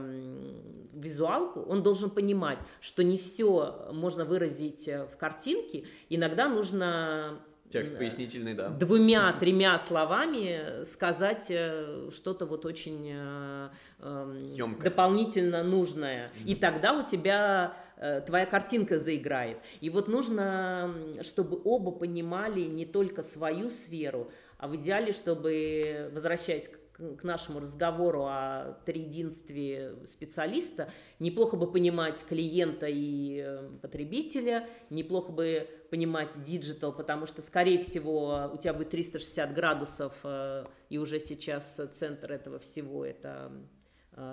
визуалку, 0.92 1.60
он 1.60 1.82
должен 1.82 2.10
понимать, 2.10 2.58
что 2.80 3.02
не 3.02 3.16
все 3.16 3.90
можно 3.92 4.24
выразить 4.24 4.86
э, 4.86 5.06
в 5.06 5.16
картинке, 5.16 5.84
иногда 6.08 6.48
нужно 6.48 7.40
Текст 7.70 7.96
пояснительный, 7.96 8.54
да. 8.54 8.68
Двумя-тремя 8.68 9.78
словами 9.78 10.84
сказать 10.84 11.46
э, 11.50 12.10
что-то 12.12 12.44
вот 12.44 12.66
очень 12.66 13.08
э, 13.12 13.68
э, 14.00 14.66
дополнительно 14.82 15.62
нужное. 15.62 16.32
И 16.44 16.56
тогда 16.56 16.94
у 16.94 17.06
тебя 17.06 17.76
Э, 17.89 17.89
твоя 18.26 18.46
картинка 18.46 18.98
заиграет. 18.98 19.58
И 19.80 19.90
вот 19.90 20.08
нужно, 20.08 20.94
чтобы 21.20 21.60
оба 21.64 21.90
понимали 21.90 22.62
не 22.62 22.86
только 22.86 23.22
свою 23.22 23.68
сферу, 23.68 24.30
а 24.56 24.68
в 24.68 24.76
идеале, 24.76 25.12
чтобы, 25.12 26.10
возвращаясь 26.12 26.68
к, 26.68 27.16
к 27.16 27.24
нашему 27.24 27.60
разговору 27.60 28.24
о 28.24 28.78
триединстве 28.84 29.94
специалиста, 30.06 30.92
неплохо 31.18 31.56
бы 31.56 31.70
понимать 31.70 32.22
клиента 32.28 32.86
и 32.86 33.42
э, 33.42 33.70
потребителя, 33.80 34.68
неплохо 34.90 35.32
бы 35.32 35.68
понимать 35.90 36.42
digital, 36.44 36.92
потому 36.92 37.26
что, 37.26 37.42
скорее 37.42 37.78
всего, 37.78 38.50
у 38.52 38.56
тебя 38.58 38.74
будет 38.74 38.90
360 38.90 39.54
градусов, 39.54 40.14
э, 40.24 40.66
и 40.90 40.98
уже 40.98 41.20
сейчас 41.20 41.80
центр 41.92 42.32
этого 42.32 42.58
всего– 42.58 43.04
это 43.06 43.50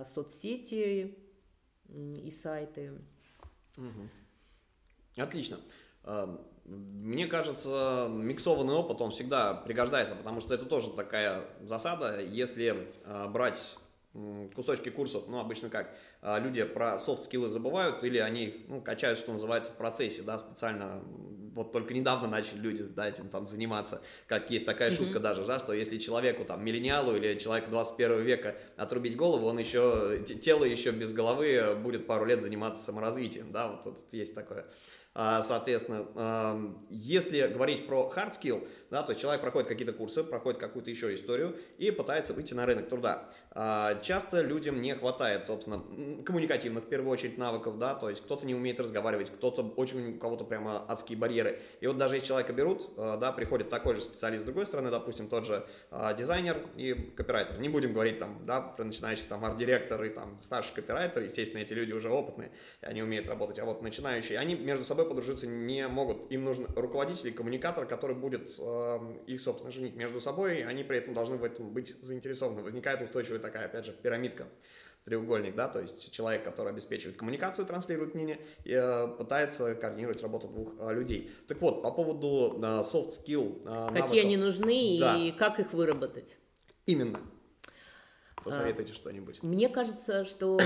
соцсети 0.04 1.16
и 1.88 2.32
сайты. 2.32 2.94
Угу. 3.78 5.24
Отлично. 5.24 5.58
А, 6.04 6.44
мне 6.66 7.28
кажется, 7.28 8.08
миксованный 8.10 8.74
опыт, 8.74 9.02
он 9.02 9.12
всегда 9.12 9.54
пригождается, 9.54 10.16
потому 10.16 10.42
что 10.42 10.54
это 10.54 10.66
тоже 10.66 10.92
такая 10.92 11.46
засада, 11.62 12.22
если 12.22 12.92
а, 13.06 13.28
брать 13.28 13.78
кусочки 14.56 14.90
курсов, 14.90 15.26
ну, 15.28 15.40
обычно 15.40 15.70
как, 15.70 15.96
а, 16.22 16.40
люди 16.40 16.64
про 16.64 17.00
софт-скиллы 17.00 17.50
забывают 17.50 18.04
или 18.04 18.18
они 18.18 18.66
ну, 18.68 18.82
качают, 18.82 19.20
что 19.20 19.32
называется, 19.32 19.72
в 19.72 19.76
процессе, 19.76 20.24
да, 20.24 20.38
специально, 20.40 21.04
вот 21.58 21.72
только 21.72 21.94
недавно 21.94 22.28
начали 22.28 22.60
люди, 22.60 22.84
да, 22.84 23.10
этим 23.10 23.28
там 23.28 23.46
заниматься, 23.46 24.02
как 24.28 24.50
есть 24.50 24.66
такая 24.66 24.92
mm-hmm. 24.92 24.96
шутка 24.96 25.20
даже, 25.20 25.44
да, 25.44 25.60
что 25.60 25.74
если 25.74 25.98
человеку, 25.98 26.46
там, 26.46 26.64
миллениалу 26.64 27.16
или 27.16 27.38
человеку 27.38 27.72
21 27.72 28.22
века 28.22 28.56
отрубить 28.78 29.18
голову, 29.18 29.48
он 29.48 29.58
еще, 29.58 30.24
тело 30.42 30.64
еще 30.64 30.92
без 30.92 31.12
головы 31.12 31.76
будет 31.82 32.08
пару 32.08 32.26
лет 32.26 32.42
заниматься 32.42 32.86
саморазвитием, 32.86 33.52
да, 33.52 33.68
вот, 33.70 33.86
вот 33.86 34.14
есть 34.14 34.36
такое. 34.36 34.66
А, 35.20 35.42
соответственно, 35.42 36.78
если 36.92 37.48
говорить 37.48 37.88
про 37.88 38.14
hard 38.16 38.34
skill, 38.40 38.68
да, 38.92 39.04
то 39.04 39.12
есть 39.12 39.22
человек 39.22 39.42
проходит 39.42 39.68
какие-то 39.68 39.92
курсы, 39.92 40.24
проходит 40.24 40.60
какую-то 40.60 40.90
еще 40.90 41.14
историю 41.14 41.58
и 41.78 41.92
пытается 41.92 42.34
выйти 42.34 42.54
на 42.54 42.66
рынок 42.66 42.88
труда. 42.88 43.28
А, 43.52 44.00
часто 44.02 44.42
людям 44.42 44.80
не 44.80 44.94
хватает, 44.96 45.46
собственно, 45.46 45.84
коммуникативных, 46.24 46.86
в 46.86 46.88
первую 46.88 47.12
очередь, 47.12 47.38
навыков, 47.38 47.80
да, 47.80 47.96
то 47.96 48.10
есть 48.10 48.24
кто-то 48.24 48.46
не 48.46 48.54
умеет 48.54 48.80
разговаривать, 48.80 49.32
кто-то 49.32 49.64
очень, 49.76 50.16
у 50.16 50.20
кого-то 50.20 50.46
прямо 50.46 50.86
адские 50.88 51.18
барьеры. 51.18 51.60
И 51.82 51.88
вот 51.88 51.98
даже 51.98 52.16
если 52.16 52.28
человека 52.28 52.54
берут, 52.54 52.92
а, 52.96 53.18
да, 53.18 53.32
приходит 53.32 53.70
такой 53.70 53.96
же 53.96 54.02
специалист 54.02 54.44
с 54.44 54.46
другой 54.46 54.68
стороны, 54.68 54.92
допустим, 54.92 55.28
тот 55.28 55.46
же 55.46 55.66
дизайнер 56.16 56.58
и 56.76 56.94
копирайтер. 56.94 57.60
Не 57.60 57.70
будем 57.70 57.94
говорить 57.94 58.20
там, 58.20 58.46
да, 58.46 58.62
про 58.62 58.86
начинающих 58.86 59.26
там 59.26 59.44
арт-директор 59.44 60.02
и 60.04 60.10
там 60.10 60.40
старший 60.40 60.76
копирайтер, 60.76 61.24
естественно, 61.24 61.62
эти 61.62 61.74
люди 61.74 61.92
уже 61.92 62.10
опытные, 62.10 62.52
они 62.82 63.02
умеют 63.02 63.28
работать, 63.28 63.58
а 63.60 63.66
вот 63.66 63.82
начинающие, 63.82 64.38
они 64.38 64.54
между 64.56 64.86
собой 64.86 65.07
подружиться 65.08 65.48
не 65.48 65.88
могут. 65.88 66.32
Им 66.32 66.44
нужен 66.44 66.68
руководитель 66.76 67.30
и 67.30 67.32
коммуникатор, 67.32 67.86
который 67.86 68.16
будет 68.16 68.54
э, 68.60 69.00
их, 69.28 69.42
собственно, 69.42 69.72
женить 69.72 69.96
между 69.96 70.22
собой, 70.22 70.60
и 70.60 70.62
они 70.62 70.84
при 70.84 70.98
этом 70.98 71.14
должны 71.14 71.38
в 71.38 71.44
этом 71.44 71.72
быть 71.72 71.96
заинтересованы. 72.02 72.62
Возникает 72.62 73.02
устойчивая 73.02 73.40
такая, 73.40 73.66
опять 73.66 73.86
же, 73.86 73.92
пирамидка 73.92 74.48
треугольник, 75.08 75.56
да, 75.56 75.70
то 75.70 75.80
есть 75.80 76.12
человек, 76.12 76.44
который 76.44 76.74
обеспечивает 76.74 77.16
коммуникацию, 77.16 77.66
транслирует 77.66 78.14
мнение, 78.14 78.40
и 78.66 78.74
э, 78.74 79.08
пытается 79.18 79.74
координировать 79.76 80.22
работу 80.22 80.50
двух 80.50 80.74
э, 80.80 80.94
людей. 80.94 81.32
Так 81.48 81.62
вот, 81.62 81.82
по 81.82 81.92
поводу 81.92 82.60
э, 82.62 82.66
soft 82.82 83.12
skill 83.12 83.62
э, 83.64 83.88
Какие 83.88 84.02
навыков, 84.02 84.26
они 84.26 84.38
нужны 84.38 84.98
да. 85.00 85.18
и 85.18 85.32
как 85.32 85.62
их 85.62 85.72
выработать? 85.72 86.36
Именно. 86.86 87.20
Посоветуйте 88.48 88.94
а, 88.94 88.96
что-нибудь. 88.96 89.44
Мне 89.44 89.70
кажется, 89.70 90.26
что 90.26 90.58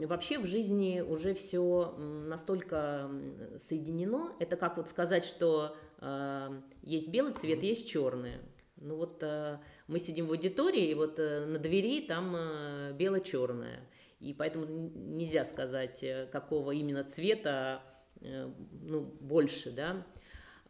вообще 0.00 0.38
в 0.38 0.46
жизни 0.46 1.00
уже 1.00 1.34
все 1.34 1.94
настолько 1.98 3.10
соединено. 3.58 4.32
Это 4.38 4.56
как 4.56 4.76
вот 4.76 4.88
сказать, 4.88 5.24
что 5.24 5.76
э, 5.98 6.60
есть 6.82 7.08
белый 7.08 7.34
цвет, 7.34 7.62
есть 7.62 7.88
черный. 7.88 8.38
Ну 8.76 8.96
вот 8.96 9.22
э, 9.22 9.58
мы 9.86 9.98
сидим 9.98 10.26
в 10.26 10.30
аудитории, 10.30 10.90
и 10.90 10.94
вот 10.94 11.18
э, 11.18 11.46
на 11.46 11.58
двери 11.58 12.06
там 12.06 12.96
бело-черное. 12.96 13.88
И 14.22 14.32
поэтому 14.34 14.66
нельзя 14.66 15.44
сказать, 15.44 16.02
э, 16.04 16.28
какого 16.30 16.70
именно 16.70 17.02
цвета 17.02 17.82
э, 18.20 18.48
ну, 18.82 19.00
больше, 19.00 19.72
да. 19.72 20.06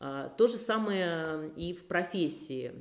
А, 0.01 0.31
то 0.31 0.47
же 0.47 0.57
самое 0.57 1.51
и 1.55 1.75
в 1.75 1.87
профессии. 1.87 2.73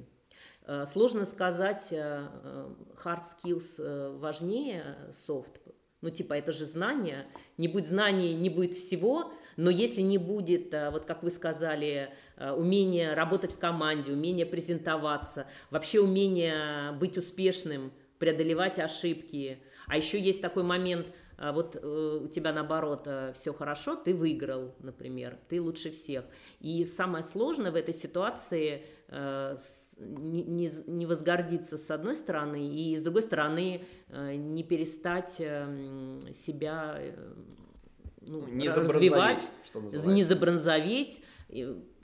Э, 0.68 0.86
сложно 0.86 1.26
сказать, 1.26 1.88
э, 1.92 2.28
э, 2.44 2.70
hard 3.04 3.24
skills 3.24 4.18
важнее 4.18 4.98
soft. 5.28 5.60
Ну, 6.02 6.10
типа, 6.10 6.34
это 6.34 6.52
же 6.52 6.66
знание. 6.66 7.28
Не 7.58 7.68
будет 7.68 7.88
знаний, 7.88 8.34
не 8.34 8.50
будет 8.50 8.74
всего. 8.74 9.32
Но 9.58 9.70
если 9.70 10.02
не 10.02 10.18
будет, 10.18 10.74
вот 10.92 11.06
как 11.06 11.24
вы 11.24 11.30
сказали, 11.30 12.14
умение 12.38 13.14
работать 13.14 13.52
в 13.52 13.60
команде, 13.60 14.14
умение 14.14 14.46
презентоваться, 14.46 15.46
вообще 15.70 16.00
умение 16.00 16.94
быть 16.94 17.18
успешным, 17.18 17.92
преодолевать 18.18 18.80
ошибки, 18.80 19.62
а 19.88 19.98
еще 19.98 20.20
есть 20.20 20.42
такой 20.42 20.64
момент– 20.64 21.08
вот 21.54 21.76
у 21.76 22.28
тебя 22.28 22.54
наоборот 22.54 23.08
все 23.34 23.52
хорошо, 23.52 23.96
ты 23.96 24.14
выиграл, 24.14 24.76
например, 24.80 25.40
ты 25.50 25.60
лучше 25.60 25.90
всех. 25.90 26.24
И 26.60 26.86
самое 26.86 27.24
сложное 27.24 27.72
в 27.72 27.76
этой 27.76 27.96
ситуации 27.96 28.86
не, 29.12 30.44
не, 30.44 30.72
не 30.88 31.06
возгордиться 31.06 31.78
с 31.78 31.92
одной 31.92 32.16
стороны, 32.16 32.68
и 32.68 32.98
с 32.98 33.02
другой 33.02 33.22
стороны 33.22 33.84
не 34.10 34.64
перестать 34.64 35.34
себя 35.34 36.98
ну, 38.22 38.48
не 38.48 38.70
развивать, 38.70 39.50
что 39.64 39.82
не 39.82 40.24
забронзоветь, 40.24 41.22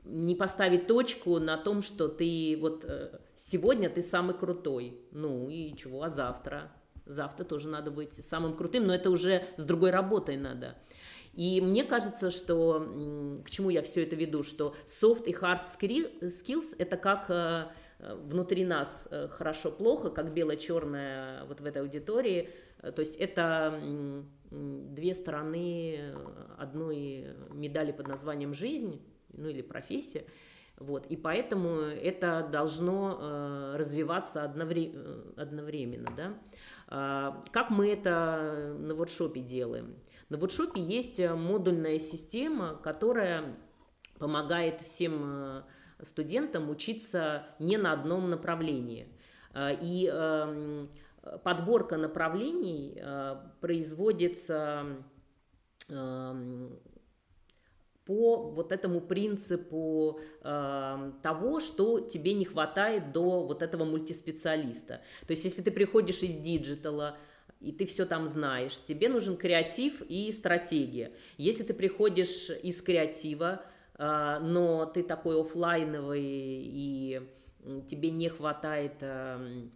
не 0.04 0.36
поставить 0.36 0.88
точку 0.88 1.40
на 1.40 1.58
том, 1.58 1.82
что 1.82 2.10
ты 2.10 2.58
вот 2.60 2.86
сегодня 3.38 3.90
ты 3.90 4.04
самый 4.04 4.36
крутой, 4.36 5.00
ну 5.12 5.50
и 5.50 5.76
чего, 5.76 6.04
а 6.04 6.10
завтра? 6.10 6.72
завтра 7.08 7.44
тоже 7.46 7.68
надо 7.70 7.92
быть 7.92 8.14
самым 8.26 8.56
крутым, 8.56 8.86
но 8.86 8.94
это 8.94 9.10
уже 9.10 9.46
с 9.58 9.64
другой 9.64 9.92
работой 9.92 10.38
надо. 10.38 10.76
И 11.38 11.62
мне 11.62 11.84
кажется, 11.84 12.32
что 12.32 13.42
к 13.46 13.50
чему 13.50 13.70
я 13.70 13.84
все 13.84 14.04
это 14.04 14.16
веду, 14.16 14.42
что 14.42 14.76
soft 14.88 15.26
и 15.26 15.34
hard 15.34 15.66
skills 15.78 16.76
это 16.80 16.98
как 16.98 17.30
э, 17.30 17.68
внутри 18.00 18.66
нас 18.66 19.08
э, 19.12 19.28
хорошо-плохо, 19.28 20.10
как 20.10 20.34
бело-черное 20.34 21.46
вот 21.46 21.62
в 21.62 21.66
этой 21.66 21.84
аудитории. 21.84 22.50
То 22.82 23.00
есть 23.00 23.16
это 23.18 23.80
две 24.50 25.14
стороны 25.14 26.16
одной 26.58 27.28
медали 27.52 27.92
под 27.92 28.08
названием 28.08 28.56
жизнь, 28.56 29.00
ну 29.34 29.48
или 29.48 29.62
профессия. 29.62 30.26
Вот, 30.80 31.08
и 31.08 31.16
поэтому 31.16 31.82
это 31.82 32.48
должно 32.52 33.18
э, 33.20 33.76
развиваться 33.78 34.44
одновременно. 34.44 36.08
Да? 36.16 36.38
А, 36.88 37.44
как 37.52 37.72
мы 37.72 37.90
это 37.90 38.76
на 38.80 38.94
Wordshop 38.94 39.36
е 39.36 39.42
делаем? 39.42 39.96
На 40.30 40.38
Wordshop 40.38 40.77
е 40.77 40.82
есть 40.82 41.20
э, 41.20 41.34
модульная 41.34 42.00
система, 42.00 42.76
которая 42.76 43.56
помогает 44.20 44.82
всем 44.82 45.22
э, 45.24 45.62
студентам 46.02 46.70
учиться 46.70 47.46
не 47.60 47.78
на 47.78 47.94
одном 47.94 48.30
направлении. 48.30 49.08
А, 49.54 49.72
и 49.72 50.08
эм, 50.08 50.90
подборка 51.44 51.98
направлений 51.98 52.96
э, 52.96 53.36
производится 53.60 54.86
эм, 55.90 56.80
по 58.06 58.52
вот 58.52 58.72
этому 58.72 59.02
принципу 59.02 60.20
э, 60.42 61.12
того, 61.24 61.60
что 61.60 62.00
тебе 62.00 62.34
не 62.34 62.46
хватает 62.46 63.12
до 63.12 63.46
вот 63.46 63.62
этого 63.62 63.84
мультиспециалиста. 63.84 65.02
То 65.26 65.32
есть, 65.32 65.44
если 65.44 65.62
ты 65.62 65.72
приходишь 65.72 66.24
из 66.24 66.36
диджитала, 66.36 67.18
и 67.60 67.72
ты 67.72 67.86
все 67.86 68.06
там 68.06 68.28
знаешь, 68.28 68.80
тебе 68.88 69.10
нужен 69.10 69.38
креатив 69.38 70.02
и 70.02 70.32
стратегия. 70.32 71.12
Если 71.38 71.64
ты 71.64 71.74
приходишь 71.74 72.50
из 72.50 72.82
креатива, 72.82 73.64
э, 73.98 74.40
но 74.42 74.86
ты 74.86 75.04
такой 75.04 75.40
офлайновый 75.40 76.24
и 76.24 77.22
тебе 77.88 78.12
не 78.12 78.30
хватает 78.30 78.96
э, 79.02 79.68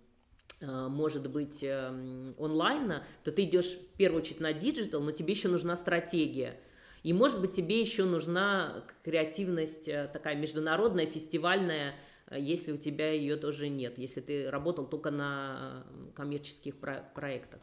э 0.62 0.88
может 0.88 1.30
быть, 1.30 1.64
э, 1.64 2.34
онлайна, 2.38 3.04
то 3.24 3.32
ты 3.32 3.44
идешь 3.44 3.78
в 3.78 3.98
первую 3.98 4.22
очередь 4.22 4.40
на 4.40 4.54
диджитал, 4.54 5.02
но 5.02 5.12
тебе 5.12 5.34
еще 5.34 5.50
нужна 5.50 5.76
стратегия– 5.76 6.60
и, 7.04 7.14
может 7.14 7.42
быть, 7.42 7.52
тебе 7.52 7.82
еще 7.82 8.06
нужна 8.06 8.84
креативность 9.04 9.88
э, 9.88 10.08
такая 10.14 10.36
международная, 10.36 11.08
фестивальная, 11.08 11.96
э, 12.28 12.40
если 12.40 12.72
у 12.72 12.78
тебя 12.78 13.12
ее 13.12 13.38
тоже 13.38 13.70
нет, 13.70 13.98
если 13.98 14.22
ты 14.22 14.50
работал 14.52 14.86
только 14.86 15.10
на 15.10 15.84
э, 15.84 16.12
коммерческих 16.14 16.78
про- 16.78 17.04
проектах. 17.16 17.62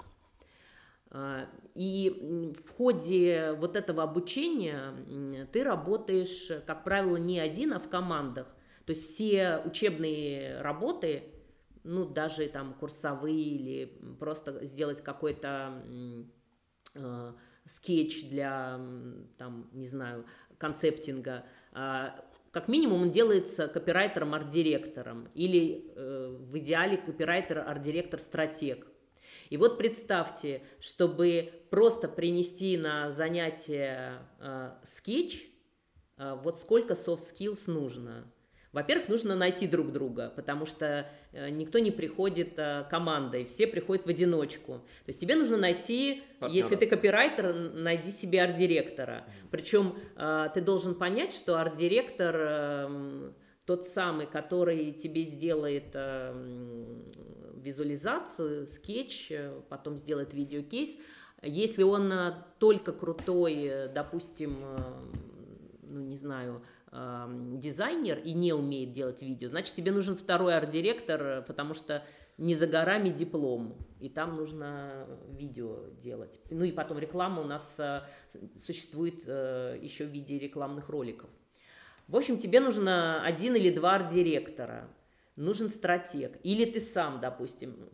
И 1.74 2.54
в 2.66 2.70
ходе 2.72 3.52
вот 3.58 3.76
этого 3.76 4.02
обучения 4.02 5.46
ты 5.52 5.64
работаешь, 5.64 6.50
как 6.66 6.84
правило, 6.84 7.16
не 7.16 7.40
один, 7.40 7.72
а 7.72 7.78
в 7.78 7.88
командах. 7.88 8.46
То 8.84 8.90
есть 8.90 9.14
все 9.14 9.62
учебные 9.64 10.60
работы, 10.60 11.24
ну, 11.84 12.04
даже 12.04 12.46
там 12.48 12.74
курсовые 12.74 13.38
или 13.38 13.98
просто 14.18 14.64
сделать 14.66 15.02
какой-то 15.02 15.82
скетч 17.64 18.28
для, 18.28 18.80
там, 19.36 19.68
не 19.72 19.86
знаю, 19.86 20.26
концептинга, 20.58 21.44
а, 21.72 22.24
как 22.50 22.68
минимум 22.68 23.02
он 23.02 23.10
делается 23.10 23.68
копирайтером, 23.68 24.34
арт-директором 24.34 25.28
или 25.34 25.92
э, 25.94 26.36
в 26.40 26.58
идеале 26.58 26.96
копирайтер, 26.96 27.58
арт-директор, 27.58 28.18
стратег. 28.20 28.86
И 29.50 29.56
вот 29.56 29.78
представьте, 29.78 30.62
чтобы 30.80 31.52
просто 31.70 32.08
принести 32.08 32.76
на 32.76 33.10
занятие 33.10 34.20
э, 34.40 34.70
скетч, 34.84 35.44
э, 36.16 36.38
вот 36.42 36.58
сколько 36.58 36.94
soft 36.94 37.22
skills 37.32 37.62
нужно– 37.66 38.30
во-первых, 38.72 39.08
нужно 39.08 39.34
найти 39.34 39.66
друг 39.66 39.92
друга, 39.92 40.30
потому 40.36 40.66
что 40.66 41.10
э, 41.32 41.48
никто 41.48 41.78
не 41.78 41.90
приходит 41.90 42.58
э, 42.58 42.84
командой, 42.90 43.46
все 43.46 43.66
приходят 43.66 44.04
в 44.04 44.08
одиночку. 44.10 44.74
То 44.74 45.08
есть 45.08 45.20
тебе 45.20 45.36
нужно 45.36 45.56
найти, 45.56 46.22
Партнера. 46.38 46.64
если 46.64 46.76
ты 46.76 46.86
копирайтер, 46.86 47.54
найди 47.54 48.12
себе 48.12 48.42
арт-директора. 48.42 49.24
Причем 49.50 49.96
э, 50.16 50.48
ты 50.52 50.60
должен 50.60 50.94
понять, 50.94 51.32
что 51.32 51.58
арт-директор 51.58 52.36
эм, 52.36 53.34
тот 53.68 53.86
самый, 53.86 54.26
который 54.26 54.92
тебе 54.92 55.24
сделает 55.24 55.94
визуализацию, 57.54 58.66
скетч, 58.66 59.30
потом 59.68 59.96
сделает 59.98 60.32
видеокейс, 60.32 60.96
если 61.42 61.82
он 61.82 62.10
только 62.58 62.92
крутой, 62.92 63.90
допустим, 63.94 64.64
ну 65.82 66.00
не 66.00 66.16
знаю, 66.16 66.62
дизайнер 66.90 68.18
и 68.18 68.32
не 68.32 68.54
умеет 68.54 68.94
делать 68.94 69.20
видео, 69.20 69.50
значит, 69.50 69.74
тебе 69.74 69.92
нужен 69.92 70.16
второй 70.16 70.56
арт-директор, 70.56 71.44
потому 71.46 71.74
что 71.74 72.06
не 72.38 72.54
за 72.54 72.66
горами 72.66 73.10
диплом, 73.10 73.76
и 74.00 74.08
там 74.08 74.36
нужно 74.36 75.06
видео 75.28 75.90
делать. 76.02 76.40
Ну 76.50 76.64
и 76.64 76.72
потом 76.72 76.98
реклама 76.98 77.42
у 77.42 77.44
нас 77.44 77.74
э, 77.78 78.02
существует 78.60 79.24
э, 79.26 79.78
еще 79.82 80.06
в 80.06 80.10
виде 80.10 80.38
рекламных 80.38 80.88
роликов. 80.88 81.28
В 82.08 82.16
общем, 82.16 82.38
тебе 82.38 82.60
нужно 82.60 83.22
один 83.22 83.54
или 83.54 83.70
два 83.70 83.96
арт-директора, 83.96 84.88
нужен 85.36 85.68
стратег. 85.68 86.38
Или 86.42 86.64
ты 86.64 86.80
сам, 86.80 87.20
допустим, 87.20 87.90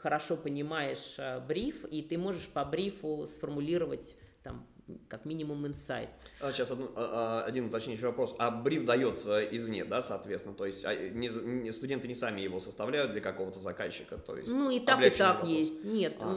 хорошо 0.00 0.36
понимаешь 0.36 1.14
э, 1.18 1.40
бриф, 1.40 1.84
и 1.84 2.02
ты 2.02 2.18
можешь 2.18 2.48
по 2.48 2.64
брифу 2.64 3.26
сформулировать 3.28 4.16
там 4.42 4.66
как 5.08 5.24
минимум 5.24 5.66
инсайт. 5.66 6.08
А, 6.40 6.52
сейчас 6.52 6.70
одну, 6.70 6.90
а, 6.96 7.42
а, 7.42 7.44
один 7.44 7.66
уточняющий 7.66 8.06
вопрос. 8.06 8.34
А 8.38 8.50
бриф 8.50 8.84
дается 8.84 9.42
извне, 9.42 9.84
да, 9.84 10.02
соответственно? 10.02 10.54
То 10.54 10.66
есть 10.66 10.84
а, 10.84 10.94
не, 10.94 11.28
не, 11.28 11.72
студенты 11.72 12.08
не 12.08 12.14
сами 12.14 12.40
его 12.40 12.58
составляют 12.58 13.12
для 13.12 13.20
какого-то 13.20 13.60
заказчика? 13.60 14.18
То 14.18 14.36
есть 14.36 14.48
ну 14.48 14.70
и 14.70 14.80
так, 14.80 15.02
и 15.04 15.10
так 15.10 15.36
вопрос. 15.36 15.50
есть. 15.50 15.84
Нет, 15.84 16.16
а. 16.20 16.32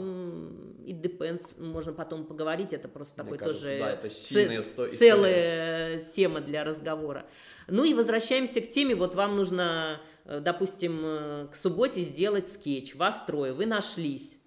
it 0.85 1.01
depends, 1.01 1.43
можно 1.57 1.93
потом 1.93 2.25
поговорить, 2.25 2.73
это 2.73 2.87
просто 2.87 3.23
Мне 3.23 3.31
такой 3.31 3.37
кажется, 3.37 3.65
тоже 3.65 3.79
да, 3.79 3.91
это 3.91 4.09
сильная 4.09 4.61
ц- 4.61 4.89
целая 4.89 6.03
тема 6.05 6.41
для 6.41 6.63
разговора. 6.63 7.25
Ну 7.67 7.83
и 7.83 7.93
возвращаемся 7.93 8.61
к 8.61 8.69
теме, 8.69 8.95
вот 8.95 9.15
вам 9.15 9.35
нужно, 9.35 10.01
э, 10.25 10.39
допустим, 10.39 11.01
э, 11.03 11.47
к 11.51 11.55
субботе 11.55 12.01
сделать 12.01 12.51
скетч, 12.51 12.95
вас 12.95 13.23
трое, 13.25 13.53
вы 13.53 13.65
нашлись 13.65 14.37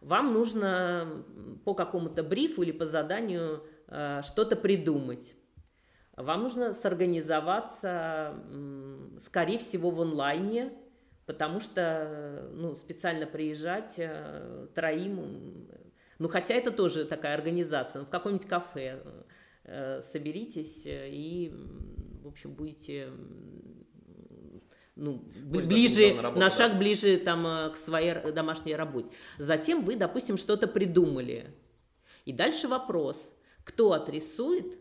вам 0.00 0.32
нужно 0.32 1.24
по 1.64 1.74
какому-то 1.74 2.22
брифу 2.22 2.62
или 2.62 2.72
по 2.72 2.86
заданию 2.86 3.64
э, 3.88 4.22
что-то 4.22 4.56
придумать. 4.56 5.34
Вам 6.16 6.42
нужно 6.42 6.74
сорганизоваться, 6.74 8.34
скорее 9.20 9.58
всего, 9.58 9.90
в 9.90 10.00
онлайне, 10.00 10.72
потому 11.26 11.60
что 11.60 12.48
ну, 12.54 12.74
специально 12.74 13.26
приезжать 13.26 13.94
э, 13.98 14.66
троим, 14.74 15.68
ну 16.18 16.28
хотя 16.28 16.54
это 16.54 16.72
тоже 16.72 17.04
такая 17.04 17.34
организация, 17.34 18.02
в 18.02 18.08
каком-нибудь 18.08 18.48
кафе 18.48 19.00
э, 19.64 20.00
соберитесь 20.00 20.82
и, 20.86 21.52
в 22.22 22.26
общем, 22.26 22.52
будете 22.54 23.10
ну, 24.98 25.24
Пусть 25.52 25.68
ближе, 25.68 26.20
работу, 26.20 26.40
на 26.40 26.50
шаг 26.50 26.72
да. 26.72 26.78
ближе 26.78 27.18
там, 27.18 27.46
э, 27.46 27.70
к 27.70 27.76
своей 27.76 28.32
домашней 28.32 28.74
работе. 28.74 29.08
Затем 29.38 29.84
вы, 29.84 29.96
допустим, 29.96 30.36
что-то 30.36 30.66
придумали. 30.66 31.46
И 32.24 32.32
дальше 32.32 32.68
вопрос, 32.68 33.32
кто 33.64 33.92
отрисует, 33.92 34.76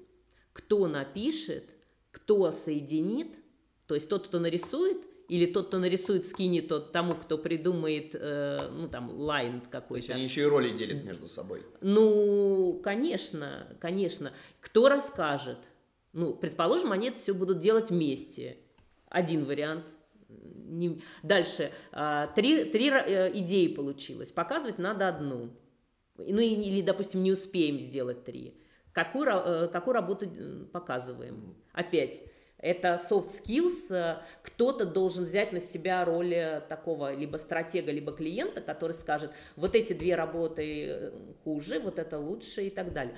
кто 0.53 0.87
напишет, 0.87 1.69
кто 2.11 2.51
соединит, 2.51 3.35
то 3.85 3.95
есть 3.95 4.09
тот, 4.09 4.27
кто 4.27 4.39
нарисует, 4.39 4.97
или 5.29 5.45
тот, 5.45 5.67
кто 5.67 5.77
нарисует, 5.77 6.25
скинет 6.25 6.69
тот 6.69 6.91
тому, 6.91 7.13
кто 7.13 7.37
придумает, 7.37 8.11
э, 8.13 8.69
ну, 8.71 8.87
там, 8.87 9.11
лайн 9.11 9.61
какой-то. 9.61 9.87
То 9.87 9.95
есть 9.97 10.09
они 10.09 10.23
еще 10.23 10.41
и 10.41 10.45
роли 10.45 10.69
делят 10.69 11.03
между 11.03 11.27
собой? 11.27 11.61
Ну, 11.81 12.79
конечно, 12.83 13.67
конечно. 13.79 14.33
Кто 14.61 14.89
расскажет? 14.89 15.59
Ну, 16.13 16.33
предположим, 16.33 16.91
они 16.91 17.09
это 17.09 17.19
все 17.19 17.33
будут 17.33 17.59
делать 17.59 17.89
вместе. 17.89 18.57
Один 19.09 19.45
вариант. 19.45 19.85
Дальше. 21.23 21.71
А, 21.91 22.27
три, 22.27 22.65
три 22.65 22.89
э, 22.89 23.31
идеи 23.39 23.67
получилось. 23.67 24.31
Показывать 24.31 24.77
надо 24.77 25.07
одну. 25.07 25.49
Ну, 26.17 26.39
или, 26.39 26.81
допустим, 26.81 27.23
не 27.23 27.31
успеем 27.31 27.79
сделать 27.79 28.23
три. 28.25 28.59
Какую, 28.91 29.27
э, 29.27 29.67
какую 29.67 29.93
работу 29.93 30.27
показываем? 30.71 31.55
Опять 31.71 32.23
это 32.59 32.99
soft 33.09 33.29
skills, 33.39 33.91
э, 33.91 34.21
кто-то 34.41 34.85
должен 34.85 35.25
взять 35.25 35.51
на 35.51 35.59
себя 35.59 36.03
роль 36.03 36.33
э, 36.33 36.61
такого 36.61 37.13
либо 37.13 37.37
стратега, 37.37 37.91
либо 37.91 38.11
клиента, 38.11 38.61
который 38.61 38.93
скажет, 38.93 39.31
вот 39.55 39.75
эти 39.75 39.93
две 39.93 40.15
работы 40.15 40.87
э, 40.87 41.11
хуже, 41.43 41.79
вот 41.79 41.99
это 41.99 42.17
лучше 42.19 42.67
и 42.67 42.69
так 42.69 42.93
далее. 42.93 43.15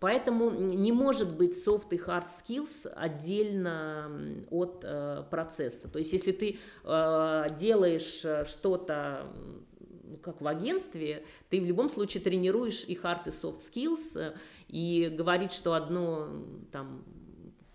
Поэтому 0.00 0.50
не 0.50 0.92
может 0.92 1.36
быть 1.36 1.54
soft 1.54 1.88
и 1.90 1.96
hard 1.96 2.26
skills 2.40 2.88
отдельно 2.94 4.44
от 4.50 4.84
э, 4.84 5.24
процесса. 5.28 5.88
То 5.88 5.98
есть 5.98 6.12
если 6.12 6.30
ты 6.30 6.58
э, 6.84 7.46
делаешь 7.58 8.48
что-то 8.48 9.26
как 10.22 10.40
в 10.40 10.46
агентстве, 10.46 11.24
ты 11.50 11.60
в 11.60 11.64
любом 11.64 11.88
случае 11.88 12.22
тренируешь 12.22 12.84
и 12.84 12.94
hard, 12.94 13.26
и 13.26 13.30
soft 13.30 13.60
skills, 13.60 14.34
и 14.68 15.12
говорить, 15.16 15.52
что 15.52 15.74
одно 15.74 16.28
там 16.72 17.04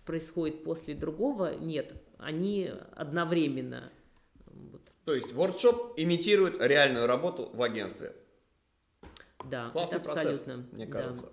происходит 0.06 0.64
после 0.64 0.96
другого, 0.96 1.56
нет, 1.56 1.94
они 2.18 2.72
одновременно. 2.96 3.92
Вот. 4.46 4.82
То 5.06 5.14
есть 5.14 5.34
воркшоп 5.34 5.94
имитирует 5.98 6.62
реальную 6.62 7.08
работу 7.08 7.50
в 7.54 7.62
агентстве. 7.62 8.14
Да, 9.50 9.70
Классный 9.72 9.98
это 9.98 10.06
процесс, 10.06 10.40
абсолютно. 10.40 10.66
мне 10.72 10.88
кажется. 10.88 11.26
Да. 11.26 11.32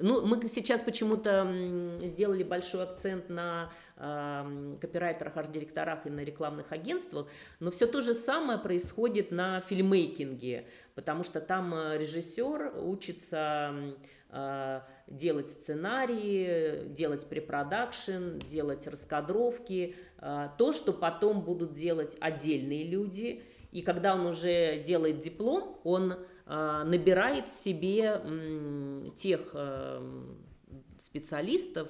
Ну, 0.00 0.24
мы 0.24 0.48
сейчас 0.48 0.82
почему-то 0.82 1.98
сделали 2.02 2.44
большой 2.44 2.84
акцент 2.84 3.28
на 3.28 3.72
э, 3.96 4.76
копирайтерах, 4.80 5.36
арт-директорах 5.36 6.06
и 6.06 6.10
на 6.10 6.20
рекламных 6.20 6.70
агентствах, 6.70 7.26
но 7.58 7.72
все 7.72 7.88
то 7.88 8.00
же 8.00 8.14
самое 8.14 8.60
происходит 8.60 9.32
на 9.32 9.60
фильмейкинге, 9.62 10.66
потому 10.94 11.24
что 11.24 11.40
там 11.40 11.74
э, 11.74 11.98
режиссер 11.98 12.74
учится 12.76 13.74
э, 14.30 14.80
делать 15.08 15.50
сценарии, 15.50 16.86
делать 16.90 17.28
препродакшн, 17.28 18.38
делать 18.48 18.86
раскадровки, 18.86 19.96
э, 20.18 20.48
то, 20.58 20.72
что 20.72 20.92
потом 20.92 21.40
будут 21.42 21.72
делать 21.72 22.16
отдельные 22.20 22.84
люди. 22.84 23.42
И 23.72 23.82
когда 23.82 24.14
он 24.14 24.26
уже 24.26 24.80
делает 24.82 25.20
диплом, 25.20 25.80
он 25.84 26.14
набирает 26.48 27.52
себе 27.52 28.22
тех 29.16 29.50
э, 29.52 30.24
специалистов 30.98 31.88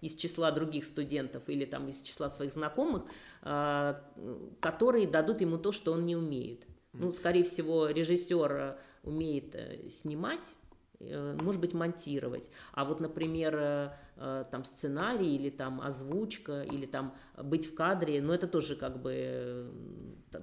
из 0.00 0.14
числа 0.14 0.50
других 0.50 0.84
студентов 0.84 1.42
или 1.48 1.64
там 1.64 1.88
из 1.88 2.02
числа 2.02 2.30
своих 2.30 2.52
знакомых, 2.52 3.04
которые 3.40 5.06
дадут 5.06 5.40
ему 5.40 5.58
то, 5.58 5.72
что 5.72 5.92
он 5.92 6.06
не 6.06 6.16
умеет. 6.16 6.66
Ну, 6.92 7.12
скорее 7.12 7.44
всего, 7.44 7.88
режиссер 7.88 8.78
умеет 9.02 9.56
снимать, 9.90 10.44
Э, 10.63 10.63
может 11.00 11.60
быть, 11.60 11.74
монтировать. 11.74 12.44
А 12.72 12.84
вот, 12.84 13.00
например, 13.00 13.56
э, 13.58 13.90
э, 14.16 14.44
там 14.50 14.64
сценарий 14.64 15.34
или 15.34 15.50
там 15.50 15.80
озвучка 15.80 16.62
или 16.62 16.86
там 16.86 17.16
быть 17.36 17.66
в 17.66 17.74
кадре, 17.74 18.22
ну 18.22 18.32
это 18.32 18.46
тоже 18.46 18.76
как 18.76 19.02
бы 19.02 19.72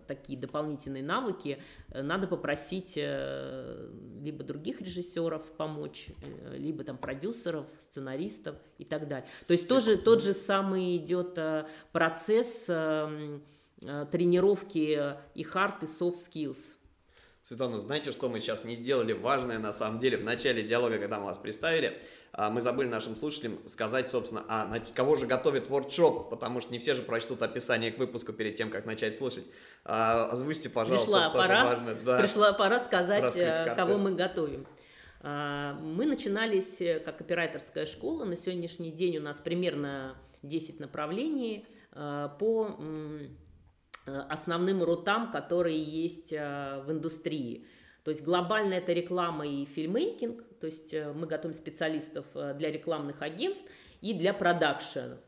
такие 0.08 0.38
дополнительные 0.38 1.04
навыки. 1.04 1.64
Надо 1.94 2.28
попросить 2.28 2.96
либо 2.96 4.44
других 4.44 4.82
режиссеров 4.82 5.52
помочь, 5.54 6.10
либо 6.52 6.84
там 6.84 6.98
продюсеров, 6.98 7.66
сценаристов 7.80 8.58
и 8.78 8.86
так 8.86 9.08
далее. 9.08 9.28
То 9.48 9.54
есть 9.54 9.68
тоже 9.68 9.98
тот 9.98 10.22
же 10.22 10.34
самый 10.34 10.98
идет 10.98 11.40
процесс 11.92 12.66
тренировки 12.66 15.16
и 15.34 15.44
hard, 15.44 15.84
и 15.84 15.86
soft 15.86 16.16
skills. 16.16 16.60
Светлана, 17.52 17.80
знаете, 17.80 18.14
что 18.14 18.30
мы 18.30 18.40
сейчас 18.40 18.64
не 18.64 18.76
сделали 18.76 19.12
важное 19.12 19.60
на 19.60 19.74
самом 19.74 20.00
деле 20.00 20.16
в 20.16 20.24
начале 20.24 20.64
диалога, 20.64 21.00
когда 21.00 21.20
мы 21.20 21.26
вас 21.26 21.38
представили? 21.38 22.00
А, 22.32 22.50
мы 22.50 22.62
забыли 22.62 22.88
нашим 22.88 23.14
слушателям 23.14 23.60
сказать, 23.68 24.08
собственно, 24.08 24.46
а 24.48 24.74
кого 24.96 25.18
же 25.18 25.26
готовит 25.26 25.70
воркшоп, 25.70 26.30
потому 26.30 26.62
что 26.62 26.72
не 26.72 26.80
все 26.80 26.96
же 26.96 27.02
прочтут 27.02 27.42
описание 27.42 27.92
к 27.92 27.98
выпуску 27.98 28.32
перед 28.32 28.56
тем, 28.56 28.70
как 28.70 28.86
начать 28.86 29.14
слушать. 29.14 29.44
А, 29.84 30.28
озвучьте, 30.28 30.70
пожалуйста, 30.70 31.08
Пришла 31.08 31.30
тоже 31.30 31.48
пора, 31.50 31.66
важно. 31.66 31.96
Да. 31.96 32.20
Пришла 32.22 32.54
пора 32.54 32.80
сказать, 32.80 33.36
э, 33.36 33.76
кого 33.76 33.98
мы 33.98 34.16
готовим. 34.16 34.66
А, 35.20 35.74
мы 35.74 36.06
начинались 36.06 36.80
э, 36.80 37.00
как 37.00 37.18
копирайтерская 37.18 37.86
школа. 37.86 38.24
На 38.24 38.38
сегодняшний 38.38 38.92
день 38.92 39.18
у 39.18 39.22
нас 39.22 39.40
примерно 39.40 40.16
10 40.42 40.80
направлений 40.80 41.68
э, 41.92 42.30
по 42.40 42.78
основным 44.06 44.84
рутам, 44.84 45.32
которые 45.32 45.82
есть 45.82 46.34
э, 46.34 46.82
в 46.86 46.92
индустрии. 46.92 47.66
То 48.04 48.10
есть 48.10 48.24
глобально 48.24 48.76
это 48.76 48.94
реклама 48.94 49.48
и 49.48 49.66
фильмейкинг, 49.66 50.44
то 50.60 50.68
есть 50.68 50.94
э, 50.94 51.14
мы 51.14 51.28
готовим 51.28 51.54
специалистов 51.54 52.26
для 52.34 52.72
рекламных 52.72 53.22
агентств 53.22 53.66
и 54.02 54.14
для 54.14 54.34
продакшенов. 54.34 55.20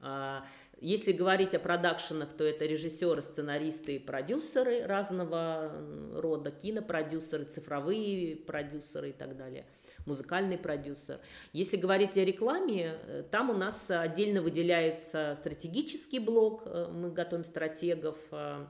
А, 0.00 0.44
если 0.80 1.12
говорить 1.12 1.54
о 1.54 1.58
продакшенах, 1.58 2.32
то 2.32 2.44
это 2.44 2.64
режиссеры, 2.64 3.20
сценаристы 3.20 3.96
и 3.96 3.98
продюсеры 3.98 4.86
разного 4.86 5.72
рода, 6.14 6.50
кинопродюсеры, 6.50 7.44
цифровые 7.44 8.36
продюсеры 8.36 9.10
и 9.10 9.12
так 9.12 9.36
далее– 9.36 9.66
музыкальный 10.06 10.58
продюсер. 10.58 11.20
Если 11.52 11.76
говорить 11.76 12.16
о 12.16 12.24
рекламе, 12.24 12.98
э, 13.02 13.24
там 13.30 13.50
у 13.50 13.54
нас 13.54 13.86
отдельно 13.88 14.42
выделяется 14.42 15.36
стратегический 15.38 16.18
блок, 16.18 16.62
э, 16.64 16.88
мы 16.92 17.10
готовим 17.10 17.44
стратегов, 17.44 18.18
э, 18.32 18.66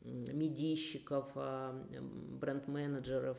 медийщиков, 0.00 1.26
бренд-менеджеров, 1.34 3.36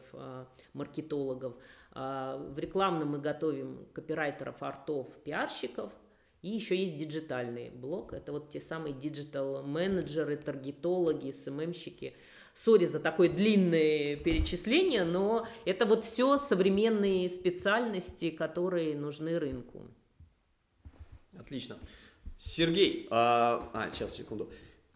маркетологов. 0.74 1.56
В 1.96 2.54
рекламном 2.58 3.12
мы 3.12 3.20
готовим 3.20 3.88
копирайтеров, 3.94 4.62
артов, 4.62 5.08
пиарщиков. 5.24 5.92
И 6.42 6.50
еще 6.50 6.76
есть 6.76 6.98
диджитальный 6.98 7.70
блок. 7.70 8.14
Это 8.14 8.32
вот 8.32 8.52
те 8.52 8.62
самые 8.62 8.94
диджитал-менеджеры, 8.94 10.38
таргетологи, 10.38 11.32
СММщики. 11.32 12.16
Sorry 12.64 12.86
за 12.86 13.00
такое 13.00 13.30
длинное 13.30 14.18
перечисление, 14.18 15.06
но 15.06 15.48
это 15.66 15.86
вот 15.86 16.04
все 16.04 16.38
современные 16.38 17.30
специальности, 17.30 18.32
которые 18.32 18.98
нужны 18.98 19.40
рынку. 19.40 19.88
Отлично. 21.38 21.78
Сергей, 22.38 23.08
а, 23.12 23.70
а 23.74 23.90
сейчас, 23.94 24.16
секунду. 24.16 24.52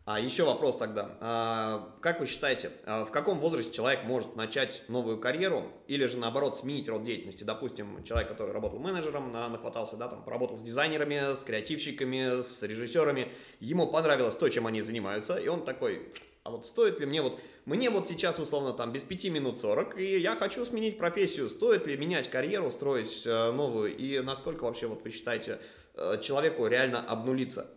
А 0.05 0.19
еще 0.19 0.43
вопрос 0.43 0.77
тогда. 0.77 1.17
А, 1.21 1.93
как 2.01 2.19
вы 2.19 2.25
считаете, 2.25 2.69
а 2.85 3.05
в 3.05 3.11
каком 3.11 3.39
возрасте 3.39 3.71
человек 3.71 4.03
может 4.03 4.35
начать 4.35 4.83
новую 4.89 5.17
карьеру 5.17 5.71
или 5.87 6.05
же 6.07 6.17
наоборот 6.17 6.57
сменить 6.57 6.89
род 6.89 7.05
деятельности? 7.05 7.45
Допустим, 7.45 8.03
человек, 8.03 8.27
который 8.27 8.51
работал 8.51 8.79
менеджером, 8.79 9.31
нахватался, 9.31 9.95
да, 9.95 10.09
там, 10.09 10.25
поработал 10.25 10.57
с 10.57 10.61
дизайнерами, 10.61 11.33
с 11.33 11.45
креативщиками, 11.45 12.41
с 12.41 12.61
режиссерами, 12.61 13.29
ему 13.61 13.87
понравилось 13.87 14.35
то, 14.35 14.49
чем 14.49 14.67
они 14.67 14.81
занимаются, 14.81 15.37
и 15.37 15.47
он 15.47 15.63
такой, 15.63 16.11
а 16.43 16.51
вот 16.51 16.65
стоит 16.65 16.99
ли 16.99 17.05
мне 17.05 17.21
вот, 17.21 17.39
мне 17.65 17.89
вот 17.89 18.07
сейчас 18.07 18.37
условно 18.37 18.73
там 18.73 18.91
без 18.91 19.03
5 19.03 19.25
минут 19.25 19.59
40, 19.59 19.97
и 19.97 20.19
я 20.19 20.35
хочу 20.35 20.65
сменить 20.65 20.97
профессию, 20.97 21.47
стоит 21.47 21.87
ли 21.87 21.95
менять 21.95 22.29
карьеру, 22.29 22.69
строить 22.69 23.23
э, 23.25 23.51
новую, 23.51 23.95
и 23.95 24.19
насколько 24.19 24.65
вообще 24.65 24.87
вот 24.87 25.03
вы 25.03 25.11
считаете 25.11 25.59
э, 25.95 26.17
человеку 26.21 26.67
реально 26.67 26.99
обнулиться? 26.99 27.69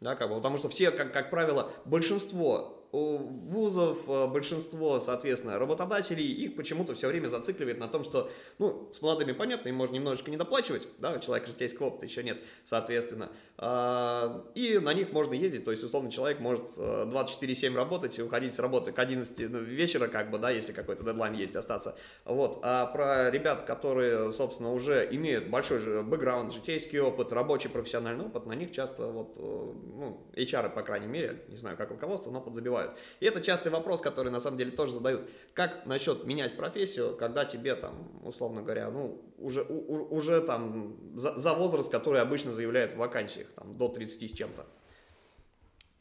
Да, 0.00 0.14
как 0.14 0.28
бы, 0.28 0.36
потому 0.36 0.56
что 0.56 0.68
все, 0.68 0.90
как, 0.90 1.12
как 1.12 1.30
правило, 1.30 1.72
большинство 1.84 2.81
вузов, 2.92 4.06
э, 4.06 4.26
большинство, 4.28 5.00
соответственно, 5.00 5.58
работодателей, 5.58 6.30
их 6.30 6.56
почему-то 6.56 6.92
все 6.92 7.08
время 7.08 7.26
зацикливает 7.26 7.78
на 7.78 7.88
том, 7.88 8.04
что, 8.04 8.30
ну, 8.58 8.90
с 8.92 9.00
молодыми 9.00 9.32
понятно, 9.32 9.70
им 9.70 9.76
можно 9.76 9.94
немножечко 9.94 10.30
не 10.30 10.36
доплачивать, 10.36 10.86
да, 10.98 11.12
у 11.12 11.18
человека 11.18 11.46
житейского 11.46 11.86
опыта 11.86 12.04
еще 12.04 12.22
нет, 12.22 12.42
соответственно, 12.64 13.30
а, 13.56 14.44
и 14.54 14.78
на 14.78 14.92
них 14.92 15.10
можно 15.12 15.32
ездить, 15.32 15.64
то 15.64 15.70
есть, 15.70 15.82
условно, 15.82 16.10
человек 16.10 16.40
может 16.40 16.66
24-7 16.76 17.72
э, 17.72 17.74
работать 17.74 18.18
и 18.18 18.22
уходить 18.22 18.54
с 18.54 18.58
работы 18.58 18.92
к 18.92 18.98
11 18.98 19.50
ну, 19.50 19.60
вечера, 19.60 20.08
как 20.08 20.30
бы, 20.30 20.38
да, 20.38 20.50
если 20.50 20.72
какой-то 20.72 21.02
дедлайн 21.02 21.32
есть, 21.32 21.56
остаться, 21.56 21.96
вот, 22.26 22.60
а 22.62 22.84
про 22.86 23.30
ребят, 23.30 23.62
которые, 23.62 24.32
собственно, 24.32 24.70
уже 24.70 25.08
имеют 25.12 25.48
большой 25.48 25.78
же 25.78 26.02
бэкграунд, 26.02 26.52
житейский 26.52 27.00
опыт, 27.00 27.32
рабочий 27.32 27.70
профессиональный 27.70 28.26
опыт, 28.26 28.44
на 28.44 28.52
них 28.52 28.70
часто, 28.70 29.06
вот, 29.06 29.36
э, 29.38 29.40
ну, 29.40 30.26
HR, 30.34 30.68
по 30.74 30.82
крайней 30.82 31.06
мере, 31.06 31.42
не 31.48 31.56
знаю, 31.56 31.78
как 31.78 31.90
руководство, 31.90 32.30
но 32.30 32.42
подзабивают 32.42 32.81
бывают. 32.82 32.98
И 33.20 33.26
это 33.26 33.40
частый 33.40 33.72
вопрос, 33.72 34.00
который 34.00 34.30
на 34.30 34.40
самом 34.40 34.58
деле 34.58 34.70
тоже 34.70 34.92
задают. 34.92 35.28
Как 35.54 35.86
насчет 35.86 36.24
менять 36.24 36.56
профессию, 36.56 37.16
когда 37.16 37.44
тебе 37.44 37.74
там, 37.74 38.20
условно 38.24 38.62
говоря, 38.62 38.90
ну, 38.90 39.22
уже, 39.38 39.62
у, 39.68 40.14
уже 40.14 40.40
там 40.40 40.96
за, 41.14 41.36
за 41.38 41.54
возраст, 41.54 41.90
который 41.90 42.20
обычно 42.20 42.52
заявляют 42.52 42.94
в 42.94 42.96
вакансиях, 42.96 43.48
там, 43.54 43.76
до 43.76 43.88
30 43.88 44.30
с 44.30 44.34
чем-то? 44.34 44.66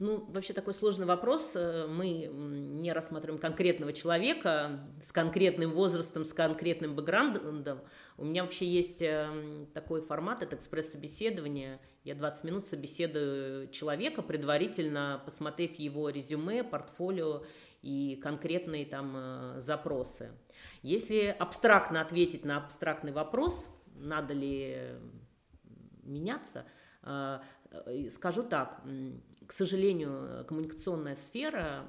Ну, 0.02 0.26
вообще 0.30 0.54
такой 0.54 0.74
сложный 0.74 1.06
вопрос. 1.06 1.52
Э, 1.54 1.86
мы 1.86 2.26
не 2.26 2.92
рассматриваем 2.92 3.40
конкретного 3.40 3.94
человека 3.94 4.80
с 5.00 5.12
конкретным 5.12 5.74
возрастом, 5.74 6.26
с 6.26 6.34
конкретным 6.34 6.96
бэкграундом. 6.96 7.82
У 8.18 8.26
меня 8.26 8.42
вообще 8.42 8.66
есть 8.66 9.04
эм, 9.04 9.68
такой 9.76 10.02
формат, 10.02 10.42
это 10.42 10.56
экспресс-собеседование. 10.56 11.80
Я 12.04 12.16
20 12.16 12.44
минут 12.46 12.66
собеседую 12.66 13.68
человека, 13.68 14.24
предварительно 14.24 15.22
посмотрев 15.24 15.76
его 15.76 16.10
резюме, 16.10 16.64
портфолио 16.64 17.44
и 17.84 18.20
конкретные 18.24 18.88
там 18.88 19.14
э, 19.16 19.62
запросы. 19.62 20.32
Если 20.82 21.28
абстрактно 21.28 22.02
ответить 22.02 22.44
на 22.44 22.58
абстрактный 22.58 23.12
вопрос, 23.12 23.70
надо 23.94 24.34
ли 24.34 24.96
меняться, 26.02 26.66
э, 27.04 27.40
скажу 28.10 28.42
так, 28.42 28.82
к 29.52 29.54
сожалению, 29.54 30.46
коммуникационная 30.48 31.16
сфера 31.16 31.84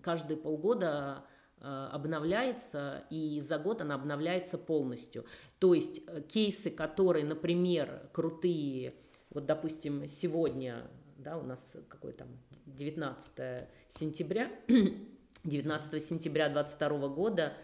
каждые 0.00 0.36
полгода 0.36 1.24
э, 1.60 1.88
обновляется, 1.90 3.02
и 3.10 3.40
за 3.40 3.58
год 3.58 3.80
она 3.80 3.96
обновляется 3.96 4.56
полностью. 4.56 5.24
То 5.58 5.74
есть 5.74 6.02
э, 6.06 6.22
кейсы, 6.22 6.70
которые, 6.70 7.24
например, 7.24 8.08
крутые, 8.12 8.94
вот, 9.30 9.44
допустим, 9.44 10.06
сегодня, 10.06 10.88
да, 11.16 11.36
у 11.36 11.42
нас 11.42 11.58
какой 11.88 12.12
там 12.12 12.28
19 12.66 13.66
сентября, 13.88 14.48
19 15.42 16.04
сентября 16.04 16.48
2022 16.48 17.08
года, 17.08 17.54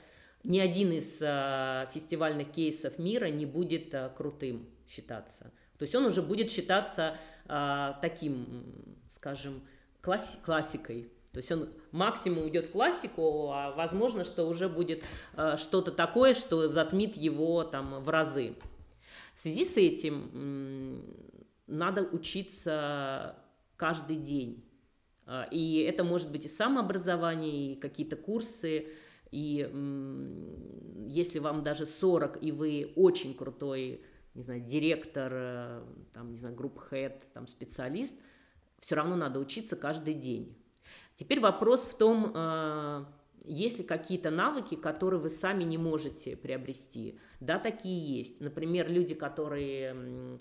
ни 0.42 0.58
один 0.58 0.90
из 0.90 1.18
э, 1.20 1.86
фестивальных 1.94 2.50
кейсов 2.50 2.98
мира 2.98 3.26
не 3.26 3.46
будет 3.46 3.94
крутым 4.16 4.68
считаться. 4.88 5.52
То 5.78 5.84
есть 5.84 5.94
он 5.94 6.04
уже 6.04 6.20
будет 6.20 6.50
считаться 6.50 7.16
таким 8.02 8.95
скажем, 9.26 9.60
класс, 10.02 10.38
классикой. 10.44 11.10
То 11.32 11.38
есть 11.38 11.50
он 11.50 11.68
максимум 11.90 12.44
уйдет 12.44 12.66
в 12.66 12.70
классику, 12.70 13.50
а 13.50 13.72
возможно, 13.72 14.22
что 14.22 14.44
уже 14.44 14.68
будет 14.68 15.02
э, 15.36 15.56
что-то 15.56 15.90
такое, 15.90 16.32
что 16.32 16.68
затмит 16.68 17.16
его 17.16 17.64
там 17.64 18.04
в 18.04 18.08
разы. 18.08 18.54
В 19.34 19.40
связи 19.40 19.64
с 19.64 19.76
этим 19.76 21.02
надо 21.66 22.02
учиться 22.02 23.34
каждый 23.76 24.16
день. 24.16 24.64
Э, 25.26 25.46
и 25.50 25.80
это 25.80 26.04
может 26.04 26.30
быть 26.30 26.44
и 26.44 26.48
самообразование, 26.48 27.72
и 27.72 27.74
какие-то 27.74 28.14
курсы. 28.14 28.86
И 29.32 29.56
если 31.08 31.40
вам 31.40 31.64
даже 31.64 31.84
40, 31.84 32.44
и 32.44 32.52
вы 32.52 32.92
очень 32.94 33.34
крутой, 33.34 34.02
не 34.34 34.42
знаю, 34.42 34.60
директор, 34.60 35.32
э, 35.34 35.82
там, 36.14 36.30
не 36.30 36.36
знаю, 36.36 36.54
групп 36.54 36.80
head, 36.92 37.20
там, 37.34 37.48
специалист– 37.48 38.14
все 38.86 38.94
равно 38.94 39.16
надо 39.16 39.40
учиться 39.40 39.74
каждый 39.74 40.14
день. 40.14 40.56
Теперь 41.16 41.40
вопрос 41.40 41.80
в 41.80 41.96
том, 41.96 42.30
э, 42.32 43.04
есть 43.44 43.78
ли 43.78 43.84
какие-то 43.84 44.30
навыки, 44.30 44.76
которые 44.76 45.18
вы 45.18 45.28
сами 45.28 45.64
не 45.64 45.76
можете 45.76 46.36
приобрести. 46.36 47.18
Да, 47.40 47.58
такие 47.58 48.18
есть. 48.18 48.40
Например, 48.40 48.88
люди, 48.88 49.16
которые 49.16 50.38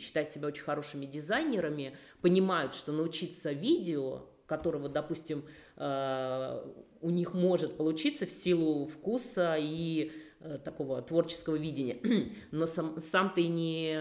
считают 0.00 0.30
себя 0.30 0.48
очень 0.48 0.64
хорошими 0.64 1.06
дизайнерами, 1.06 1.96
понимают, 2.20 2.74
что 2.74 2.90
научиться 2.90 3.52
видео, 3.52 4.26
которого, 4.46 4.88
допустим, 4.88 5.44
э, 5.76 6.64
у 7.00 7.10
них 7.10 7.32
может 7.32 7.76
получиться 7.76 8.26
в 8.26 8.30
силу 8.30 8.86
вкуса 8.88 9.54
и 9.56 10.10
э, 10.40 10.58
такого 10.64 11.00
творческого 11.00 11.54
видения, 11.54 11.98
но 12.50 12.66
сам, 12.66 12.98
сам 12.98 13.32
ты 13.32 13.46
не, 13.46 13.96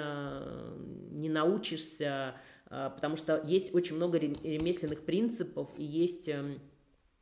не 1.11 1.29
научишься 1.29 2.33
потому 2.95 3.15
что 3.15 3.41
есть 3.45 3.73
очень 3.73 3.95
много 3.95 4.17
ремесленных 4.17 5.05
принципов 5.05 5.69
и 5.77 5.83
есть 5.83 6.29
эм, 6.29 6.59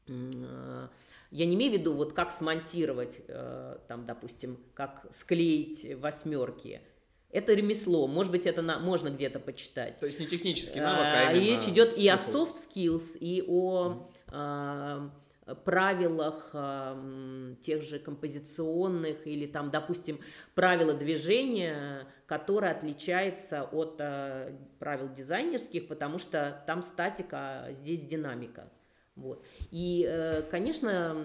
а, 0.07 0.89
я 1.31 1.45
не 1.45 1.55
имею 1.55 1.71
в 1.71 1.75
виду, 1.75 1.93
вот 1.93 2.13
как 2.13 2.31
смонтировать, 2.31 3.21
э, 3.27 3.77
там, 3.87 4.05
допустим, 4.05 4.57
как 4.73 5.05
склеить 5.11 5.95
восьмерки. 5.95 6.81
Это 7.29 7.53
ремесло, 7.53 8.07
может 8.07 8.31
быть, 8.33 8.45
это 8.45 8.61
на, 8.61 8.79
можно 8.79 9.07
где-то 9.07 9.39
почитать. 9.39 9.97
То 9.97 10.05
есть 10.05 10.19
не 10.19 10.27
технический 10.27 10.81
навык, 10.81 11.05
а, 11.05 11.29
а 11.29 11.33
Речь 11.33 11.63
идет 11.69 11.91
смысл. 11.91 12.01
и 12.01 12.07
о 12.09 12.15
soft 12.15 12.55
skills, 12.69 13.17
и 13.17 13.43
о 13.47 14.09
mm 14.27 15.11
правилах 15.55 16.49
э, 16.53 17.55
тех 17.61 17.81
же 17.83 17.99
композиционных 17.99 19.27
или 19.27 19.45
там, 19.45 19.71
допустим, 19.71 20.19
правила 20.55 20.93
движения, 20.93 22.07
которое 22.25 22.71
отличается 22.71 23.63
от 23.63 23.95
э, 23.99 24.55
правил 24.79 25.13
дизайнерских, 25.13 25.87
потому 25.87 26.17
что 26.17 26.63
там 26.65 26.81
статика, 26.81 27.37
а 27.37 27.73
здесь 27.73 28.01
динамика. 28.01 28.69
Вот. 29.15 29.45
И, 29.71 30.05
э, 30.09 30.41
конечно, 30.43 31.15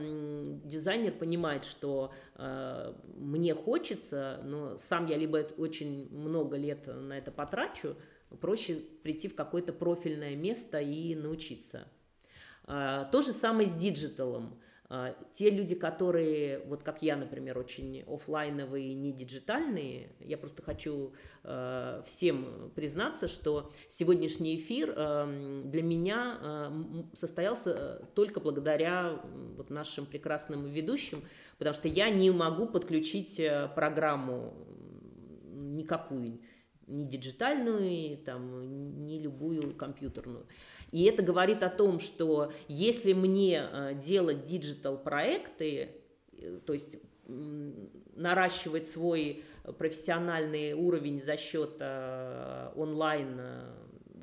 дизайнер 0.64 1.12
понимает, 1.12 1.64
что 1.64 2.12
э, 2.34 2.92
мне 3.16 3.54
хочется, 3.54 4.40
но 4.44 4.76
сам 4.78 5.06
я 5.06 5.16
либо 5.16 5.38
очень 5.56 6.08
много 6.10 6.56
лет 6.56 6.86
на 6.86 7.16
это 7.16 7.30
потрачу, 7.30 7.96
проще 8.40 8.76
прийти 9.02 9.28
в 9.28 9.36
какое-то 9.36 9.72
профильное 9.72 10.34
место 10.34 10.80
и 10.80 11.14
научиться. 11.14 11.86
А, 12.66 13.04
то 13.04 13.22
же 13.22 13.32
самое 13.32 13.66
с 13.66 13.72
диджиталом. 13.72 14.58
А, 14.88 15.16
те 15.32 15.50
люди, 15.50 15.74
которые, 15.74 16.60
вот 16.66 16.82
как 16.84 17.02
я, 17.02 17.16
например, 17.16 17.58
очень 17.58 18.02
офлайновые, 18.02 18.94
не 18.94 19.12
диджитальные, 19.12 20.12
я 20.20 20.38
просто 20.38 20.62
хочу 20.62 21.12
э, 21.42 22.02
всем 22.06 22.70
признаться, 22.74 23.26
что 23.26 23.72
сегодняшний 23.88 24.56
эфир 24.56 24.94
э, 24.96 25.62
для 25.64 25.82
меня 25.82 26.38
э, 26.40 27.16
состоялся 27.16 28.08
только 28.14 28.38
благодаря 28.38 29.20
вот 29.56 29.70
нашим 29.70 30.06
прекрасным 30.06 30.66
ведущим, 30.66 31.22
потому 31.58 31.74
что 31.74 31.88
я 31.88 32.08
не 32.08 32.30
могу 32.30 32.66
подключить 32.66 33.40
программу 33.74 34.54
никакую, 35.52 36.40
ни 36.86 37.04
диджитальную, 37.04 38.18
там, 38.18 39.04
ни 39.04 39.18
любую 39.18 39.74
компьютерную. 39.74 40.46
И 40.96 41.02
это 41.02 41.22
говорит 41.22 41.62
о 41.62 41.68
том, 41.68 42.00
что 42.00 42.54
если 42.68 43.12
мне 43.12 43.68
э, 43.70 43.92
делать 44.02 44.46
диджитал 44.46 44.96
проекты, 44.96 45.90
э, 46.32 46.58
то 46.64 46.72
есть 46.72 46.96
наращивать 48.14 48.88
свой 48.88 49.44
профессиональный 49.76 50.72
уровень 50.72 51.20
за 51.22 51.36
счет 51.36 51.76
э, 51.80 52.70
онлайн 52.76 53.38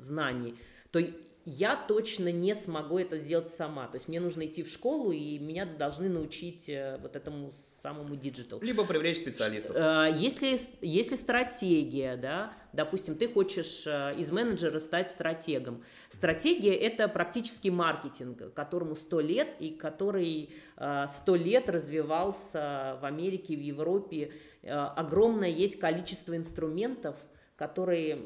знаний, 0.00 0.56
то 0.90 0.98
я 1.44 1.76
точно 1.76 2.30
не 2.32 2.54
смогу 2.54 2.98
это 2.98 3.18
сделать 3.18 3.50
сама. 3.54 3.86
То 3.88 3.96
есть 3.96 4.08
мне 4.08 4.20
нужно 4.20 4.46
идти 4.46 4.62
в 4.62 4.68
школу, 4.68 5.12
и 5.12 5.38
меня 5.38 5.66
должны 5.66 6.08
научить 6.08 6.70
вот 7.00 7.16
этому 7.16 7.52
самому 7.82 8.16
диджитал. 8.16 8.60
Либо 8.60 8.84
привлечь 8.84 9.18
специалистов. 9.18 9.76
Если, 10.16 10.58
если 10.80 11.16
стратегия, 11.16 12.16
да, 12.16 12.52
допустим, 12.74 13.14
ты 13.14 13.28
хочешь 13.28 13.86
э, 13.86 14.14
из 14.18 14.30
менеджера 14.30 14.78
стать 14.78 15.10
стратегом. 15.10 15.82
Стратегия– 16.10 16.74
это 16.74 17.08
практически 17.08 17.68
маркетинг, 17.68 18.52
которому 18.54 18.94
100 18.96 19.20
лет, 19.20 19.48
и 19.60 19.70
который 19.70 20.50
100 20.76 21.34
э, 21.34 21.38
лет 21.38 21.68
развивался 21.68 22.98
в 23.00 23.04
Америке, 23.04 23.56
в 23.56 23.60
Европе. 23.60 24.32
Э, 24.62 24.72
огромное 24.72 25.50
есть 25.50 25.78
количество 25.78 26.36
инструментов, 26.36 27.16
которые 27.56 28.18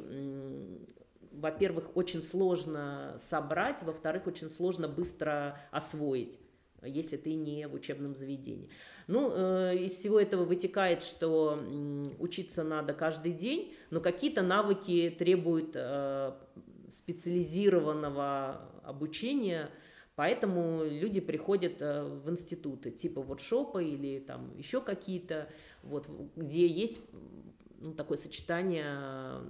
во-первых, 1.41 1.97
очень 1.97 2.23
сложно 2.23 3.17
собрать, 3.19 3.83
во-вторых, 3.83 4.27
очень 4.27 4.51
сложно 4.51 4.89
быстро 4.89 5.59
освоить 5.71 6.39
если 6.83 7.17
ты 7.17 7.35
не 7.35 7.67
в 7.67 7.75
учебном 7.75 8.15
заведении. 8.15 8.69
Ну, 9.07 9.33
э, 9.35 9.77
из 9.79 9.93
всего 9.93 10.21
этого 10.21 10.45
вытекает, 10.45 11.03
что 11.03 11.59
учиться 12.19 12.63
надо 12.63 12.93
каждый 12.93 13.33
день, 13.33 13.75
но 13.91 14.01
какие-то 14.01 14.43
навыки 14.43 15.15
требуют 15.19 15.73
э, 15.75 16.33
специализированного 16.91 18.61
обучения, 18.85 19.71
поэтому 20.15 20.85
люди 20.85 21.21
приходят 21.21 21.81
э, 21.81 22.05
в 22.05 22.31
институты 22.31 22.91
типа 22.91 23.23
воркшопа 23.23 23.83
или 23.83 24.21
там 24.21 24.57
еще 24.57 24.81
какие-то, 24.81 25.49
вот, 25.83 26.09
где 26.37 26.67
есть 26.67 27.01
ну, 27.81 27.93
такое 27.93 28.19
сочетание 28.19 29.41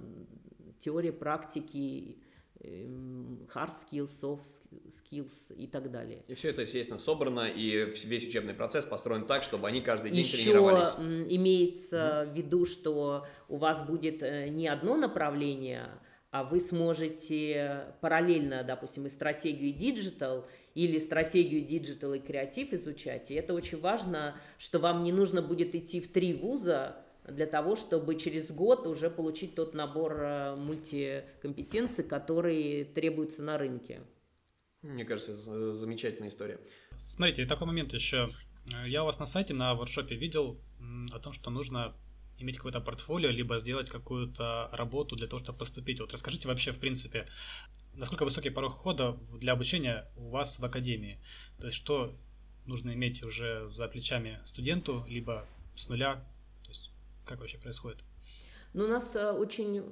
теории, 0.79 1.11
практики, 1.11 2.17
Эм, 2.61 3.47
hard 3.55 3.71
skills, 3.71 4.09
soft 4.21 4.43
skills 4.89 5.55
и 5.55 5.65
так 5.65 5.89
далее. 5.89 6.23
И 6.27 6.33
все 6.33 6.49
это, 6.49 6.63
естественно, 6.63 6.99
собрано, 6.99 7.47
и 7.47 7.85
весь 8.03 8.27
учебный 8.27 8.53
процесс 8.53 8.83
построен 8.83 9.25
так, 9.25 9.43
чтобы 9.43 9.69
они 9.69 9.79
каждый 9.79 10.11
день 10.11 10.25
Еще 10.25 10.43
тренировались. 10.43 10.89
имеется 10.97 11.95
mm-hmm. 11.95 12.33
в 12.33 12.35
виду, 12.35 12.65
что 12.65 13.25
у 13.47 13.55
вас 13.55 13.81
будет 13.87 14.21
э, 14.23 14.49
не 14.49 14.67
одно 14.67 14.97
направление, 14.97 15.87
а 16.31 16.43
вы 16.43 16.59
сможете 16.59 17.93
параллельно, 18.01 18.65
допустим, 18.65 19.05
и 19.05 19.09
стратегию 19.09 19.71
диджитал, 19.71 20.45
или 20.75 20.99
стратегию 20.99 21.61
диджитал 21.61 22.13
и 22.13 22.19
креатив 22.19 22.73
изучать. 22.73 23.31
И 23.31 23.35
это 23.35 23.53
очень 23.53 23.79
важно, 23.79 24.35
что 24.57 24.79
вам 24.79 25.03
не 25.03 25.13
нужно 25.13 25.41
будет 25.41 25.75
идти 25.75 26.01
в 26.01 26.11
три 26.11 26.33
вуза, 26.33 26.97
для 27.31 27.45
того, 27.45 27.75
чтобы 27.75 28.15
через 28.15 28.51
год 28.51 28.87
уже 28.87 29.09
получить 29.09 29.55
тот 29.55 29.73
набор 29.73 30.21
э, 30.21 30.55
мультикомпетенций, 30.55 32.03
который 32.03 32.85
требуется 32.85 33.43
на 33.43 33.57
рынке. 33.57 34.01
Мне 34.81 35.05
кажется, 35.05 35.35
замечательная 35.73 36.29
история. 36.29 36.59
Смотрите, 37.03 37.45
такой 37.45 37.67
момент 37.67 37.93
еще. 37.93 38.29
Я 38.85 39.03
у 39.03 39.05
вас 39.05 39.19
на 39.19 39.25
сайте 39.25 39.53
на 39.53 39.73
Wordshop 39.73 40.10
е 40.10 40.15
видел 40.15 40.59
о 41.11 41.19
том, 41.19 41.33
что 41.33 41.49
нужно 41.49 41.95
иметь 42.37 42.57
какое-то 42.57 42.79
портфолио, 42.79 43.29
либо 43.29 43.59
сделать 43.59 43.89
какую-то 43.89 44.69
работу 44.71 45.15
для 45.15 45.27
того, 45.27 45.41
чтобы 45.43 45.59
поступить. 45.59 45.99
Вот 45.99 46.13
расскажите 46.13 46.47
вообще, 46.47 46.71
в 46.71 46.79
принципе, 46.79 47.27
насколько 47.93 48.23
высокий 48.23 48.49
порог 48.49 48.75
входа 48.75 49.17
для 49.39 49.53
обучения 49.53 50.07
у 50.15 50.29
вас 50.29 50.57
в 50.59 50.63
академии? 50.63 51.19
То 51.59 51.67
есть 51.67 51.77
что 51.77 52.15
нужно 52.65 52.93
иметь 52.93 53.23
уже 53.23 53.67
за 53.67 53.87
плечами 53.87 54.39
студенту, 54.45 55.05
либо 55.09 55.45
с 55.75 55.89
нуля? 55.89 56.23
Как 57.29 57.39
вообще 57.41 57.59
происходит? 57.59 57.99
Ну, 58.73 58.85
у 58.85 58.87
нас 58.87 59.15
э, 59.15 59.31
очень 59.31 59.83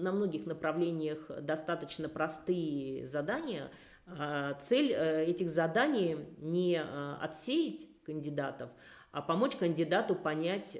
на 0.00 0.12
многих 0.12 0.46
направлениях 0.46 1.28
достаточно 1.40 2.08
простые 2.08 3.08
задания. 3.08 3.72
А, 4.06 4.54
цель 4.54 4.92
э, 4.92 5.24
этих 5.24 5.50
заданий 5.50 6.16
не 6.38 6.76
э, 6.76 7.14
отсеять 7.20 7.88
кандидатов, 8.04 8.70
а 9.10 9.20
помочь 9.20 9.56
кандидату 9.56 10.14
понять, 10.14 10.78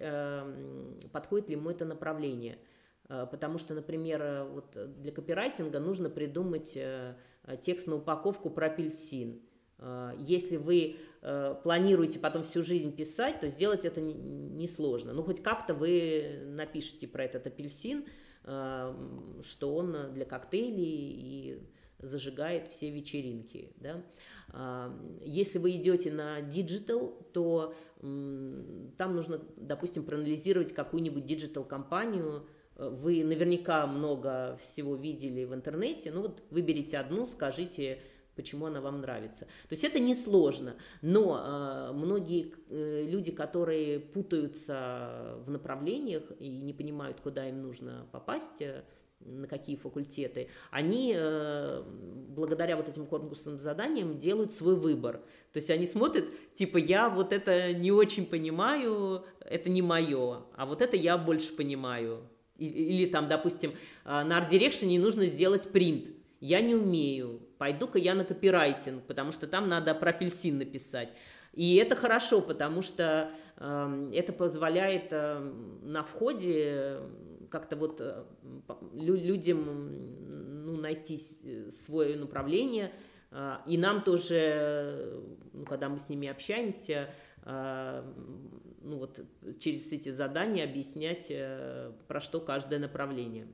подходит 1.13 1.49
ли 1.49 1.57
ему 1.57 1.71
это 1.71 1.85
направление. 1.85 2.59
Потому 3.09 3.59
что, 3.59 3.75
например, 3.75 4.45
вот 4.45 4.77
для 5.03 5.11
копирайтинга 5.11 5.81
нужно 5.81 6.11
придумать 6.11 6.79
текст 7.61 7.89
на 7.89 7.97
упаковку 7.97 8.51
про 8.51 8.67
апельсин. 8.67 9.43
Если 10.17 10.57
вы 10.57 10.99
планируете 11.63 12.19
потом 12.19 12.43
всю 12.43 12.63
жизнь 12.63 12.95
писать, 12.95 13.41
то 13.41 13.49
сделать 13.49 13.85
это 13.85 14.01
несложно. 14.01 15.13
Ну, 15.13 15.23
хоть 15.23 15.43
как-то 15.43 15.75
вы 15.75 16.43
напишите 16.47 17.07
про 17.07 17.25
этот 17.25 17.47
апельсин, 17.47 18.07
что 18.43 19.75
он 19.75 20.15
для 20.15 20.25
коктейлей 20.25 21.11
и 21.11 21.59
зажигает 21.99 22.69
все 22.69 22.91
вечеринки. 22.91 23.73
Да? 23.77 24.03
Если 25.21 25.59
вы 25.59 25.73
идете 25.73 26.11
на 26.11 26.41
диджитал, 26.41 27.29
то 27.33 27.75
там 28.01 29.15
нужно, 29.15 29.43
допустим, 29.57 30.05
проанализировать 30.05 30.73
какую-нибудь 30.73 31.27
диджитал-компанию, 31.27 32.47
вы 32.77 33.23
наверняка 33.25 33.87
много 33.87 34.59
всего 34.63 34.97
видели 34.97 35.45
в 35.45 35.53
интернете, 35.53 36.11
ну 36.11 36.23
вот 36.23 36.43
выберите 36.49 36.97
одну, 36.97 37.27
скажите, 37.27 38.01
почему 38.41 38.67
она 38.67 38.81
вам 38.81 39.01
нравится. 39.01 39.45
То 39.45 39.73
есть 39.73 39.85
это 39.85 40.01
несложно, 40.01 40.77
но 41.03 41.91
э, 41.91 41.93
многие 41.93 42.55
э, 42.71 43.07
люди, 43.07 43.33
которые 43.33 44.01
путаются 44.01 45.37
в 45.45 45.51
направлениях 45.51 46.23
и 46.39 46.49
не 46.49 46.73
понимают, 46.73 47.21
куда 47.21 47.49
им 47.49 47.61
нужно 47.61 48.07
попасть, 48.13 48.63
э, 48.63 48.83
на 49.21 49.47
какие 49.47 49.77
факультеты, 49.77 50.49
они 50.71 51.13
э, 51.15 51.83
благодаря 52.29 52.77
вот 52.77 52.89
этим 52.89 53.07
конкурсным 53.07 53.59
заданиям 53.59 54.19
делают 54.19 54.53
свой 54.53 54.75
выбор. 54.75 55.19
То 55.53 55.59
есть 55.59 55.69
они 55.69 55.85
смотрят, 55.85 56.25
типа, 56.55 56.79
я 56.79 57.11
вот 57.11 57.35
это 57.35 57.75
не 57.75 57.93
очень 57.93 58.25
понимаю, 58.25 59.25
это 59.41 59.69
не 59.69 59.83
мое, 59.83 60.45
а 60.57 60.65
вот 60.65 60.81
это 60.81 60.97
я 60.97 61.19
больше 61.19 61.55
понимаю. 61.55 62.23
Или 62.57 63.07
там, 63.07 63.29
допустим, 63.29 63.73
э, 63.73 63.75
на 64.05 64.39
арт-дирекшене 64.39 64.99
нужно 64.99 65.27
сделать 65.27 65.71
принт. 65.71 66.09
Я 66.41 66.63
не 66.63 66.75
умею, 66.75 67.41
пойду-ка 67.61 67.99
я 67.99 68.15
на 68.15 68.25
копирайтинг, 68.25 69.05
потому 69.05 69.33
что 69.33 69.47
там 69.47 69.69
надо 69.69 69.95
про 69.95 70.11
апельсин 70.11 70.57
написать. 70.57 71.11
И 71.53 71.77
это 71.77 71.95
хорошо, 71.95 72.41
потому 72.41 72.81
что 72.81 73.31
э, 73.59 74.11
это 74.15 74.33
позволяет 74.33 75.09
э, 75.13 75.39
на 75.83 76.03
входе 76.03 77.01
как-то 77.51 77.77
вот 77.77 78.01
э, 78.01 78.25
людям 78.95 80.65
ну, 80.65 80.79
найти 80.79 81.21
э, 81.45 81.71
свое 81.71 82.17
направление. 82.17 82.93
А, 83.31 83.63
и 83.67 83.77
нам 83.77 84.05
тоже, 84.05 85.23
ну, 85.53 85.67
когда 85.67 85.91
мы 85.91 85.99
с 85.99 86.09
ними 86.09 86.29
общаемся, 86.29 87.11
а, 87.43 88.11
ну 88.81 88.97
вот 88.97 89.21
через 89.61 89.93
эти 89.93 90.09
задания 90.09 90.65
объяснять, 90.65 91.27
э, 91.29 91.93
про 92.09 92.21
что 92.21 92.41
каждое 92.41 92.79
направление. 92.79 93.49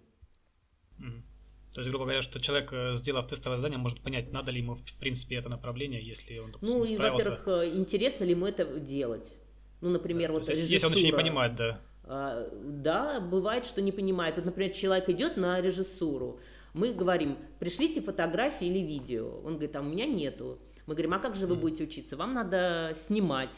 То 1.76 1.82
есть, 1.82 1.90
грубо 1.90 2.06
говоря, 2.06 2.22
что 2.22 2.40
человек, 2.40 2.72
сделав 2.98 3.28
тестовое 3.28 3.58
задание, 3.58 3.78
может 3.78 4.00
понять, 4.00 4.32
надо 4.32 4.50
ли 4.50 4.60
ему, 4.60 4.76
в 4.76 4.82
принципе, 4.98 5.36
это 5.36 5.50
направление, 5.50 6.02
если 6.02 6.38
он, 6.38 6.52
допустим, 6.52 6.78
Ну, 6.78 6.84
и, 6.84 6.96
во-первых, 6.96 7.46
интересно 7.74 8.24
ли 8.24 8.30
ему 8.30 8.46
это 8.46 8.64
делать. 8.80 9.36
Ну, 9.82 9.90
например, 9.90 10.30
да, 10.30 10.38
вот 10.38 10.48
есть, 10.48 10.70
Если 10.70 10.86
он 10.86 10.94
еще 10.94 11.04
не 11.04 11.12
понимает, 11.12 11.54
да. 11.54 11.78
А, 12.04 12.48
да, 12.62 13.20
бывает, 13.20 13.66
что 13.66 13.82
не 13.82 13.92
понимает. 13.92 14.36
Вот, 14.36 14.46
например, 14.46 14.72
человек 14.72 15.10
идет 15.10 15.36
на 15.36 15.60
режиссуру, 15.60 16.40
мы 16.72 16.94
говорим, 16.94 17.36
пришлите 17.58 18.00
фотографии 18.00 18.66
или 18.66 18.78
видео. 18.78 19.42
Он 19.44 19.56
говорит, 19.56 19.76
а 19.76 19.80
у 19.80 19.84
меня 19.84 20.06
нету. 20.06 20.58
Мы 20.86 20.94
говорим, 20.94 21.12
а 21.12 21.18
как 21.18 21.36
же 21.36 21.46
вы 21.46 21.56
будете 21.56 21.84
учиться? 21.84 22.16
Вам 22.16 22.32
надо 22.32 22.94
снимать 22.96 23.52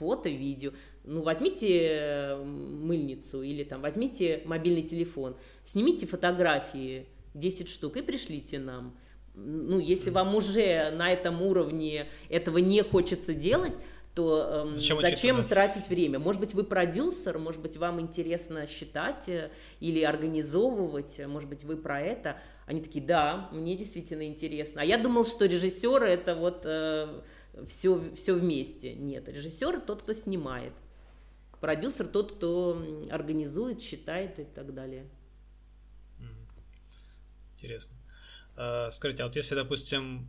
фото, 0.00 0.28
видео. 0.28 0.72
Ну, 1.04 1.22
возьмите 1.22 2.38
мыльницу 2.44 3.40
или 3.40 3.62
там 3.62 3.82
возьмите 3.82 4.42
мобильный 4.46 4.82
телефон, 4.82 5.36
снимите 5.64 6.08
фотографии 6.08 7.06
10 7.34 7.68
штук 7.68 7.96
и 7.96 8.02
пришлите 8.02 8.58
нам. 8.58 8.96
Ну, 9.34 9.78
если 9.78 10.10
вам 10.10 10.34
уже 10.34 10.90
на 10.90 11.10
этом 11.10 11.40
уровне 11.42 12.08
этого 12.28 12.58
не 12.58 12.82
хочется 12.82 13.32
делать, 13.34 13.74
то 14.14 14.66
эм, 14.66 14.74
зачем, 14.74 15.00
зачем 15.00 15.48
тратить 15.48 15.88
время? 15.88 16.18
Может 16.18 16.40
быть, 16.40 16.52
вы 16.52 16.64
продюсер, 16.64 17.38
может 17.38 17.62
быть, 17.62 17.78
вам 17.78 17.98
интересно 18.00 18.66
считать 18.66 19.28
э, 19.28 19.50
или 19.80 20.02
организовывать, 20.02 21.18
может 21.26 21.48
быть, 21.48 21.64
вы 21.64 21.78
про 21.78 22.02
это. 22.02 22.36
Они 22.66 22.82
такие, 22.82 23.04
да, 23.04 23.48
мне 23.52 23.74
действительно 23.74 24.26
интересно. 24.26 24.82
А 24.82 24.84
я 24.84 24.98
думал, 24.98 25.24
что 25.24 25.46
режиссеры 25.46 26.08
это 26.08 26.34
вот 26.34 26.62
э, 26.64 27.22
все, 27.66 28.02
все 28.14 28.34
вместе. 28.34 28.92
Нет, 28.92 29.28
режиссер 29.28 29.80
тот, 29.80 30.02
кто 30.02 30.12
снимает. 30.12 30.74
Продюсер 31.60 32.06
тот, 32.06 32.32
кто 32.32 32.82
организует, 33.10 33.80
считает 33.80 34.38
и 34.38 34.44
так 34.44 34.74
далее. 34.74 35.06
Интересно. 37.62 37.96
А, 38.56 38.90
скажите, 38.90 39.22
а 39.22 39.26
вот 39.26 39.36
если, 39.36 39.54
допустим, 39.54 40.28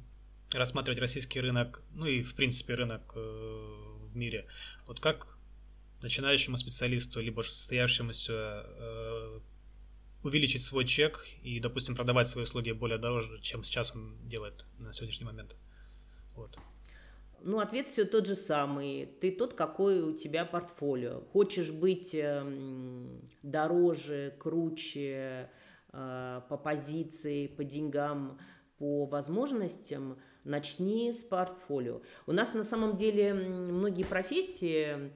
рассматривать 0.51 0.99
российский 0.99 1.41
рынок, 1.41 1.81
ну 1.95 2.05
и 2.05 2.21
в 2.21 2.35
принципе 2.35 2.75
рынок 2.75 3.01
э, 3.15 3.19
в 3.19 4.15
мире, 4.15 4.45
вот 4.85 4.99
как 4.99 5.35
начинающему 6.03 6.57
специалисту, 6.57 7.21
либо 7.21 7.41
состоявшемуся 7.41 8.65
э, 8.67 9.39
увеличить 10.21 10.63
свой 10.63 10.85
чек 10.85 11.25
и, 11.41 11.59
допустим, 11.59 11.95
продавать 11.95 12.29
свои 12.29 12.43
услуги 12.43 12.71
более 12.71 12.99
дороже, 12.99 13.41
чем 13.41 13.63
сейчас 13.63 13.95
он 13.95 14.15
делает 14.27 14.63
на 14.77 14.93
сегодняшний 14.93 15.25
момент? 15.25 15.55
Вот. 16.35 16.55
Ну, 17.41 17.59
ответ 17.59 17.87
все 17.87 18.05
тот 18.05 18.27
же 18.27 18.35
самый. 18.35 19.07
Ты 19.21 19.31
тот, 19.31 19.55
какой 19.55 20.01
у 20.01 20.15
тебя 20.15 20.45
портфолио. 20.45 21.21
Хочешь 21.31 21.71
быть 21.71 22.13
э, 22.13 22.45
дороже, 23.41 24.35
круче 24.37 25.49
по 25.93 26.57
позиции, 26.63 27.47
по 27.47 27.63
деньгам, 27.63 28.39
по 28.77 29.05
возможностям– 29.05 30.17
начни 30.43 31.13
с 31.13 31.23
портфолио. 31.23 32.01
У 32.27 32.31
нас 32.31 32.53
на 32.53 32.63
самом 32.63 32.95
деле 32.95 33.33
многие 33.33 34.03
профессии 34.03 35.11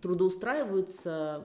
трудоустраиваются 0.00 1.44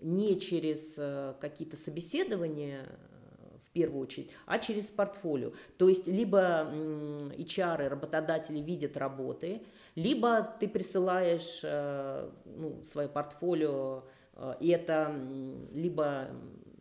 не 0.00 0.38
через 0.38 0.94
э, 0.98 1.34
какие-то 1.40 1.76
собеседования 1.76 2.82
э, 2.82 3.58
в 3.64 3.70
первую 3.70 4.02
очередь, 4.02 4.30
а 4.44 4.58
через 4.58 4.86
портфолио. 4.86 5.52
То 5.78 5.88
есть 5.88 6.06
либо 6.06 6.70
HR, 6.70 7.88
работодатели 7.88 8.58
видят 8.58 8.98
работы, 8.98 9.62
либо 9.94 10.54
ты 10.60 10.68
присылаешь 10.68 11.60
э, 11.62 12.30
ну, 12.44 12.82
свое 12.92 13.08
портфолио, 13.08 14.04
и 14.60 14.68
это 14.68 15.18
либо 15.72 16.28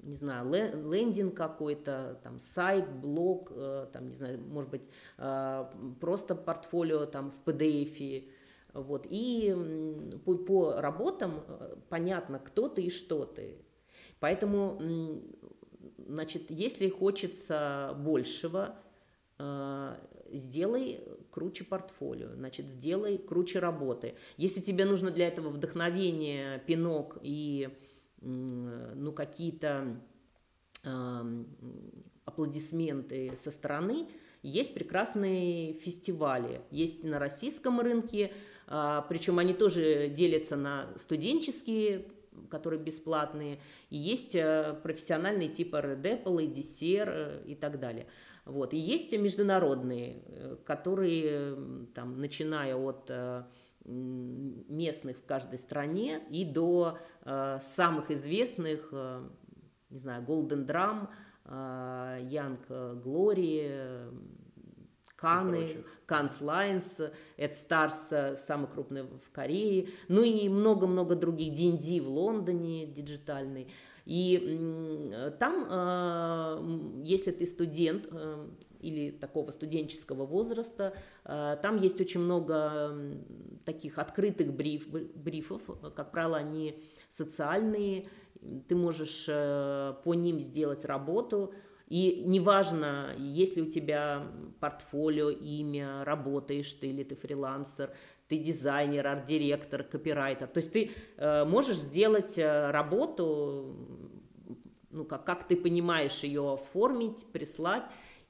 не 0.05 0.15
знаю, 0.15 0.49
лендинг 0.91 1.35
какой-то, 1.35 2.19
там, 2.23 2.39
сайт, 2.39 2.87
блог, 2.89 3.51
э, 3.51 3.87
там, 3.91 4.07
не 4.07 4.13
знаю, 4.13 4.39
может 4.39 4.69
быть, 4.69 4.83
э, 5.17 5.65
просто 5.99 6.35
портфолио 6.35 7.05
там 7.05 7.31
в 7.31 7.49
PDF, 7.49 8.29
вот, 8.73 9.07
и 9.09 9.55
по, 10.23 10.35
по 10.35 10.73
работам 10.73 11.43
э, 11.47 11.75
понятно, 11.89 12.39
кто 12.39 12.69
ты 12.69 12.83
и 12.83 12.89
что 12.91 13.25
ты. 13.25 13.57
Поэтому, 14.19 14.79
значит, 15.97 16.49
если 16.49 16.89
хочется 16.89 17.93
большего, 17.99 18.77
сделай 20.31 21.03
круче 21.31 21.65
портфолио, 21.65 22.33
значит, 22.33 22.67
сделай 22.67 23.17
круче 23.17 23.59
работы. 23.59 24.15
Если 24.37 24.61
тебе 24.61 24.85
нужно 24.85 25.11
для 25.11 25.27
этого 25.27 25.49
вдохновение, 25.49 26.59
пинок 26.59 27.17
и 27.21 27.69
ну, 28.21 29.11
какие-то 29.11 30.01
аплодисменты 32.25 33.33
со 33.37 33.51
стороны, 33.51 34.07
есть 34.43 34.73
прекрасные 34.75 35.73
фестивали. 35.73 36.61
Есть 36.69 37.03
на 37.03 37.17
российском 37.17 37.79
рынке, 37.79 38.31
а, 38.67 39.01
причем 39.01 39.39
они 39.39 39.53
тоже 39.53 40.09
делятся 40.09 40.55
на 40.55 40.87
студенческие 40.97 42.05
которые 42.49 42.81
бесплатные, 42.81 43.59
и 43.89 43.97
есть 43.97 44.35
э, 44.35 44.75
профессиональные 44.83 45.47
типа 45.47 45.77
Red 45.77 46.01
Apple, 46.01 46.53
DCR 46.53 47.45
и 47.45 47.55
так 47.55 47.79
далее. 47.79 48.07
Вот. 48.43 48.73
И 48.73 48.77
есть 48.77 49.13
международные, 49.13 50.21
которые, 50.65 51.55
там, 51.93 52.19
начиная 52.19 52.75
от 52.75 53.09
местных 53.85 55.17
в 55.17 55.25
каждой 55.25 55.59
стране 55.59 56.21
и 56.29 56.45
до 56.45 56.97
э, 57.23 57.59
самых 57.61 58.11
известных, 58.11 58.89
э, 58.91 59.27
не 59.89 59.97
знаю, 59.97 60.23
Golden 60.23 60.65
Drum, 60.65 61.07
э, 61.45 62.27
Young 62.29 62.57
Glory, 63.03 64.11
Канны, 65.15 65.67
Cannes 66.05 66.41
Lions, 66.41 67.01
Ad 67.37 67.55
Stars, 67.55 68.11
самый 68.37 68.67
крупный 68.67 69.03
в 69.03 69.31
Корее, 69.31 69.89
ну 70.07 70.23
и 70.23 70.49
много-много 70.49 71.15
других, 71.15 71.53
D&AD 71.53 72.01
в 72.01 72.09
Лондоне, 72.09 72.85
диджитальный. 72.87 73.71
И 74.05 74.37
там, 75.39 75.67
э, 75.67 77.01
если 77.03 77.31
ты 77.31 77.47
студент, 77.47 78.07
э, 78.11 78.47
или 78.85 79.11
такого 79.11 79.51
студенческого 79.51 80.25
возраста. 80.25 80.93
Э, 81.23 81.57
там 81.61 81.77
есть 81.77 81.99
очень 81.99 82.21
много 82.21 82.95
таких 83.65 83.97
открытых 83.97 84.53
бриф, 84.53 84.87
брифов, 84.87 85.61
как 85.95 86.11
правило, 86.11 86.37
они 86.37 86.79
социальные, 87.09 88.07
ты 88.67 88.75
можешь 88.75 89.25
э, 89.27 89.93
по 90.03 90.13
ним 90.13 90.39
сделать 90.39 90.85
работу, 90.85 91.53
и 91.87 92.23
неважно, 92.25 93.13
есть 93.17 93.55
ли 93.57 93.61
у 93.61 93.69
тебя 93.69 94.27
портфолио, 94.59 95.29
имя, 95.29 96.03
работаешь 96.03 96.73
ты 96.73 96.87
или 96.87 97.03
ты 97.03 97.15
фрилансер, 97.15 97.91
ты 98.27 98.37
дизайнер, 98.37 99.05
арт-директор, 99.05 99.83
копирайтер. 99.83 100.47
То 100.47 100.57
есть 100.57 100.73
ты 100.73 100.91
э, 101.17 101.45
можешь 101.45 101.77
сделать 101.77 102.37
работу, 102.37 103.75
ну, 104.89 105.05
как, 105.05 105.25
как 105.25 105.47
ты 105.47 105.55
понимаешь 105.55 106.23
ее 106.23 106.53
оформить, 106.53 107.25
прислать, 107.31 107.83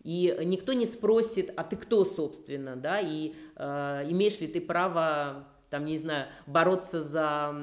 и 0.06 0.38
никто 0.46 0.74
не 0.74 0.86
спросит, 0.86 1.52
а 1.58 1.64
ты 1.64 1.76
кто, 1.76 2.06
собственно, 2.06 2.76
да, 2.76 3.00
и 3.00 3.34
э, 3.56 3.64
имеешь 4.12 4.40
ли 4.40 4.48
ты 4.48 4.62
право, 4.62 5.48
там, 5.72 5.84
не 5.86 5.98
знаю, 5.98 6.28
бороться 6.46 7.02
за 7.02 7.56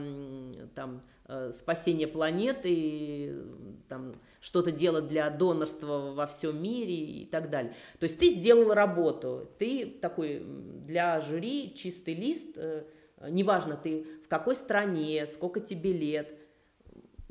там, 0.75 1.03
э, 1.29 1.53
спасение 1.53 2.09
планеты, 2.09 3.45
там, 3.89 4.17
что-то 4.41 4.73
делать 4.73 5.07
для 5.07 5.31
донорства 5.31 6.13
во 6.17 6.27
всем 6.27 6.61
мире 6.61 6.97
и 6.97 7.27
так 7.27 7.49
далее. 7.49 7.77
То 8.01 8.05
есть 8.05 8.19
ты 8.19 8.31
сделал 8.31 8.75
работу, 8.75 9.49
ты 9.61 9.87
такой 9.87 10.45
для 10.85 11.21
жюри 11.21 11.73
чистый 11.77 12.15
лист, 12.15 12.55
э, 12.57 12.83
неважно 13.31 13.77
ты 13.77 14.05
в 14.25 14.29
какой 14.29 14.57
стране, 14.57 15.29
сколько 15.29 15.61
тебе 15.61 15.93
лет, 15.93 16.37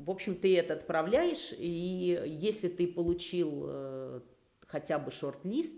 в 0.05 0.09
общем, 0.09 0.36
ты 0.36 0.57
это 0.57 0.74
отправляешь, 0.74 1.53
и 1.57 2.38
если 2.41 2.70
ты 2.70 2.88
получил 2.88 3.66
э, 3.68 3.90
хотя 4.72 4.97
бы 4.97 5.11
шорт-лист, 5.11 5.76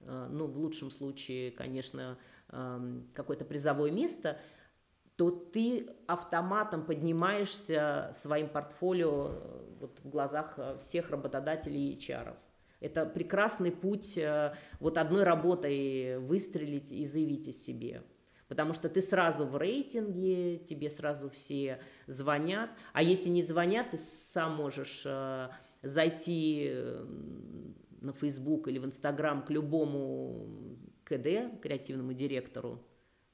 э, 0.00 0.28
ну, 0.30 0.46
в 0.46 0.56
лучшем 0.58 0.90
случае, 0.90 1.50
конечно, 1.50 2.16
эм, 2.50 3.08
какое-то 3.12 3.44
призовое 3.44 3.90
место, 3.90 4.38
то 5.16 5.30
ты 5.30 5.88
автоматом 6.06 6.84
поднимаешься 6.84 8.12
своим 8.14 8.48
портфолио 8.48 9.30
э, 9.30 9.64
вот, 9.80 9.98
в 10.04 10.08
глазах 10.08 10.54
э, 10.58 10.78
всех 10.80 11.10
работодателей 11.10 11.90
и 11.90 11.96
HR. 11.96 12.36
Это 12.78 13.06
прекрасный 13.06 13.72
путь 13.72 14.18
вот 14.80 14.98
одной 14.98 15.24
работой 15.24 16.18
выстрелить 16.18 16.92
и 16.92 17.06
заявить 17.06 17.48
о 17.48 17.52
себе. 17.52 18.02
Потому 18.48 18.74
что 18.74 18.90
ты 18.90 19.00
сразу 19.00 19.46
в 19.46 19.56
рейтинге, 19.56 20.58
тебе 20.58 20.90
сразу 20.90 21.30
все 21.30 21.80
звонят. 22.06 22.68
А 22.92 23.02
если 23.02 23.30
не 23.30 23.42
звонят, 23.42 23.92
ты 23.92 24.00
сам 24.34 24.56
можешь 24.56 25.06
зайти 25.82 26.70
на 28.00 28.12
Facebook 28.12 28.68
или 28.68 28.78
в 28.78 28.84
Instagram 28.84 29.44
к 29.44 29.50
любому 29.50 30.78
КД, 31.04 31.60
креативному 31.62 32.12
директору, 32.12 32.82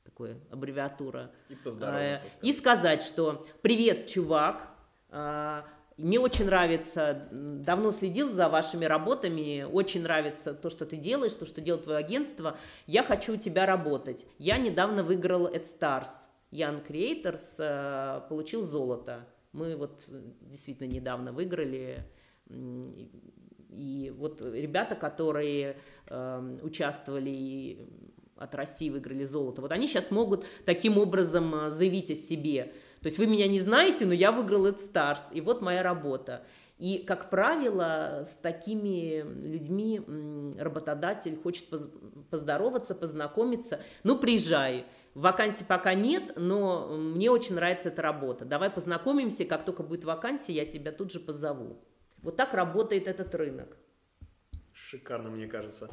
такая 0.05 0.39
аббревиатура, 0.51 1.33
и, 1.49 1.55
поздороваться, 1.55 2.27
э, 2.27 2.47
и 2.47 2.53
сказать, 2.53 3.03
что 3.03 3.47
«Привет, 3.63 4.07
чувак, 4.09 4.69
э, 5.11 5.63
мне 5.97 6.19
очень 6.19 6.47
нравится, 6.47 7.29
давно 7.31 7.91
следил 7.91 8.29
за 8.29 8.49
вашими 8.49 8.85
работами, 8.85 9.63
очень 9.63 10.03
нравится 10.03 10.55
то, 10.55 10.71
что 10.71 10.87
ты 10.87 10.97
делаешь, 10.97 11.33
то, 11.33 11.47
что 11.47 11.61
делает 11.61 11.85
твое 11.85 11.99
агентство, 11.99 12.57
я 12.87 13.03
хочу 13.03 13.35
у 13.35 13.37
тебя 13.37 13.67
работать. 13.67 14.27
Я 14.39 14.59
недавно 14.59 15.03
выиграл 15.03 15.47
AdStars, 15.47 16.09
Young 16.51 16.87
Creators, 16.87 17.43
э, 17.59 18.29
получил 18.29 18.63
золото. 18.63 19.27
Мы 19.53 19.77
вот 19.77 20.05
действительно 20.41 20.89
недавно 20.89 21.33
выиграли, 21.33 22.07
и 23.73 24.12
вот 24.16 24.43
ребята, 24.43 24.95
которые 24.95 25.77
э, 26.07 26.59
участвовали 26.62 27.89
от 28.37 28.55
России 28.55 28.91
выиграли 28.91 29.25
золото, 29.25 29.61
вот 29.62 29.73
они 29.73 29.87
сейчас 29.87 30.11
могут 30.11 30.45
таким 30.64 30.99
образом 30.99 31.55
э, 31.55 31.70
заявить 31.70 32.11
о 32.11 32.14
себе. 32.14 32.73
То 33.01 33.07
есть 33.07 33.18
вы 33.18 33.27
меня 33.27 33.49
не 33.49 33.61
знаете, 33.61 34.07
но 34.07 34.12
я 34.12 34.31
выиграл 34.31 34.66
Ed 34.66 34.79
Stars, 34.79 35.20
и 35.33 35.41
вот 35.41 35.61
моя 35.62 35.83
работа. 35.83 36.45
И, 36.79 36.99
как 36.99 37.31
правило, 37.31 38.25
с 38.27 38.35
такими 38.43 39.23
людьми 39.23 40.01
работодатель 40.59 41.37
хочет 41.41 41.66
поздороваться, 42.29 42.97
познакомиться. 42.97 43.81
Ну, 44.03 44.18
приезжай. 44.18 44.87
Вакансий 45.14 45.62
пока 45.62 45.95
нет, 45.95 46.33
но 46.35 46.89
мне 46.89 47.31
очень 47.31 47.55
нравится 47.55 47.89
эта 47.89 48.03
работа. 48.03 48.45
Давай 48.45 48.68
познакомимся, 48.68 49.45
как 49.45 49.64
только 49.64 49.85
будет 49.85 50.05
вакансия, 50.05 50.55
я 50.55 50.66
тебя 50.66 50.91
тут 50.91 51.12
же 51.12 51.20
позову. 51.20 51.79
Вот 52.23 52.37
так 52.37 52.55
работает 52.55 53.09
этот 53.09 53.35
рынок. 53.35 53.77
Шикарно, 54.73 55.31
мне 55.31 55.47
кажется. 55.47 55.91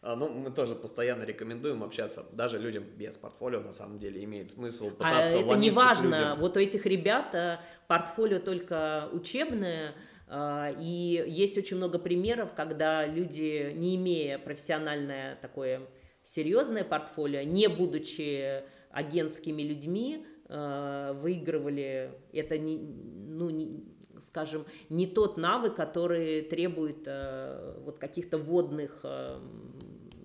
А, 0.00 0.16
ну, 0.16 0.28
мы 0.28 0.50
тоже 0.50 0.74
постоянно 0.74 1.22
рекомендуем 1.22 1.84
общаться, 1.84 2.26
даже 2.32 2.58
людям 2.58 2.82
без 2.82 3.16
портфолио, 3.16 3.60
на 3.60 3.72
самом 3.72 3.98
деле, 4.00 4.24
имеет 4.24 4.50
смысл 4.50 4.88
а 4.88 4.90
пытаться 4.90 5.36
а 5.36 5.40
это 5.40 5.54
не 5.56 5.70
важно, 5.70 6.36
вот 6.40 6.56
у 6.56 6.60
этих 6.60 6.86
ребят 6.86 7.32
э, 7.36 7.60
портфолио 7.86 8.40
только 8.40 9.08
учебное, 9.12 9.94
и 10.28 11.24
есть 11.28 11.56
очень 11.56 11.76
много 11.76 12.00
примеров, 12.00 12.54
когда 12.56 13.06
люди, 13.06 13.72
не 13.76 13.94
имея 13.96 14.38
профессиональное 14.38 15.36
такое 15.36 15.82
серьезное 16.24 16.84
портфолио, 16.84 17.42
не 17.42 17.68
будучи 17.68 18.64
агентскими 18.90 19.62
людьми, 19.62 20.26
выигрывали 20.48 22.12
это 22.32 22.56
не, 22.58 22.78
ну, 22.78 23.50
не, 23.50 23.84
скажем, 24.22 24.66
не 24.88 25.06
тот 25.06 25.36
навык, 25.36 25.74
который 25.74 26.42
требует 26.42 27.04
э, 27.06 27.80
вот 27.84 27.98
каких-то 27.98 28.38
водных 28.38 29.00
э, 29.02 29.38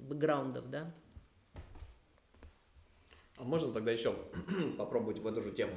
бэкграундов, 0.08 0.70
да. 0.70 0.88
А 3.38 3.44
можно 3.44 3.72
тогда 3.72 3.92
еще 3.92 4.16
попробовать 4.78 5.20
в 5.20 5.28
эту 5.28 5.42
же 5.42 5.52
тему? 5.52 5.74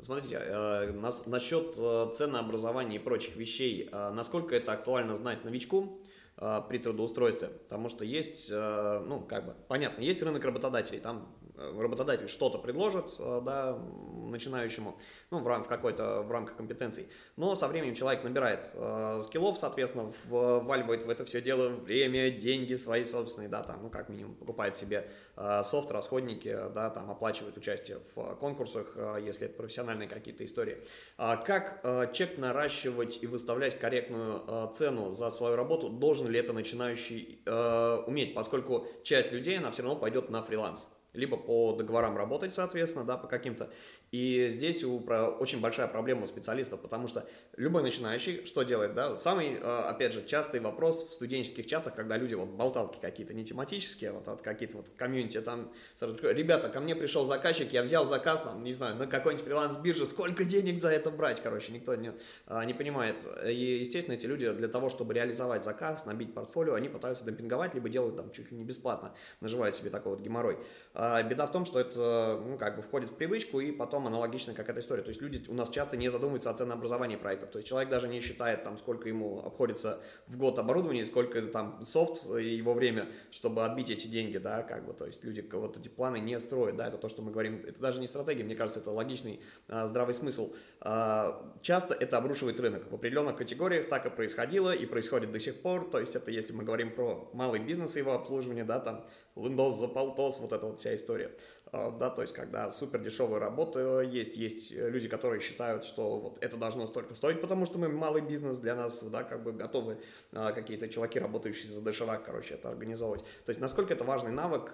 Смотрите, 0.00 0.36
э, 0.38 0.92
нас, 0.92 1.26
насчет 1.26 1.74
э, 1.78 2.12
ценообразования 2.14 2.96
и 2.96 2.98
прочих 3.02 3.36
вещей, 3.36 3.88
э, 3.90 4.10
насколько 4.10 4.54
это 4.54 4.72
актуально 4.72 5.16
знать 5.16 5.42
новичку 5.44 6.00
э, 6.36 6.60
при 6.68 6.78
трудоустройстве? 6.78 7.48
Потому 7.48 7.88
что 7.88 8.04
есть, 8.04 8.50
ну, 8.50 9.26
как 9.26 9.46
бы, 9.46 9.56
понятно, 9.68 10.02
есть 10.02 10.22
рынок 10.22 10.44
работодателей, 10.44 11.00
там 11.00 11.34
работодатель 11.56 12.28
что-то 12.28 12.58
предложит, 12.58 13.06
э, 13.18 13.40
да, 13.44 13.78
начинающему, 14.26 14.98
ну, 15.30 15.38
в, 15.38 15.46
рам- 15.46 15.64
в 15.64 15.68
какой-то, 15.68 16.22
в 16.22 16.30
рамках 16.30 16.56
компетенций. 16.56 17.08
Но 17.36 17.54
со 17.54 17.68
временем 17.68 17.94
человек 17.94 18.24
набирает 18.24 18.70
э, 18.74 19.22
скиллов, 19.24 19.58
соответственно, 19.58 20.12
вваливает 20.26 21.04
в 21.04 21.10
это 21.10 21.24
все 21.24 21.40
дело 21.40 21.68
время, 21.68 22.30
деньги 22.30 22.74
свои 22.76 23.04
собственные, 23.04 23.48
да, 23.48 23.62
там, 23.62 23.82
ну, 23.82 23.90
как 23.90 24.08
минимум, 24.08 24.34
покупает 24.34 24.76
себе 24.76 25.08
э, 25.36 25.62
софт, 25.64 25.90
расходники, 25.90 26.56
да, 26.74 26.90
там, 26.90 27.10
оплачивает 27.10 27.56
участие 27.56 27.98
в 28.14 28.34
конкурсах, 28.36 28.92
э, 28.96 29.18
если 29.24 29.46
это 29.46 29.56
профессиональные 29.56 30.08
какие-то 30.08 30.44
истории. 30.44 30.78
А 31.16 31.36
как 31.36 31.80
э, 31.82 32.12
чек 32.12 32.38
наращивать 32.38 33.22
и 33.22 33.26
выставлять 33.26 33.78
корректную 33.78 34.42
э, 34.46 34.68
цену 34.74 35.12
за 35.12 35.30
свою 35.30 35.56
работу, 35.56 35.88
должен 35.88 36.28
ли 36.28 36.38
это 36.38 36.52
начинающий 36.52 37.40
э, 37.44 37.98
уметь, 38.06 38.34
поскольку 38.34 38.86
часть 39.02 39.32
людей, 39.32 39.58
она 39.58 39.70
все 39.70 39.82
равно 39.82 39.98
пойдет 39.98 40.30
на 40.30 40.42
фриланс 40.42 40.88
либо 41.16 41.36
по 41.36 41.72
договорам 41.72 42.16
работать, 42.16 42.52
соответственно, 42.52 43.04
да, 43.04 43.16
по 43.16 43.26
каким-то. 43.28 43.70
И 44.12 44.48
здесь 44.48 44.84
у, 44.84 45.00
про, 45.00 45.28
очень 45.28 45.60
большая 45.60 45.88
проблема 45.88 46.24
у 46.24 46.26
специалистов, 46.26 46.80
потому 46.80 47.08
что 47.08 47.26
любой 47.56 47.82
начинающий 47.82 48.44
что 48.44 48.62
делает, 48.62 48.94
да? 48.94 49.16
Самый, 49.16 49.58
а, 49.62 49.88
опять 49.90 50.12
же, 50.12 50.24
частый 50.24 50.60
вопрос 50.60 51.10
в 51.10 51.14
студенческих 51.14 51.66
чатах, 51.66 51.94
когда 51.94 52.16
люди 52.16 52.34
вот 52.34 52.50
болталки 52.50 52.98
какие-то 53.00 53.34
не 53.34 53.44
тематические, 53.44 54.12
вот 54.12 54.28
от 54.28 54.42
какие-то 54.42 54.76
вот 54.76 54.90
комьюнити, 54.96 55.40
там, 55.40 55.72
ребята, 56.00 56.68
ко 56.68 56.80
мне 56.80 56.94
пришел 56.94 57.26
заказчик, 57.26 57.72
я 57.72 57.82
взял 57.82 58.06
заказ, 58.06 58.42
там, 58.42 58.62
не 58.62 58.74
знаю, 58.74 58.96
на 58.96 59.06
какой-нибудь 59.06 59.44
фриланс-бирже, 59.44 60.06
сколько 60.06 60.44
денег 60.44 60.78
за 60.78 60.90
это 60.90 61.10
брать, 61.10 61.42
короче, 61.42 61.72
никто 61.72 61.94
не, 61.94 62.12
а, 62.46 62.64
не 62.64 62.74
понимает. 62.74 63.16
И, 63.46 63.78
естественно, 63.80 64.14
эти 64.14 64.26
люди 64.26 64.50
для 64.52 64.68
того, 64.68 64.90
чтобы 64.90 65.14
реализовать 65.14 65.64
заказ, 65.64 66.06
набить 66.06 66.34
портфолио, 66.34 66.74
они 66.74 66.88
пытаются 66.88 67.24
демпинговать, 67.24 67.74
либо 67.74 67.88
делают 67.88 68.16
там 68.16 68.30
чуть 68.32 68.50
ли 68.50 68.56
не 68.56 68.64
бесплатно, 68.64 69.14
наживают 69.40 69.74
себе 69.76 69.90
такой 69.90 70.12
вот 70.12 70.20
геморрой. 70.20 70.58
А, 70.94 71.16
А 71.16 71.22
беда 71.22 71.46
в 71.46 71.52
том, 71.52 71.64
что 71.64 71.80
это, 71.80 72.40
ну, 72.44 72.58
как 72.58 72.76
бы 72.76 72.82
входит 72.82 73.10
в 73.10 73.14
привычку, 73.14 73.60
и 73.60 73.72
потом 73.72 74.06
аналогично 74.06 74.52
как 74.52 74.68
эта 74.68 74.80
история. 74.80 75.02
То 75.02 75.08
есть 75.08 75.22
люди 75.22 75.42
у 75.48 75.54
нас 75.54 75.70
часто 75.70 75.96
не 75.96 76.10
задумываются 76.10 76.50
о 76.50 76.54
ценообразовании 76.54 77.16
проектов. 77.46 77.52
То 77.52 77.58
есть 77.58 77.68
человек 77.68 77.90
даже 77.90 78.08
не 78.08 78.20
считает, 78.20 78.64
там, 78.64 78.76
сколько 78.76 79.08
ему 79.08 79.42
обходится 79.44 80.00
в 80.26 80.36
год 80.36 80.58
оборудование, 80.58 81.04
сколько 81.04 81.40
там 81.42 81.84
софт 81.84 82.26
и 82.38 82.56
его 82.56 82.74
время, 82.74 83.06
чтобы 83.30 83.64
отбить 83.64 83.90
эти 83.90 84.08
деньги, 84.08 84.38
да, 84.38 84.62
как 84.62 84.86
бы. 84.86 84.92
То 84.92 85.06
есть 85.06 85.24
люди 85.24 85.46
вот 85.52 85.76
эти 85.76 85.88
планы 85.88 86.18
не 86.18 86.38
строят, 86.40 86.76
да, 86.76 86.88
это 86.88 86.98
то, 86.98 87.08
что 87.08 87.22
мы 87.22 87.30
говорим. 87.30 87.64
Это 87.66 87.80
даже 87.80 88.00
не 88.00 88.06
стратегия, 88.06 88.44
мне 88.44 88.54
кажется, 88.54 88.80
это 88.80 88.90
логичный, 88.90 89.40
а, 89.68 89.86
здравый 89.86 90.14
смысл. 90.14 90.52
А, 90.80 91.54
часто 91.62 91.94
это 91.94 92.18
обрушивает 92.18 92.60
рынок. 92.60 92.90
В 92.90 92.94
определенных 92.94 93.36
категориях 93.36 93.88
так 93.88 94.06
и 94.06 94.10
происходило 94.10 94.74
и 94.74 94.86
происходит 94.86 95.32
до 95.32 95.40
сих 95.40 95.60
пор. 95.62 95.90
То 95.90 96.00
есть 96.00 96.16
это 96.16 96.30
если 96.30 96.52
мы 96.52 96.64
говорим 96.64 96.94
про 96.94 97.30
малый 97.32 97.60
бизнес 97.60 97.96
и 97.96 98.00
его 98.00 98.12
обслуживание, 98.12 98.64
да, 98.64 98.80
там 98.80 99.06
Windows 99.36 99.78
за 99.78 99.88
полтос, 99.88 100.38
вот 100.38 100.52
эта 100.52 100.66
вот 100.66 100.80
вся 100.80 100.94
история. 100.94 101.30
А, 101.72 101.90
да, 101.90 102.10
то 102.10 102.22
есть, 102.22 102.32
когда 102.32 102.70
супер 102.70 103.00
дешевая 103.00 103.40
работа 103.40 104.00
есть, 104.00 104.36
есть 104.36 104.72
люди, 104.72 105.08
которые 105.08 105.40
считают, 105.40 105.84
что 105.84 106.18
вот 106.18 106.38
это 106.40 106.56
должно 106.56 106.86
столько 106.86 107.14
стоить, 107.14 107.40
потому 107.40 107.66
что 107.66 107.78
мы 107.78 107.88
малый 107.88 108.22
бизнес 108.22 108.58
для 108.58 108.74
нас, 108.76 109.02
да, 109.02 109.24
как 109.24 109.42
бы 109.42 109.52
готовы 109.52 109.98
какие-то 110.32 110.88
чуваки, 110.88 111.18
работающие 111.18 111.68
за 111.68 111.82
доширак, 111.82 112.24
короче, 112.24 112.54
это 112.54 112.68
организовывать. 112.68 113.22
То 113.44 113.50
есть, 113.50 113.60
насколько 113.60 113.92
это 113.92 114.04
важный 114.04 114.30
навык, 114.30 114.70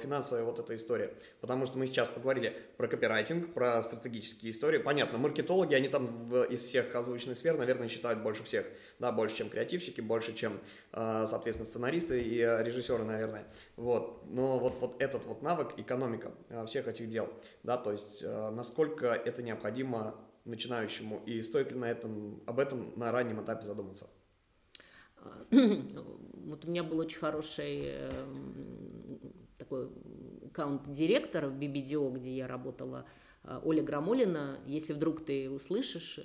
финансовая 0.00 0.44
вот 0.44 0.58
эта 0.60 0.76
история. 0.76 1.14
Потому 1.40 1.66
что 1.66 1.76
мы 1.78 1.86
сейчас 1.86 2.08
поговорили 2.08 2.54
про 2.76 2.86
копирайтинг, 2.86 3.52
про 3.52 3.82
стратегические 3.82 4.52
истории. 4.52 4.78
Понятно, 4.78 5.18
маркетологи, 5.18 5.74
они 5.74 5.88
там 5.88 6.32
из 6.46 6.62
всех 6.62 6.94
озвученных 6.94 7.36
сфер, 7.36 7.58
наверное, 7.58 7.88
считают 7.88 8.22
больше 8.22 8.44
всех, 8.44 8.64
да, 8.98 9.10
больше, 9.12 9.36
чем 9.36 9.50
креативщики, 9.50 10.00
больше, 10.00 10.34
чем, 10.34 10.60
соответственно, 10.92 11.66
сценаристы 11.66 12.22
и 12.22 12.38
режиссеры, 12.38 13.04
наверное. 13.04 13.46
Вот. 13.76 14.24
Но 14.26 14.58
вот, 14.58 14.78
вот 14.80 15.00
этот 15.02 15.24
вот 15.26 15.42
навык, 15.42 15.74
экономика, 15.76 16.32
э, 16.48 16.64
всех 16.66 16.88
этих 16.88 17.08
дел, 17.08 17.28
да, 17.62 17.76
то 17.76 17.92
есть 17.92 18.22
э, 18.22 18.50
насколько 18.50 19.06
это 19.08 19.42
необходимо 19.42 20.14
начинающему 20.44 21.22
и 21.26 21.42
стоит 21.42 21.72
ли 21.72 21.78
на 21.78 21.84
этом, 21.84 22.42
об 22.46 22.58
этом 22.58 22.92
на 22.96 23.12
раннем 23.12 23.42
этапе 23.42 23.66
задуматься? 23.66 24.06
Вот 25.50 26.64
у 26.64 26.70
меня 26.70 26.82
был 26.82 26.98
очень 26.98 27.18
хороший 27.18 27.88
эм, 27.88 29.20
такой 29.58 29.90
аккаунт-директор 30.46 31.48
в 31.48 31.58
BBDO, 31.58 32.10
где 32.14 32.34
я 32.34 32.46
работала, 32.46 33.04
э, 33.44 33.60
Оля 33.62 33.82
Грамолина. 33.82 34.58
Если 34.66 34.94
вдруг 34.94 35.26
ты 35.26 35.50
услышишь, 35.50 36.18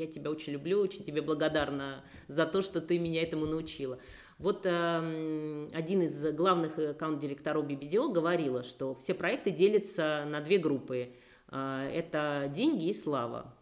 я 0.00 0.06
тебя 0.06 0.30
очень 0.30 0.54
люблю, 0.54 0.80
очень 0.80 1.04
тебе 1.04 1.22
благодарна 1.22 2.04
за 2.28 2.46
то, 2.46 2.62
что 2.62 2.80
ты 2.80 2.98
меня 2.98 3.22
этому 3.22 3.46
научила. 3.46 3.98
Вот 4.38 4.62
э, 4.64 5.68
один 5.74 6.02
из 6.02 6.32
главных 6.34 6.78
аккаунт-директоров 6.78 7.66
BBDO 7.66 8.10
говорила, 8.10 8.62
что 8.64 8.94
все 8.94 9.12
проекты 9.12 9.50
делятся 9.50 10.24
на 10.26 10.40
две 10.40 10.58
группы. 10.58 11.10
Э, 11.50 11.90
это 11.92 12.50
деньги 12.52 12.88
и 12.88 12.94
слава. 12.94 13.54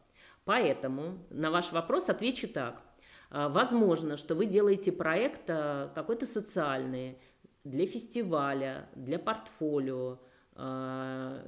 Поэтому 0.44 1.18
на 1.30 1.50
ваш 1.50 1.72
вопрос 1.72 2.08
отвечу 2.08 2.48
так. 2.48 2.80
Э, 3.30 3.48
возможно, 3.48 4.16
что 4.16 4.34
вы 4.34 4.46
делаете 4.46 4.92
проект 4.92 5.48
э, 5.48 5.88
какой-то 5.94 6.26
социальный, 6.26 7.18
для 7.64 7.86
фестиваля, 7.86 8.88
для 8.94 9.18
портфолио. 9.18 10.18
Э, 10.54 11.40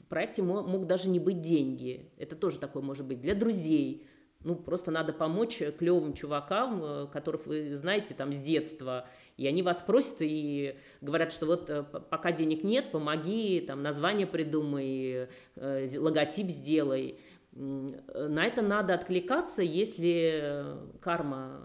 в 0.00 0.04
проекте 0.08 0.42
мог 0.42 0.86
даже 0.86 1.08
не 1.08 1.18
быть 1.18 1.40
деньги. 1.40 2.10
Это 2.18 2.36
тоже 2.36 2.58
такое 2.58 2.82
может 2.82 3.06
быть 3.06 3.20
для 3.20 3.34
друзей, 3.34 4.06
ну, 4.42 4.56
просто 4.56 4.90
надо 4.90 5.12
помочь 5.12 5.62
клевым 5.78 6.14
чувакам, 6.14 6.82
э, 6.82 7.06
которых 7.12 7.46
вы 7.46 7.76
знаете 7.76 8.14
там 8.14 8.32
с 8.32 8.38
детства, 8.38 9.06
и 9.36 9.46
они 9.46 9.62
вас 9.62 9.82
просят 9.82 10.16
и 10.20 10.76
говорят, 11.00 11.32
что 11.32 11.46
вот 11.46 11.68
э, 11.68 11.82
пока 11.82 12.32
денег 12.32 12.64
нет, 12.64 12.90
помоги, 12.90 13.60
там 13.60 13.82
название 13.82 14.26
придумай, 14.26 15.28
э, 15.56 15.98
логотип 15.98 16.48
сделай. 16.48 17.18
На 17.52 18.46
это 18.46 18.62
надо 18.62 18.94
откликаться, 18.94 19.60
если 19.60 20.64
карма 21.00 21.62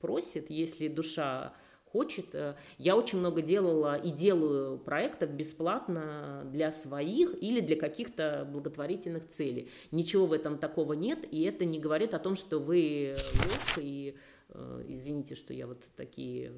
просит, 0.00 0.50
если 0.50 0.88
душа 0.88 1.54
хочет. 1.92 2.34
Э, 2.34 2.54
я 2.78 2.96
очень 2.96 3.18
много 3.18 3.42
делала 3.42 3.96
и 3.96 4.10
делаю 4.10 4.78
проектов 4.78 5.30
бесплатно 5.30 6.42
для 6.50 6.72
своих 6.72 7.40
или 7.42 7.60
для 7.60 7.76
каких-то 7.76 8.48
благотворительных 8.50 9.28
целей. 9.28 9.70
Ничего 9.90 10.26
в 10.26 10.32
этом 10.32 10.58
такого 10.58 10.94
нет, 10.94 11.26
и 11.30 11.42
это 11.42 11.64
не 11.64 11.78
говорит 11.78 12.14
о 12.14 12.18
том, 12.18 12.34
что 12.34 12.58
вы 12.58 13.14
лох 13.34 13.78
и 13.78 14.16
э, 14.48 14.84
извините, 14.88 15.34
что 15.34 15.52
я 15.52 15.66
вот 15.66 15.82
такие 15.96 16.52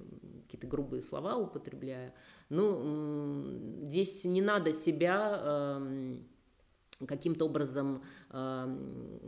какие-то 0.45 0.67
грубые 0.67 1.03
слова 1.03 1.37
употребляю. 1.37 2.13
Ну, 2.49 3.59
здесь 3.83 4.25
не 4.25 4.43
надо 4.43 4.73
себя 4.73 5.77
эм, 5.79 6.25
каким-то 7.07 7.47
образом 7.47 8.03
эм, 8.31 9.21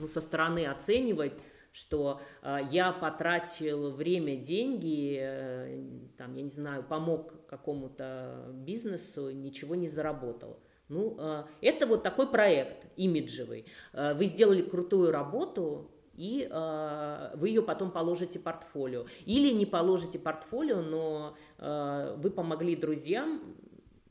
ну, 0.00 0.08
со 0.08 0.20
стороны 0.20 0.66
оценивать, 0.66 1.34
что 1.72 2.20
э, 2.42 2.58
я 2.70 2.92
потратил 2.92 3.90
время, 3.90 4.36
деньги, 4.36 5.18
э, 5.20 5.84
там, 6.18 6.34
я 6.34 6.42
не 6.42 6.50
знаю, 6.50 6.82
помог 6.82 7.46
какому-то 7.46 8.50
бизнесу, 8.52 9.30
ничего 9.30 9.74
не 9.74 9.88
заработал. 9.88 10.60
Ну, 10.88 11.16
э, 11.18 11.44
это 11.62 11.86
вот 11.86 12.02
такой 12.02 12.30
проект 12.30 12.86
имиджевый. 12.96 13.66
Э, 13.92 14.14
вы 14.14 14.26
сделали 14.26 14.62
крутую 14.62 15.10
работу, 15.10 15.90
и 16.14 16.46
э, 16.50 17.30
вы 17.36 17.48
ее 17.48 17.62
потом 17.62 17.90
положите 17.90 18.38
портфолио. 18.38 19.06
Или 19.24 19.52
не 19.54 19.64
положите 19.64 20.18
портфолио, 20.18 20.82
но 20.82 21.36
э, 21.58 22.16
вы 22.18 22.30
помогли 22.30 22.76
друзьям 22.76 23.40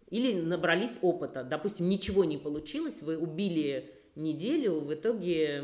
или 0.09 0.41
набрались 0.41 0.97
опыта. 1.01 1.43
Допустим, 1.43 1.87
ничего 1.87 2.25
не 2.25 2.37
получилось, 2.37 3.01
вы 3.01 3.17
убили 3.17 3.93
неделю, 4.15 4.81
в 4.81 4.93
итоге 4.93 5.63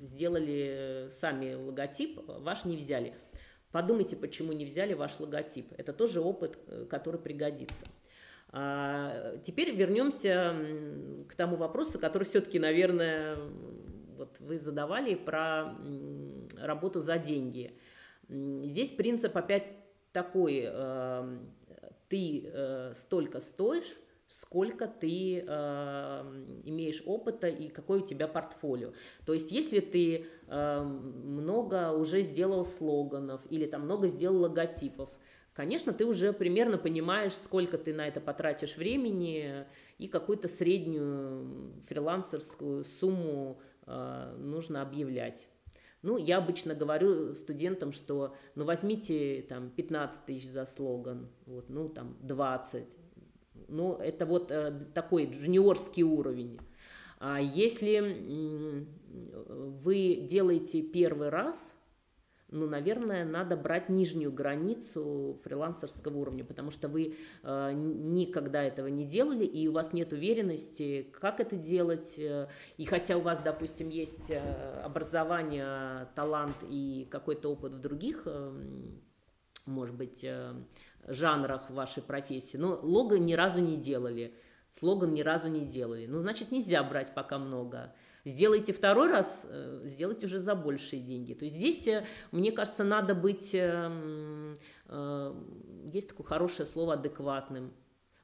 сделали 0.00 1.08
сами 1.10 1.54
логотип, 1.54 2.20
ваш 2.26 2.64
не 2.64 2.76
взяли. 2.76 3.14
Подумайте, 3.70 4.16
почему 4.16 4.52
не 4.52 4.64
взяли 4.64 4.94
ваш 4.94 5.20
логотип. 5.20 5.72
Это 5.76 5.92
тоже 5.92 6.20
опыт, 6.20 6.58
э, 6.66 6.86
который 6.90 7.20
пригодится. 7.20 7.84
А 8.52 9.36
теперь 9.44 9.72
вернемся 9.72 10.56
к 11.28 11.36
тому 11.36 11.56
вопросу, 11.56 12.00
который 12.00 12.24
все-таки, 12.24 12.58
наверное, 12.58 13.36
вот 14.16 14.40
вы 14.40 14.58
задавали 14.58 15.14
про 15.14 15.76
работу 16.58 17.00
за 17.00 17.16
деньги. 17.18 17.78
Здесь 18.28 18.90
принцип 18.90 19.36
опять 19.36 19.68
такой, 20.12 20.64
э, 20.66 21.38
ты 22.08 22.42
э, 22.44 22.92
столько 22.96 23.40
стоишь, 23.40 23.96
сколько 24.30 24.86
ты 24.86 25.44
э, 25.44 26.44
имеешь 26.64 27.02
опыта 27.04 27.48
и 27.48 27.68
какое 27.68 28.00
у 28.00 28.06
тебя 28.06 28.28
портфолио. 28.28 28.92
То 29.26 29.34
есть, 29.34 29.50
если 29.50 29.80
ты 29.80 30.26
э, 30.46 30.82
много 30.82 31.90
уже 31.92 32.22
сделал 32.22 32.64
слоганов 32.64 33.40
или 33.50 33.66
там 33.66 33.82
много 33.82 34.06
сделал 34.06 34.42
логотипов, 34.42 35.10
конечно, 35.52 35.92
ты 35.92 36.06
уже 36.06 36.32
примерно 36.32 36.78
понимаешь, 36.78 37.34
сколько 37.34 37.76
ты 37.76 37.92
на 37.92 38.06
это 38.06 38.20
потратишь 38.20 38.76
времени 38.76 39.66
и 39.98 40.06
какую-то 40.06 40.46
среднюю 40.46 41.82
фрилансерскую 41.88 42.84
сумму 42.84 43.60
э, 43.86 44.36
нужно 44.38 44.82
объявлять. 44.82 45.48
Ну, 46.02 46.16
я 46.16 46.38
обычно 46.38 46.74
говорю 46.74 47.34
студентам, 47.34 47.92
что 47.92 48.34
ну 48.54 48.64
возьмите 48.64 49.42
там 49.42 49.70
15 49.70 50.24
тысяч 50.24 50.48
за 50.48 50.64
слоган, 50.64 51.28
вот, 51.44 51.68
ну 51.68 51.88
там 51.90 52.16
20, 52.22 52.86
ну, 53.70 53.94
это 53.94 54.26
вот 54.26 54.50
э, 54.50 54.72
такой 54.94 55.26
джуниорский 55.26 56.02
уровень. 56.02 56.58
А 57.18 57.38
если 57.38 58.86
вы 59.84 60.26
делаете 60.28 60.82
первый 60.82 61.28
раз, 61.28 61.74
ну, 62.52 62.66
наверное, 62.66 63.24
надо 63.24 63.56
брать 63.56 63.88
нижнюю 63.88 64.32
границу 64.32 65.40
фрилансерского 65.44 66.18
уровня, 66.18 66.44
потому 66.44 66.70
что 66.70 66.88
вы 66.88 67.14
э, 67.42 67.72
никогда 67.72 68.62
этого 68.62 68.88
не 68.88 69.04
делали, 69.04 69.44
и 69.44 69.68
у 69.68 69.72
вас 69.72 69.92
нет 69.92 70.12
уверенности, 70.12 71.06
как 71.12 71.38
это 71.38 71.56
делать. 71.56 72.18
Э, 72.18 72.48
и 72.76 72.86
хотя 72.86 73.16
у 73.16 73.20
вас, 73.20 73.40
допустим, 73.40 73.88
есть 73.88 74.30
э, 74.30 74.82
образование, 74.82 76.08
талант 76.16 76.56
и 76.68 77.06
какой-то 77.10 77.52
опыт 77.52 77.74
в 77.74 77.80
других, 77.80 78.22
э, 78.26 78.52
может 79.66 79.94
быть, 79.94 80.24
э, 80.24 80.52
жанрах 81.06 81.70
вашей 81.70 82.02
профессии, 82.02 82.56
но 82.56 82.78
лого 82.82 83.14
ни 83.14 83.34
разу 83.34 83.60
не 83.60 83.76
делали, 83.76 84.34
слоган 84.72 85.12
ни 85.12 85.22
разу 85.22 85.48
не 85.48 85.66
делали. 85.66 86.06
Ну, 86.06 86.20
значит, 86.20 86.50
нельзя 86.52 86.82
брать 86.82 87.14
пока 87.14 87.38
много. 87.38 87.92
Сделайте 88.24 88.72
второй 88.72 89.10
раз, 89.10 89.42
э, 89.44 89.82
сделайте 89.84 90.26
уже 90.26 90.40
за 90.40 90.54
большие 90.54 91.00
деньги. 91.00 91.32
То 91.32 91.44
есть 91.46 91.56
здесь, 91.56 91.86
э, 91.88 92.04
мне 92.32 92.52
кажется, 92.52 92.84
надо 92.84 93.14
быть, 93.14 93.54
эм, 93.54 94.56
э, 94.86 95.34
есть 95.92 96.08
такое 96.08 96.26
хорошее 96.26 96.68
слово, 96.68 96.94
адекватным. 96.94 97.72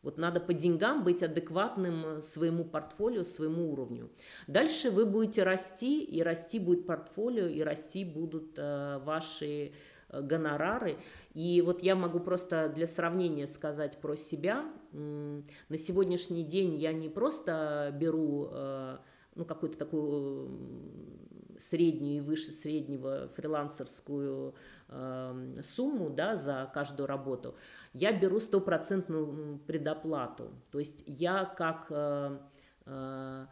Вот 0.03 0.19
надо 0.19 0.39
по 0.39 0.53
деньгам 0.53 1.03
быть 1.03 1.23
адекватным 1.23 2.21
своему 2.21 2.65
портфолио, 2.65 3.25
своему 3.25 3.73
уровню. 3.73 4.11
Дальше 4.47 4.91
вы 4.91 5.07
будете 5.07 5.43
расти, 5.43 6.05
и 6.05 6.23
расти 6.23 6.59
будет 6.59 6.87
портфолио, 6.87 7.47
и 7.47 7.61
расти 7.63 8.05
будут 8.05 8.57
ваши 8.57 9.73
гонорары. 10.13 10.99
И 11.35 11.63
вот 11.63 11.83
я 11.83 11.95
могу 11.95 12.21
просто 12.21 12.69
для 12.69 12.87
сравнения 12.87 13.47
сказать 13.47 14.01
про 14.01 14.17
себя. 14.17 14.65
На 14.93 15.79
сегодняшний 15.79 16.45
день 16.45 16.75
я 16.75 16.93
не 16.93 17.09
просто 17.09 17.95
беру 17.99 18.51
ну, 19.35 19.45
какую-то 19.45 19.79
такую 19.79 20.51
среднюю 21.59 22.17
и 22.17 22.21
выше 22.21 22.53
среднего 22.53 23.29
фрилансерскую 23.35 24.55
э, 24.89 25.55
сумму 25.63 26.11
да, 26.11 26.37
за 26.37 26.71
каждую 26.73 27.07
работу, 27.07 27.57
я 27.93 28.13
беру 28.13 28.41
стопроцентную 28.41 29.59
предоплату. 29.67 30.51
То 30.71 30.79
есть 30.79 31.03
я 31.07 31.45
как 31.45 31.87
э, 31.91 32.39
э, 32.87 33.47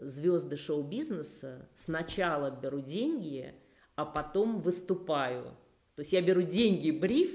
звезды 0.00 0.56
шоу-бизнеса 0.56 1.68
сначала 1.74 2.50
беру 2.50 2.80
деньги, 2.80 3.54
а 3.94 4.04
потом 4.04 4.60
выступаю. 4.60 5.56
То 5.96 6.00
есть 6.00 6.12
я 6.12 6.20
беру 6.20 6.42
деньги, 6.42 6.90
бриф, 6.90 7.30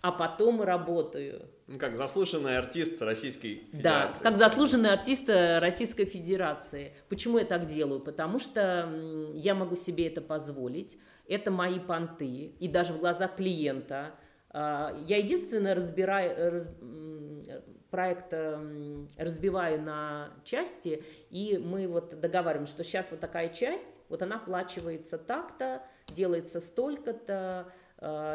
а 0.00 0.12
потом 0.12 0.62
работаю. 0.62 1.48
Ну, 1.66 1.78
как 1.78 1.96
заслуженный 1.96 2.58
артист 2.58 3.02
Российской 3.02 3.64
Федерации. 3.72 4.18
Да, 4.18 4.22
как 4.22 4.36
заслуженный 4.36 4.92
артист 4.92 5.28
э, 5.28 5.58
Российской 5.58 6.04
Федерации. 6.04 6.92
Почему 7.08 7.38
я 7.38 7.44
так 7.44 7.66
делаю? 7.66 8.00
Потому 8.00 8.38
что 8.38 8.88
я 9.34 9.54
могу 9.54 9.74
себе 9.74 10.06
это 10.06 10.20
позволить. 10.20 10.96
Это 11.26 11.50
мои 11.50 11.80
понты. 11.80 12.52
И 12.60 12.68
даже 12.68 12.92
в 12.92 13.00
глазах 13.00 13.34
клиента. 13.34 14.14
А, 14.50 14.94
я 15.08 15.16
единственное 15.16 15.74
разбираю, 15.74 16.52
раз, 16.52 16.68
проект 17.90 18.32
разбиваю 19.16 19.82
на 19.82 20.30
части, 20.44 21.02
и 21.30 21.58
мы 21.58 21.88
вот 21.88 22.20
договариваем, 22.20 22.66
что 22.66 22.84
сейчас 22.84 23.10
вот 23.10 23.20
такая 23.20 23.48
часть, 23.48 24.00
вот 24.08 24.22
она 24.22 24.36
оплачивается 24.36 25.16
так-то, 25.16 25.82
делается 26.14 26.60
столько-то, 26.60 27.66
Э, 27.66 27.70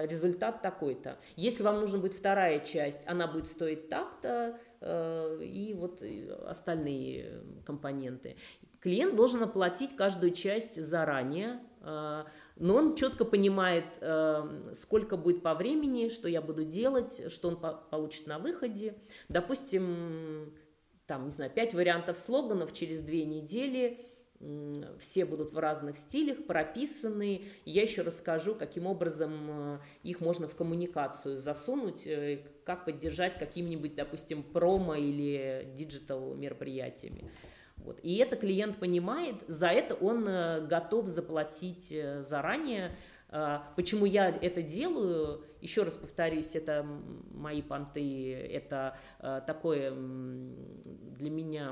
результат 0.07 0.61
такой-то. 0.61 1.17
Если 1.35 1.63
вам 1.63 1.79
нужна 1.79 1.99
будет 1.99 2.13
вторая 2.13 2.59
часть, 2.59 3.01
она 3.05 3.27
будет 3.27 3.47
стоить 3.47 3.89
так-то, 3.89 4.59
э, 4.81 5.43
и 5.43 5.73
вот 5.73 6.01
остальные 6.45 7.43
компоненты. 7.65 8.37
Клиент 8.79 9.15
должен 9.15 9.43
оплатить 9.43 9.95
каждую 9.95 10.31
часть 10.31 10.81
заранее, 10.81 11.59
э, 11.81 12.23
но 12.55 12.75
он 12.75 12.95
четко 12.95 13.25
понимает, 13.25 13.85
сколько 14.75 15.15
будет 15.15 15.43
по 15.43 15.53
времени, 15.53 16.09
что 16.09 16.27
я 16.27 16.41
буду 16.41 16.65
делать, 16.65 17.31
что 17.31 17.47
он 17.47 17.57
получит 17.57 18.27
на 18.27 18.37
выходе. 18.37 18.95
Допустим, 19.29 20.53
там, 21.07 21.25
не 21.25 21.31
знаю, 21.31 21.51
пять 21.51 21.73
вариантов 21.73 22.17
слоганов 22.17 22.73
через 22.73 23.01
две 23.01 23.25
недели– 23.25 24.05
все 24.99 25.25
будут 25.25 25.51
в 25.51 25.59
разных 25.59 25.97
стилях, 25.97 26.45
прописаны. 26.45 27.43
Я 27.65 27.81
еще 27.81 28.03
расскажу, 28.03 28.55
каким 28.55 28.85
образом 28.85 29.33
э, 29.49 29.79
их 30.03 30.21
можно 30.21 30.47
в 30.47 30.55
коммуникацию 30.55 31.39
засунуть, 31.39 32.07
э, 32.07 32.45
как 32.63 32.85
поддержать 32.85 33.37
какими-нибудь, 33.37 33.95
допустим, 33.95 34.43
промо 34.43 34.95
или 34.95 35.69
диджитал 35.75 36.35
мероприятиями. 36.35 37.29
Вот. 37.77 37.99
И 38.01 38.15
это 38.17 38.37
клиент 38.37 38.77
понимает, 38.77 39.35
за 39.47 39.67
это 39.67 39.95
он 39.95 40.25
э, 40.27 40.65
готов 40.67 41.07
заплатить 41.07 41.93
заранее. 42.19 42.95
Почему 43.75 44.05
я 44.05 44.29
это 44.29 44.63
делаю? 44.63 45.43
Еще 45.61 45.83
раз 45.83 45.93
повторюсь, 45.93 46.55
это 46.55 46.83
мои 47.29 47.61
понты, 47.61 48.33
это 48.33 48.97
такое 49.45 49.91
для 49.91 51.29
меня 51.29 51.71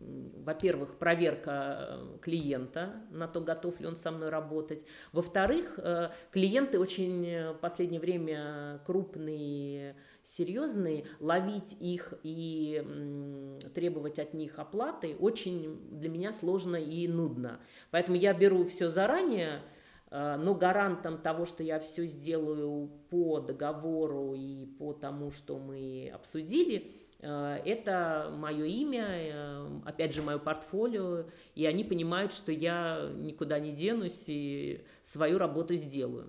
во-первых, 0.00 0.96
проверка 0.96 1.76
э, 1.78 2.18
клиента 2.22 3.02
на 3.10 3.28
то, 3.28 3.40
готов 3.40 3.80
ли 3.80 3.86
он 3.86 3.96
со 3.96 4.10
мной 4.10 4.28
работать. 4.28 4.84
Во-вторых, 5.12 5.78
э, 5.78 6.10
клиенты 6.30 6.78
очень 6.78 7.26
э, 7.26 7.52
в 7.52 7.56
последнее 7.56 8.00
время 8.00 8.80
крупные, 8.86 9.96
серьезные, 10.24 11.04
ловить 11.20 11.76
их 11.80 12.14
и 12.22 12.82
требовать 13.74 14.18
от 14.18 14.34
них 14.34 14.58
оплаты 14.58 15.16
очень 15.18 15.78
для 15.90 16.08
меня 16.08 16.32
сложно 16.32 16.76
и 16.76 17.08
нудно. 17.08 17.60
Поэтому 17.90 18.16
я 18.16 18.32
беру 18.34 18.64
все 18.64 18.90
заранее, 18.90 19.62
но 20.10 20.54
гарантом 20.54 21.18
того, 21.18 21.44
что 21.46 21.62
я 21.62 21.78
все 21.80 22.06
сделаю 22.06 22.90
по 23.10 23.40
договору 23.40 24.34
и 24.34 24.66
по 24.78 24.92
тому, 24.92 25.30
что 25.30 25.58
мы 25.58 26.10
обсудили, 26.14 27.07
это 27.20 28.32
мое 28.36 28.64
имя, 28.64 29.06
э, 29.10 29.80
опять 29.84 30.14
же, 30.14 30.22
мое 30.22 30.38
портфолио, 30.38 31.26
и 31.56 31.66
они 31.66 31.82
понимают, 31.82 32.32
что 32.32 32.52
я 32.52 33.10
никуда 33.16 33.58
не 33.58 33.72
денусь 33.72 34.24
и 34.28 34.84
свою 35.02 35.38
работу 35.38 35.74
сделаю. 35.74 36.28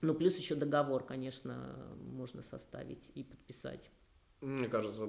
Ну, 0.00 0.14
плюс 0.14 0.36
еще 0.36 0.54
договор, 0.54 1.04
конечно, 1.04 1.94
можно 2.00 2.42
составить 2.42 3.10
и 3.14 3.22
подписать. 3.22 3.90
Мне 4.40 4.68
кажется, 4.68 5.08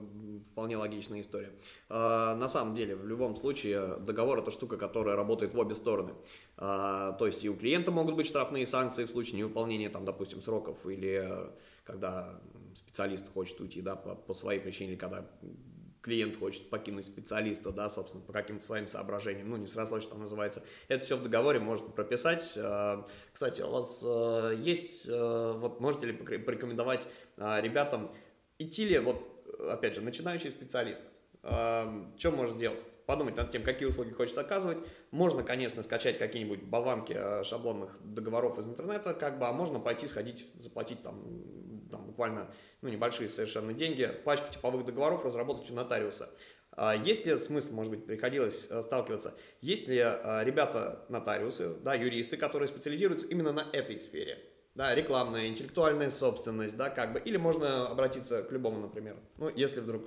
вполне 0.51 0.75
логичная 0.75 1.21
история. 1.21 1.51
А, 1.87 2.35
на 2.35 2.47
самом 2.47 2.73
деле, 2.75 2.95
в 2.95 3.05
любом 3.05 3.35
случае, 3.35 3.97
договор 3.97 4.39
это 4.39 4.49
штука, 4.49 4.77
которая 4.77 5.15
работает 5.15 5.53
в 5.53 5.59
обе 5.59 5.75
стороны. 5.75 6.13
То 6.55 7.19
есть 7.21 7.43
и 7.43 7.49
у 7.49 7.55
клиента 7.55 7.91
могут 7.91 8.15
быть 8.15 8.25
штрафные 8.25 8.65
санкции 8.65 9.05
в 9.05 9.09
случае 9.11 9.37
невыполнения, 9.37 9.89
там, 9.89 10.03
допустим, 10.03 10.41
сроков 10.41 10.83
или 10.87 11.21
э, 11.23 11.51
когда 11.83 12.41
специалист 12.99 13.31
хочет 13.33 13.59
уйти, 13.61 13.81
да, 13.81 13.95
по, 13.95 14.13
по 14.13 14.33
своей 14.33 14.59
причине, 14.59 14.91
или 14.91 14.97
когда 14.97 15.25
клиент 16.01 16.37
хочет 16.37 16.69
покинуть 16.69 17.05
специалиста, 17.05 17.71
да, 17.71 17.89
собственно, 17.89 18.23
по 18.23 18.33
каким-то 18.33 18.63
своим 18.63 18.87
соображениям, 18.87 19.49
ну, 19.49 19.55
не 19.55 19.67
сразу, 19.67 20.01
что 20.01 20.17
называется. 20.17 20.63
Это 20.89 21.03
все 21.03 21.15
в 21.15 21.23
договоре 21.23 21.59
можно 21.59 21.87
прописать. 21.87 22.57
А, 22.57 23.07
кстати, 23.31 23.61
у 23.61 23.69
вас 23.69 24.01
э, 24.05 24.55
есть, 24.59 25.07
э, 25.07 25.53
вот 25.57 25.79
можете 25.79 26.07
ли 26.07 26.13
порекомендовать 26.13 27.07
а, 27.37 27.61
ребятам, 27.61 28.11
идти 28.57 28.85
ли, 28.85 28.99
вот, 28.99 29.23
опять 29.69 29.95
же, 29.95 30.01
начинающий 30.01 30.51
специалист, 30.51 31.01
а, 31.43 32.11
что 32.17 32.31
может 32.31 32.57
сделать? 32.57 32.79
подумать 33.05 33.35
над 33.35 33.49
тем, 33.49 33.63
какие 33.63 33.87
услуги 33.87 34.11
хочет 34.11 34.37
оказывать. 34.37 34.77
Можно, 35.09 35.41
конечно, 35.41 35.81
скачать 35.81 36.19
какие-нибудь 36.19 36.61
болванки 36.61 37.43
шаблонных 37.43 37.97
договоров 38.03 38.59
из 38.59 38.67
интернета, 38.67 39.15
как 39.15 39.39
бы, 39.39 39.47
а 39.47 39.51
можно 39.51 39.79
пойти 39.79 40.05
сходить, 40.05 40.45
заплатить 40.59 41.01
там, 41.01 41.19
буквально 42.19 42.51
ну, 42.81 42.89
небольшие 42.89 43.29
совершенно 43.29 43.71
деньги, 43.71 44.05
пачку 44.25 44.51
типовых 44.51 44.85
договоров 44.85 45.23
разработать 45.23 45.71
у 45.71 45.73
нотариуса. 45.73 46.29
А 46.73 46.93
есть 46.93 47.25
ли 47.25 47.37
смысл, 47.37 47.73
может 47.73 47.91
быть, 47.91 48.05
приходилось 48.05 48.67
э, 48.69 48.81
сталкиваться, 48.81 49.33
есть 49.61 49.87
ли 49.87 49.97
э, 49.99 50.43
ребята-нотариусы, 50.43 51.75
да, 51.81 51.93
юристы, 51.93 52.35
которые 52.35 52.67
специализируются 52.67 53.25
именно 53.27 53.53
на 53.53 53.65
этой 53.71 53.97
сфере? 53.97 54.37
Да, 54.75 54.93
рекламная, 54.93 55.47
интеллектуальная 55.47 56.11
собственность, 56.11 56.75
да, 56.75 56.89
как 56.89 57.13
бы, 57.13 57.19
или 57.19 57.37
можно 57.37 57.87
обратиться 57.87 58.43
к 58.43 58.51
любому, 58.51 58.79
например, 58.79 59.15
ну, 59.37 59.49
если 59.55 59.79
вдруг 59.79 60.03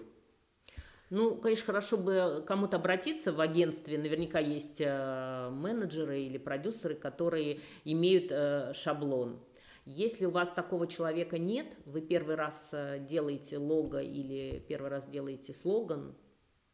ну, 1.08 1.36
конечно, 1.36 1.66
хорошо 1.66 1.98
бы 1.98 2.42
кому-то 2.46 2.76
обратиться 2.76 3.32
в 3.32 3.40
агентстве. 3.42 3.98
Наверняка 3.98 4.38
есть 4.38 4.80
э, 4.80 5.50
менеджеры 5.50 6.20
или 6.22 6.38
продюсеры, 6.38 6.94
которые 6.94 7.60
имеют 7.84 8.32
шаблон. 8.74 9.38
Если 9.84 10.26
у 10.26 10.30
вас 10.30 10.50
такого 10.52 10.86
человека 10.86 11.38
нет, 11.38 11.76
вы 11.86 12.02
первый 12.02 12.36
раз 12.36 12.70
э, 12.72 13.00
делаете 13.00 13.58
лого 13.58 14.00
или 14.00 14.64
первый 14.68 14.90
раз 14.90 15.06
делаете 15.08 15.52
слоган, 15.52 16.14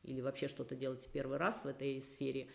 или 0.02 0.20
вообще 0.20 0.48
что-то 0.48 0.74
делаете 0.74 1.09
первый 1.12 1.38
раз 1.38 1.64
в 1.64 1.68
этой 1.68 2.02
сфере, 2.02 2.48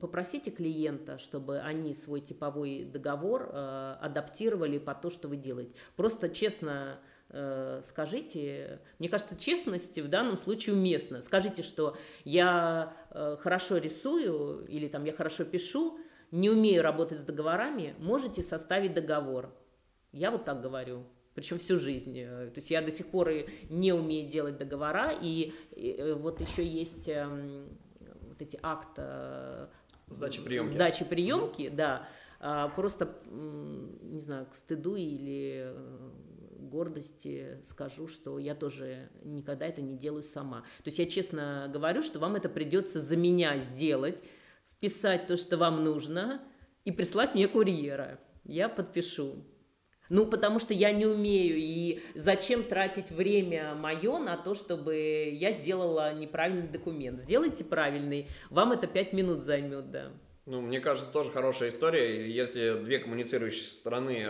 попросите 0.00 0.50
клиента, 0.50 1.18
чтобы 1.18 1.60
они 1.60 1.94
свой 1.94 2.20
типовой 2.20 2.84
договор 2.84 3.50
э, 3.52 3.96
адаптировали 4.00 4.78
по 4.78 4.94
то, 4.94 5.08
что 5.08 5.28
вы 5.28 5.36
делаете. 5.36 5.72
Просто 5.96 6.28
честно 6.28 7.00
э, 7.28 7.80
скажите, 7.84 8.80
мне 8.98 9.08
кажется, 9.08 9.36
честность 9.36 9.98
в 9.98 10.08
данном 10.08 10.36
случае 10.36 10.74
уместна. 10.74 11.22
Скажите, 11.22 11.62
что 11.62 11.96
я 12.24 12.96
э, 13.10 13.36
хорошо 13.40 13.78
рисую 13.78 14.66
или 14.66 14.88
там 14.88 15.04
я 15.04 15.12
хорошо 15.12 15.44
пишу, 15.44 15.98
не 16.30 16.50
умею 16.50 16.82
работать 16.82 17.20
с 17.20 17.24
договорами, 17.24 17.94
можете 17.98 18.42
составить 18.42 18.94
договор. 18.94 19.54
Я 20.12 20.30
вот 20.30 20.44
так 20.44 20.60
говорю. 20.60 21.04
Причем 21.34 21.58
всю 21.58 21.76
жизнь. 21.76 22.18
Э, 22.18 22.50
то 22.52 22.58
есть 22.58 22.70
я 22.70 22.82
до 22.82 22.92
сих 22.92 23.06
пор 23.06 23.30
и 23.30 23.46
не 23.70 23.92
умею 23.92 24.28
делать 24.28 24.58
договора. 24.58 25.12
И, 25.20 25.52
и 25.74 25.92
э, 25.92 26.14
вот 26.14 26.40
еще 26.40 26.64
есть 26.64 27.08
э, 27.08 27.26
вот 28.28 28.40
эти 28.40 28.58
акты 28.62 29.68
сдачи 30.10 30.42
приемки. 30.42 30.74
Сдачи 30.74 31.04
приемки, 31.04 31.68
да. 31.70 32.06
А, 32.44 32.68
просто, 32.70 33.08
не 33.30 34.20
знаю, 34.20 34.46
к 34.46 34.54
стыду 34.54 34.96
или 34.96 35.72
гордости 36.58 37.58
скажу, 37.62 38.08
что 38.08 38.38
я 38.38 38.54
тоже 38.54 39.10
никогда 39.22 39.66
это 39.66 39.80
не 39.80 39.96
делаю 39.96 40.24
сама. 40.24 40.62
То 40.78 40.88
есть 40.88 40.98
я 40.98 41.06
честно 41.06 41.70
говорю, 41.72 42.02
что 42.02 42.18
вам 42.18 42.34
это 42.34 42.48
придется 42.48 43.00
за 43.00 43.16
меня 43.16 43.58
сделать, 43.58 44.22
вписать 44.72 45.28
то, 45.28 45.36
что 45.36 45.56
вам 45.56 45.84
нужно, 45.84 46.42
и 46.84 46.90
прислать 46.90 47.34
мне 47.34 47.46
курьера. 47.46 48.18
Я 48.44 48.68
подпишу. 48.68 49.44
Ну, 50.12 50.26
потому 50.26 50.58
что 50.58 50.74
я 50.74 50.92
не 50.92 51.06
умею, 51.06 51.56
и 51.56 52.02
зачем 52.14 52.64
тратить 52.64 53.10
время 53.10 53.74
мое 53.74 54.18
на 54.18 54.36
то, 54.36 54.52
чтобы 54.52 55.30
я 55.32 55.52
сделала 55.52 56.12
неправильный 56.12 56.68
документ? 56.68 57.22
Сделайте 57.22 57.64
правильный, 57.64 58.28
вам 58.50 58.72
это 58.72 58.86
пять 58.86 59.14
минут 59.14 59.40
займет, 59.40 59.90
да. 59.90 60.12
Ну, 60.44 60.60
мне 60.60 60.80
кажется, 60.80 61.10
тоже 61.10 61.30
хорошая 61.30 61.70
история. 61.70 62.30
Если 62.30 62.74
две 62.82 62.98
коммуницирующие 62.98 63.64
стороны, 63.64 64.26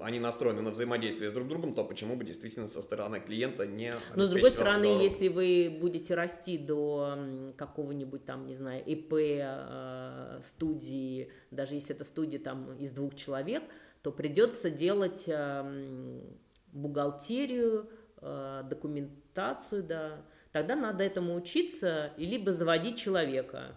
они 0.00 0.18
настроены 0.18 0.62
на 0.62 0.70
взаимодействие 0.72 1.30
с 1.30 1.32
друг 1.32 1.46
другом, 1.46 1.74
то 1.74 1.84
почему 1.84 2.16
бы 2.16 2.24
действительно 2.24 2.66
со 2.66 2.82
стороны 2.82 3.20
клиента 3.20 3.64
не 3.64 3.94
Но 4.16 4.24
с 4.24 4.30
другой 4.30 4.50
стороны, 4.50 4.86
если 4.86 5.28
вы 5.28 5.78
будете 5.80 6.16
расти 6.16 6.58
до 6.58 7.16
какого-нибудь 7.56 8.24
там, 8.24 8.46
не 8.46 8.56
знаю, 8.56 8.82
ИП, 8.84 9.12
э, 9.12 10.40
студии, 10.42 11.30
даже 11.52 11.76
если 11.76 11.94
это 11.94 12.02
студия 12.02 12.40
там 12.40 12.74
из 12.78 12.90
двух 12.90 13.14
человек, 13.14 13.62
то 14.06 14.12
придется 14.12 14.70
делать 14.70 15.24
э, 15.26 16.20
бухгалтерию, 16.68 17.90
документацию, 18.22 19.82
да. 19.82 20.22
Тогда 20.52 20.76
надо 20.76 21.02
этому 21.02 21.34
учиться 21.34 22.12
и 22.16 22.24
либо 22.24 22.52
заводить 22.52 22.98
человека, 22.98 23.76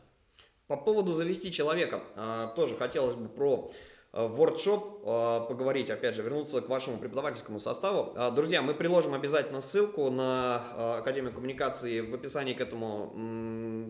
по 0.67 0.77
поводу 0.77 1.13
завести 1.13 1.51
человека, 1.51 2.03
а, 2.15 2.45
тоже 2.49 2.75
хотелось 2.75 3.15
бы 3.15 3.27
про 3.27 3.71
WordShop 4.11 5.03
а, 5.05 5.41
поговорить, 5.41 5.89
опять 5.91 6.15
же, 6.15 6.23
вернуться 6.23 6.61
к 6.61 6.69
вашему 6.69 6.97
преподавательскому 6.97 7.59
составу. 7.59 8.13
А, 8.15 8.31
друзья, 8.31 8.63
мы 8.63 8.73
приложим 8.73 9.13
обязательно 9.13 9.61
ссылку 9.61 10.09
на 10.09 10.97
Академию 10.97 11.31
коммуникации 11.31 12.01
в 12.01 12.13
описании 12.15 12.53
к 12.53 12.61
этому 12.61 13.13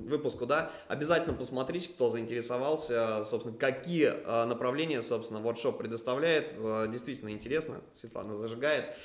выпуску, 0.08 0.46
да. 0.46 0.72
Обязательно 0.88 1.34
посмотрите, 1.34 1.90
кто 1.90 2.10
заинтересовался, 2.10 3.24
собственно, 3.24 3.58
какие 3.58 4.14
направления, 4.46 5.02
собственно, 5.02 5.40
WordShop 5.40 5.78
предоставляет. 5.78 6.54
Действительно 6.92 7.30
интересно, 7.30 7.82
Светлана 7.94 8.34
зажигает, 8.34 8.96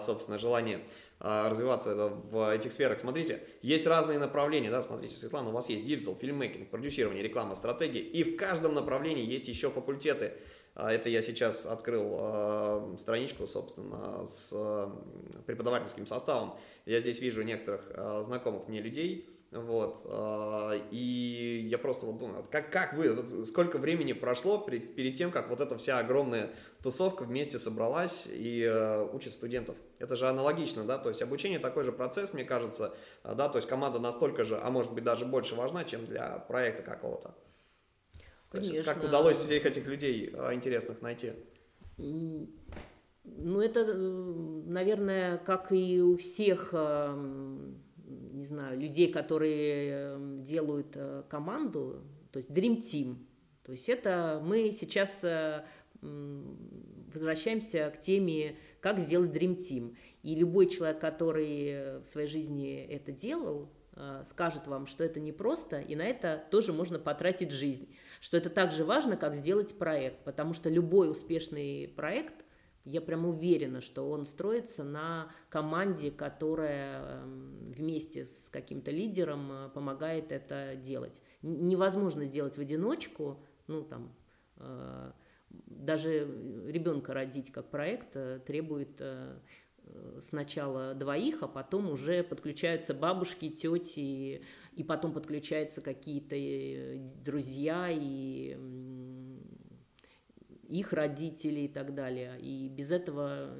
собственно, 0.00 0.38
желание 0.38 0.80
развиваться 1.22 1.94
в 1.94 2.52
этих 2.52 2.72
сферах. 2.72 2.98
Смотрите, 2.98 3.40
есть 3.62 3.86
разные 3.86 4.18
направления, 4.18 4.70
да, 4.70 4.82
смотрите, 4.82 5.16
Светлана, 5.16 5.50
у 5.50 5.52
вас 5.52 5.68
есть 5.68 5.84
диджитал, 5.84 6.16
фильммейкинг, 6.16 6.68
продюсирование, 6.68 7.22
реклама, 7.22 7.54
стратегия, 7.54 8.00
и 8.00 8.24
в 8.24 8.36
каждом 8.36 8.74
направлении 8.74 9.24
есть 9.24 9.46
еще 9.46 9.70
факультеты. 9.70 10.32
А, 10.74 10.90
это 10.90 11.08
я 11.08 11.22
сейчас 11.22 11.66
открыл 11.66 12.18
э, 12.18 12.96
страничку, 12.98 13.46
собственно, 13.46 14.26
с 14.26 14.50
э, 14.52 14.88
преподавательским 15.46 16.06
составом. 16.06 16.54
Я 16.86 17.00
здесь 17.00 17.20
вижу 17.20 17.42
некоторых 17.42 17.82
э, 17.90 18.22
знакомых 18.24 18.68
мне 18.68 18.80
людей, 18.80 19.28
вот. 19.52 20.00
А, 20.06 20.72
и 20.90 21.66
я 21.70 21.76
просто 21.76 22.06
вот 22.06 22.18
думаю, 22.18 22.46
как, 22.50 22.70
как 22.70 22.94
вы, 22.94 23.12
вот 23.12 23.46
сколько 23.46 23.76
времени 23.76 24.14
прошло 24.14 24.58
при, 24.58 24.78
перед 24.78 25.14
тем, 25.14 25.30
как 25.30 25.50
вот 25.50 25.60
эта 25.60 25.76
вся 25.76 25.98
огромная 25.98 26.50
тусовка 26.82 27.24
вместе 27.24 27.58
собралась 27.58 28.26
и 28.30 28.62
э, 28.62 29.04
учит 29.12 29.34
студентов. 29.34 29.76
Это 29.98 30.16
же 30.16 30.26
аналогично, 30.26 30.84
да, 30.84 30.96
то 30.96 31.10
есть 31.10 31.20
обучение 31.20 31.58
такой 31.58 31.84
же 31.84 31.92
процесс, 31.92 32.32
мне 32.32 32.44
кажется, 32.44 32.94
э, 33.24 33.34
да, 33.36 33.50
то 33.50 33.58
есть 33.58 33.68
команда 33.68 33.98
настолько 33.98 34.44
же, 34.44 34.58
а 34.58 34.70
может 34.70 34.94
быть 34.94 35.04
даже 35.04 35.26
больше 35.26 35.54
важна, 35.54 35.84
чем 35.84 36.06
для 36.06 36.38
проекта 36.38 36.82
какого-то. 36.82 37.34
Конечно. 38.50 38.82
как 38.84 39.04
удалось 39.04 39.36
всех 39.36 39.66
этих 39.66 39.86
людей 39.86 40.30
э, 40.32 40.54
интересных 40.54 41.02
найти? 41.02 41.32
Ну, 41.98 43.60
это, 43.60 43.94
наверное, 43.94 45.38
как 45.38 45.72
и 45.72 46.00
у 46.00 46.16
всех 46.16 46.74
не 48.32 48.44
знаю, 48.44 48.78
людей, 48.78 49.12
которые 49.12 49.90
эм, 49.90 50.44
делают 50.44 50.92
э, 50.94 51.22
команду, 51.28 52.02
то 52.30 52.38
есть 52.38 52.50
Dream 52.50 52.80
Team. 52.80 53.16
То 53.64 53.72
есть 53.72 53.88
это 53.88 54.40
мы 54.44 54.70
сейчас 54.70 55.22
э, 55.24 55.64
возвращаемся 56.00 57.92
к 57.94 58.00
теме, 58.00 58.56
как 58.80 58.98
сделать 58.98 59.30
Dream 59.30 59.56
Team. 59.56 59.96
И 60.22 60.34
любой 60.34 60.68
человек, 60.68 61.00
который 61.00 62.00
в 62.00 62.04
своей 62.04 62.28
жизни 62.28 62.84
это 62.88 63.12
делал, 63.12 63.70
э, 63.94 64.22
скажет 64.26 64.66
вам, 64.66 64.86
что 64.86 65.04
это 65.04 65.20
непросто, 65.20 65.80
и 65.80 65.94
на 65.94 66.02
это 66.02 66.44
тоже 66.50 66.72
можно 66.72 66.98
потратить 66.98 67.50
жизнь. 67.50 67.88
Что 68.20 68.36
это 68.36 68.50
так 68.50 68.72
же 68.72 68.84
важно, 68.84 69.16
как 69.16 69.34
сделать 69.34 69.78
проект, 69.78 70.24
потому 70.24 70.54
что 70.54 70.68
любой 70.68 71.10
успешный 71.10 71.88
проект– 71.88 72.44
я 72.84 73.00
прям 73.00 73.26
уверена, 73.26 73.80
что 73.80 74.10
он 74.10 74.26
строится 74.26 74.82
на 74.82 75.30
команде, 75.48 76.10
которая 76.10 77.22
эм, 77.22 77.72
вместе 77.72 78.24
с 78.24 78.48
каким-то 78.50 78.90
лидером 78.90 79.52
э, 79.52 79.68
помогает 79.70 80.32
это 80.32 80.74
делать. 80.76 81.22
Невозможно 81.42 82.24
сделать 82.24 82.56
в 82.56 82.60
одиночку, 82.60 83.44
ну 83.68 83.82
там, 83.82 84.12
э, 84.56 85.12
даже 85.48 86.26
ребенка 86.66 87.14
родить 87.14 87.52
как 87.52 87.70
проект 87.70 88.16
э, 88.16 88.40
требует 88.44 89.00
сначала 90.20 90.94
двоих, 90.94 91.42
а 91.42 91.48
потом 91.48 91.90
уже 91.90 92.22
подключаются 92.22 92.94
бабушки, 92.94 93.50
тети, 93.50 94.42
и 94.74 94.84
потом 94.84 95.12
подключаются 95.12 95.80
какие-то 95.82 96.36
друзья 97.24 97.88
и 97.90 98.56
их 100.72 100.92
родителей 100.92 101.66
и 101.66 101.68
так 101.68 101.94
далее. 101.94 102.40
И 102.40 102.68
без 102.68 102.90
этого 102.90 103.54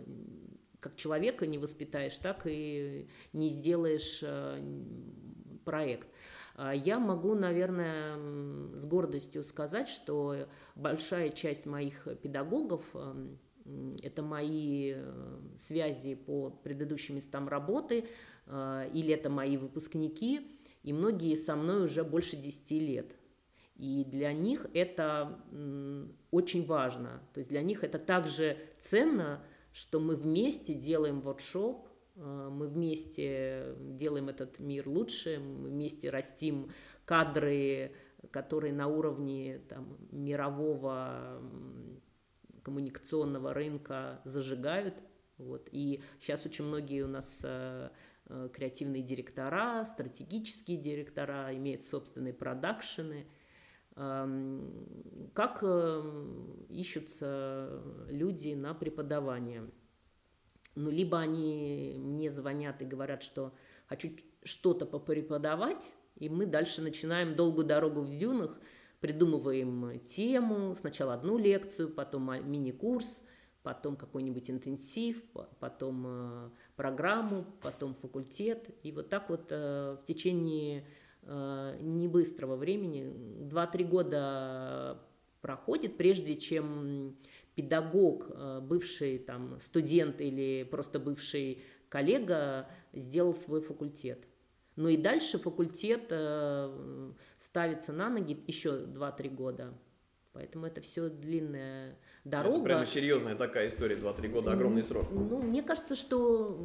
как 0.80 0.96
человека 0.96 1.46
не 1.46 1.58
воспитаешь, 1.58 2.16
так 2.16 2.42
и 2.44 3.06
не 3.32 3.48
сделаешь 3.50 4.20
э, 4.22 4.60
проект. 5.64 6.08
А 6.56 6.74
я 6.74 6.98
могу, 6.98 7.34
наверное, 7.34 8.16
с 8.76 8.84
гордостью 8.84 9.44
сказать, 9.44 9.88
что 9.88 10.48
большая 10.74 11.28
часть 11.28 11.66
моих 11.66 12.08
педагогов 12.20 12.84
э, 12.94 13.28
это 14.02 14.22
мои 14.22 14.94
э, 14.96 15.40
связи 15.56 16.16
по 16.16 16.50
предыдущим 16.50 17.16
местам 17.16 17.48
работы, 17.48 18.06
или 18.48 19.14
это 19.14 19.30
мои 19.30 19.56
выпускники, 19.56 20.58
и 20.82 20.92
многие 20.92 21.36
со 21.36 21.54
мной 21.54 21.84
уже 21.84 22.02
больше 22.02 22.36
10 22.36 22.70
лет. 22.72 23.16
И 23.82 24.04
для 24.04 24.32
них 24.32 24.66
это 24.74 25.40
очень 26.30 26.64
важно. 26.64 27.20
То 27.34 27.38
есть 27.38 27.50
для 27.50 27.62
них 27.62 27.82
это 27.82 27.98
также 27.98 28.56
ценно, 28.78 29.44
что 29.72 29.98
мы 29.98 30.14
вместе 30.14 30.72
делаем 30.72 31.20
воркшоп, 31.20 31.88
э, 32.14 32.48
мы 32.52 32.68
вместе 32.68 33.74
делаем 33.80 34.28
этот 34.28 34.60
мир 34.60 34.86
лучше, 34.86 35.40
мы 35.40 35.70
вместе 35.70 36.10
растим 36.10 36.70
кадры, 37.04 37.96
которые 38.30 38.72
на 38.72 38.86
уровне 38.86 39.60
там, 39.68 39.98
мирового 40.12 41.42
коммуникационного 42.62 43.52
рынка 43.52 44.20
зажигают. 44.24 44.94
Вот. 45.38 45.68
И 45.72 46.04
сейчас 46.20 46.46
очень 46.46 46.66
многие 46.66 47.02
у 47.02 47.08
нас 47.08 47.40
э, 47.42 47.90
э, 48.26 48.48
креативные 48.52 49.02
директора, 49.02 49.84
стратегические 49.86 50.76
директора 50.76 51.52
имеют 51.56 51.82
собственные 51.82 52.34
продакшены– 52.34 53.26
как 53.94 55.62
эм, 55.62 56.66
ищутся 56.68 57.82
люди 58.08 58.54
на 58.54 58.74
преподавание? 58.74 59.70
Ну, 60.74 60.90
либо 60.90 61.18
они 61.18 61.96
мне 61.98 62.30
звонят 62.30 62.80
и 62.80 62.86
говорят, 62.86 63.22
что 63.22 63.52
хочу 63.86 64.10
что-то 64.42 64.86
попреподавать, 64.86 65.92
и 66.16 66.28
мы 66.28 66.46
дальше 66.46 66.80
начинаем 66.80 67.36
долгую 67.36 67.66
дорогу 67.66 68.00
в 68.00 68.10
дюнах, 68.10 68.58
придумываем 69.00 70.00
тему, 70.00 70.74
сначала 70.76 71.14
одну 71.14 71.36
лекцию, 71.36 71.90
потом 71.90 72.30
мини-курс, 72.50 73.22
потом 73.62 73.96
какой-нибудь 73.96 74.50
интенсив, 74.50 75.22
потом 75.60 76.04
э, 76.06 76.50
программу, 76.76 77.44
потом 77.62 77.94
факультет. 77.94 78.70
И 78.82 78.92
вот 78.92 79.08
так 79.08 79.28
вот 79.28 79.48
э, 79.50 79.96
в 80.00 80.06
течение 80.06 80.86
не 81.24 82.08
быстрого 82.08 82.56
времени, 82.56 83.12
2-3 83.48 83.84
года 83.84 84.98
проходит, 85.42 85.96
прежде 85.96 86.36
чем 86.36 87.16
педагог, 87.54 88.26
э, 88.30 88.60
бывший 88.62 89.18
там 89.18 89.58
студент 89.60 90.20
или 90.20 90.62
просто 90.62 90.98
бывший 90.98 91.62
коллега 91.88 92.68
сделал 92.94 93.34
свой 93.34 93.60
факультет. 93.60 94.26
Ну 94.76 94.88
и 94.88 94.96
дальше 94.96 95.38
факультет 95.38 96.06
э, 96.10 97.12
ставится 97.38 97.92
на 97.92 98.08
ноги 98.08 98.42
еще 98.46 98.84
2-3 98.86 99.28
года. 99.28 99.74
Поэтому 100.32 100.66
это 100.66 100.80
все 100.80 101.10
длинная 101.10 101.98
дорога. 102.24 102.56
Это 102.56 102.64
прямо 102.64 102.86
серьезная 102.86 103.34
такая 103.34 103.68
история, 103.68 103.96
2-3 103.96 104.28
года, 104.28 104.52
огромный 104.52 104.82
срок. 104.82 105.08
Ну, 105.10 105.42
мне 105.42 105.62
кажется, 105.62 105.94
что, 105.94 106.58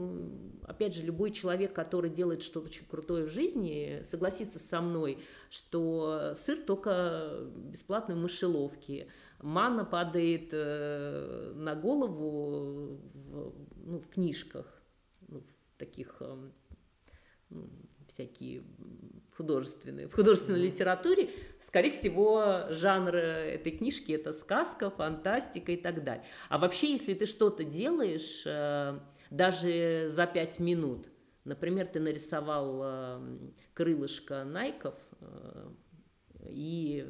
опять 0.63 0.95
же, 0.95 1.03
любой 1.03 1.31
человек, 1.31 1.73
который 1.73 2.09
делает 2.09 2.43
что-то 2.43 2.67
очень 2.67 2.85
крутое 2.85 3.25
в 3.25 3.29
жизни, 3.29 4.01
согласится 4.09 4.59
со 4.59 4.79
мной, 4.79 5.19
что 5.49 6.33
сыр 6.37 6.59
только 6.61 7.49
бесплатной 7.55 8.15
в 8.15 8.19
мышеловке, 8.19 9.07
мана 9.41 9.83
падает 9.83 10.49
э, 10.53 11.51
на 11.55 11.75
голову 11.75 13.01
в, 13.13 13.53
ну, 13.83 13.99
в 13.99 14.07
книжках, 14.07 14.81
ну, 15.27 15.41
в 15.41 15.77
таких 15.77 16.21
эм, 16.21 16.53
всякие 18.07 18.63
художественные, 19.37 20.07
в 20.07 20.13
художественной 20.13 20.59
литературе, 20.59 21.29
скорее 21.59 21.91
всего, 21.91 22.63
жанр 22.69 23.15
этой 23.15 23.71
книжки 23.71 24.11
это 24.11 24.33
сказка, 24.33 24.89
фантастика 24.89 25.71
и 25.71 25.77
так 25.77 26.03
далее. 26.03 26.25
А 26.49 26.57
вообще, 26.57 26.91
если 26.91 27.13
ты 27.13 27.27
что-то 27.27 27.63
делаешь 27.63 28.43
э, 28.45 28.99
даже 29.29 30.07
за 30.09 30.25
пять 30.25 30.59
минут, 30.59 31.07
например, 31.45 31.85
ты 31.85 31.99
нарисовал 31.99 32.81
э, 32.83 33.37
крылышко 33.75 34.43
найков, 34.43 34.95
э, 35.21 35.69
и 36.49 37.07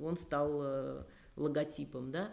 он 0.00 0.16
стал 0.16 1.04
логотипом, 1.36 2.10
да, 2.10 2.30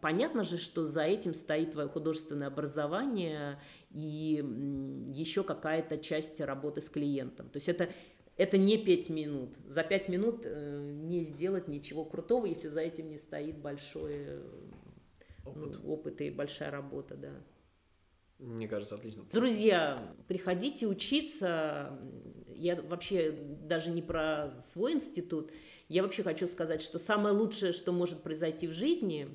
понятно 0.00 0.44
же, 0.44 0.58
что 0.58 0.84
за 0.84 1.02
этим 1.02 1.34
стоит 1.34 1.72
твое 1.72 1.88
художественное 1.88 2.48
образование 2.48 3.58
и 3.90 4.44
еще 5.14 5.44
какая-то 5.44 5.98
часть 5.98 6.40
работы 6.40 6.82
с 6.82 6.90
клиентом. 6.90 7.48
То 7.48 7.56
есть 7.56 7.68
это 7.68 7.88
это 8.36 8.58
не 8.58 8.76
пять 8.76 9.08
минут. 9.08 9.56
За 9.66 9.82
пять 9.82 10.08
минут 10.08 10.42
э, 10.44 10.90
не 10.94 11.24
сделать 11.24 11.68
ничего 11.68 12.04
крутого, 12.04 12.46
если 12.46 12.68
за 12.68 12.80
этим 12.80 13.08
не 13.08 13.16
стоит 13.16 13.58
большой 13.58 14.14
э, 14.14 14.42
опыт, 15.44 15.80
ну, 15.82 15.92
опыт 15.92 16.20
и 16.20 16.30
большая 16.30 16.70
работа, 16.70 17.16
да. 17.16 17.32
Мне 18.38 18.68
кажется, 18.68 18.96
отлично. 18.96 19.24
Друзья, 19.32 20.14
приходите 20.28 20.86
учиться. 20.86 21.98
Я 22.54 22.76
вообще 22.82 23.32
даже 23.32 23.90
не 23.90 24.02
про 24.02 24.50
свой 24.50 24.92
институт. 24.92 25.50
Я 25.88 26.02
вообще 26.02 26.22
хочу 26.22 26.46
сказать, 26.46 26.82
что 26.82 26.98
самое 26.98 27.34
лучшее, 27.34 27.72
что 27.72 27.92
может 27.92 28.22
произойти 28.22 28.66
в 28.66 28.72
жизни, 28.72 29.28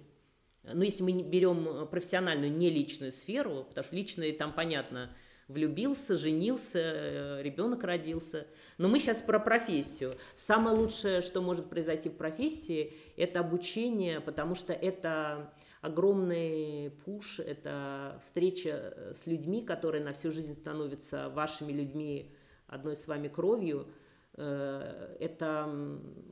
ну, 0.64 0.84
если 0.84 1.02
мы 1.02 1.24
берем 1.24 1.88
профессиональную, 1.88 2.52
не 2.56 2.70
личную 2.70 3.12
сферу, 3.12 3.66
потому 3.68 3.84
что 3.84 3.96
личные 3.96 4.34
там 4.34 4.54
понятно– 4.54 5.16
влюбился, 5.52 6.18
женился, 6.18 6.80
э, 6.80 7.42
ребенок 7.44 7.84
родился. 7.84 8.48
Но 8.78 8.88
мы 8.88 9.00
сейчас 9.00 9.22
про 9.22 9.40
профессию. 9.40 10.16
Самое 10.36 10.76
лучшее, 10.76 11.22
что 11.22 11.42
может 11.42 11.70
произойти 11.70 12.10
в 12.10 12.18
профессии, 12.18 12.94
это 13.18 13.40
обучение, 13.40 14.22
потому 14.22 14.56
что 14.56 14.74
это 14.74 15.54
огромный 15.82 16.92
пуш, 17.06 17.40
это 17.40 18.18
встреча 18.22 18.94
э, 18.96 19.14
с 19.14 19.26
людьми, 19.26 19.62
которые 19.62 20.04
на 20.04 20.14
всю 20.14 20.32
жизнь 20.32 20.56
становятся 20.56 21.30
вашими 21.30 21.72
людьми, 21.72 22.34
одной 22.68 22.96
с 22.96 23.08
вами 23.08 23.28
кровью. 23.28 23.88
Э, 24.36 25.16
это 25.20 25.70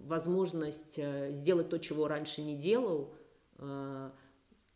возможность 0.04 1.00
сделать 1.32 1.70
то, 1.70 1.78
чего 1.78 2.08
раньше 2.08 2.42
не 2.42 2.56
делал. 2.56 3.14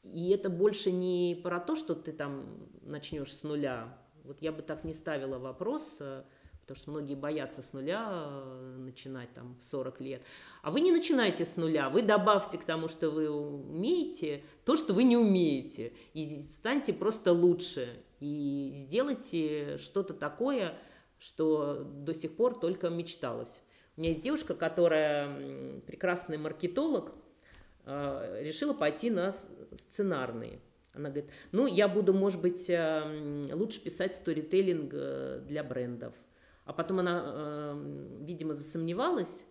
И 0.03 0.29
это 0.31 0.49
больше 0.49 0.91
не 0.91 1.39
про 1.41 1.61
то, 1.61 1.77
что 1.77 1.95
ты 1.95 2.11
там 2.11 2.67
начнешь 2.81 3.33
с 3.33 3.43
нуля, 3.43 3.97
вот 4.23 4.41
я 4.41 4.51
бы 4.51 4.61
так 4.61 4.83
не 4.83 4.93
ставила 4.93 5.37
вопрос, 5.37 5.83
э, 5.99 6.23
потому 6.61 6.77
что 6.77 6.91
многие 6.91 7.15
боятся 7.15 7.61
с 7.61 7.73
нуля 7.73 8.07
э, 8.09 8.75
начинать 8.79 9.33
там 9.33 9.55
в 9.55 9.63
40 9.63 10.01
лет. 10.01 10.21
А 10.61 10.71
вы 10.71 10.81
не 10.81 10.91
начинайте 10.91 11.45
с 11.45 11.55
нуля, 11.57 11.89
вы 11.89 12.01
добавьте 12.01 12.57
к 12.57 12.63
тому, 12.63 12.87
что 12.87 13.09
вы 13.09 13.29
умеете, 13.29 14.43
то, 14.65 14.75
что 14.75 14.93
вы 14.93 15.03
не 15.03 15.17
умеете, 15.17 15.93
и 16.13 16.41
станьте 16.41 16.93
просто 16.93 17.33
лучше, 17.33 18.01
и 18.19 18.71
сделайте 18.75 19.77
что-то 19.77 20.13
такое, 20.13 20.77
что 21.19 21.83
до 21.83 22.13
сих 22.13 22.35
пор 22.35 22.59
только 22.59 22.89
мечталось. 22.89 23.61
У 23.95 24.01
меня 24.01 24.09
есть 24.09 24.23
девушка, 24.23 24.55
которая 24.55 25.81
прекрасный 25.81 26.37
маркетолог, 26.37 27.13
э, 27.85 28.39
решила 28.41 28.73
пойти 28.73 29.09
на 29.09 29.33
сценарные. 29.73 30.59
Она 30.93 31.09
говорит, 31.09 31.31
ну, 31.51 31.65
я 31.65 31.87
буду, 31.87 32.13
может 32.13 32.41
быть, 32.41 32.65
эм, 32.69 33.47
лучше 33.51 33.81
писать 33.81 34.15
сторителлинг 34.15 34.91
э, 34.93 35.41
для 35.47 35.63
брендов. 35.63 36.13
А 36.65 36.73
потом 36.73 36.99
она, 36.99 37.23
эм, 37.25 38.25
видимо, 38.25 38.53
засомневалась. 38.53 39.43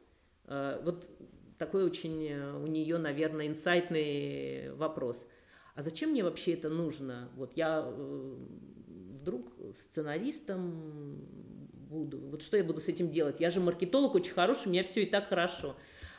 Э, 0.47 0.81
вот 0.85 1.11
такой 1.59 1.85
очень 1.85 2.29
э, 2.29 2.57
у 2.57 2.67
нее, 2.67 2.97
наверное, 2.99 3.49
инсайтный 3.49 4.73
вопрос. 4.75 5.27
А 5.75 5.83
зачем 5.83 6.11
мне 6.11 6.23
вообще 6.23 6.53
это 6.53 6.69
нужно? 6.69 7.29
Вот 7.35 7.57
я 7.57 7.83
вдруг 7.83 9.53
сценаристом 9.75 11.27
буду. 11.73 12.19
Вот 12.19 12.43
что 12.43 12.57
я 12.57 12.63
буду 12.63 12.81
с 12.81 12.89
этим 12.89 13.11
делать? 13.11 13.41
Я 13.41 13.51
же 13.51 13.61
маркетолог 13.61 14.15
очень 14.15 14.33
хороший, 14.33 14.69
у 14.69 14.71
меня 14.71 14.85
все 14.85 15.03
и 15.03 15.07
так 15.07 15.29
хорошо. 15.29 15.77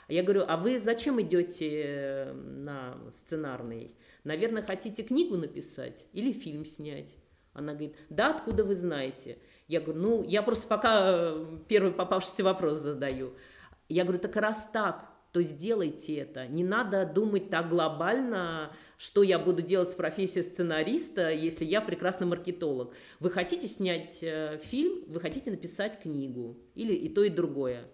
Я 0.09 0.23
говорю, 0.23 0.43
а 0.47 0.57
вы 0.57 0.79
зачем 0.79 1.21
идете 1.21 2.33
на 2.33 2.97
сценарный? 3.11 3.95
Наверное, 4.23 4.63
хотите 4.63 5.03
книгу 5.03 5.35
написать 5.35 6.05
или 6.13 6.31
фильм 6.31 6.65
снять? 6.65 7.15
Она 7.53 7.73
говорит, 7.73 7.95
да, 8.09 8.31
откуда 8.35 8.63
вы 8.63 8.75
знаете? 8.75 9.37
Я 9.67 9.79
говорю, 9.79 10.01
ну, 10.01 10.23
я 10.23 10.41
просто 10.41 10.67
пока 10.67 11.01
э, 11.03 11.57
первый 11.67 11.91
попавшийся 11.91 12.43
вопрос 12.43 12.79
задаю. 12.79 13.33
Я 13.89 14.03
говорю, 14.03 14.19
так 14.19 14.35
раз 14.35 14.67
так, 14.73 15.13
то 15.31 15.41
сделайте 15.41 16.15
это. 16.15 16.47
Не 16.47 16.63
надо 16.63 17.05
думать 17.05 17.49
так 17.49 17.69
глобально, 17.69 18.71
что 18.97 19.23
я 19.23 19.37
буду 19.37 19.61
делать 19.61 19.89
с 19.89 19.95
профессией 19.95 20.43
сценариста, 20.43 21.31
если 21.31 21.65
я 21.65 21.81
прекрасный 21.81 22.27
маркетолог. 22.27 22.93
Вы 23.19 23.29
хотите 23.29 23.67
снять 23.67 24.19
э, 24.21 24.59
фильм, 24.63 25.03
вы 25.07 25.19
хотите 25.19 25.51
написать 25.51 26.01
книгу. 26.01 26.57
Или 26.75 26.93
и 26.93 27.09
то, 27.09 27.23
и 27.23 27.29
другое. 27.29 27.85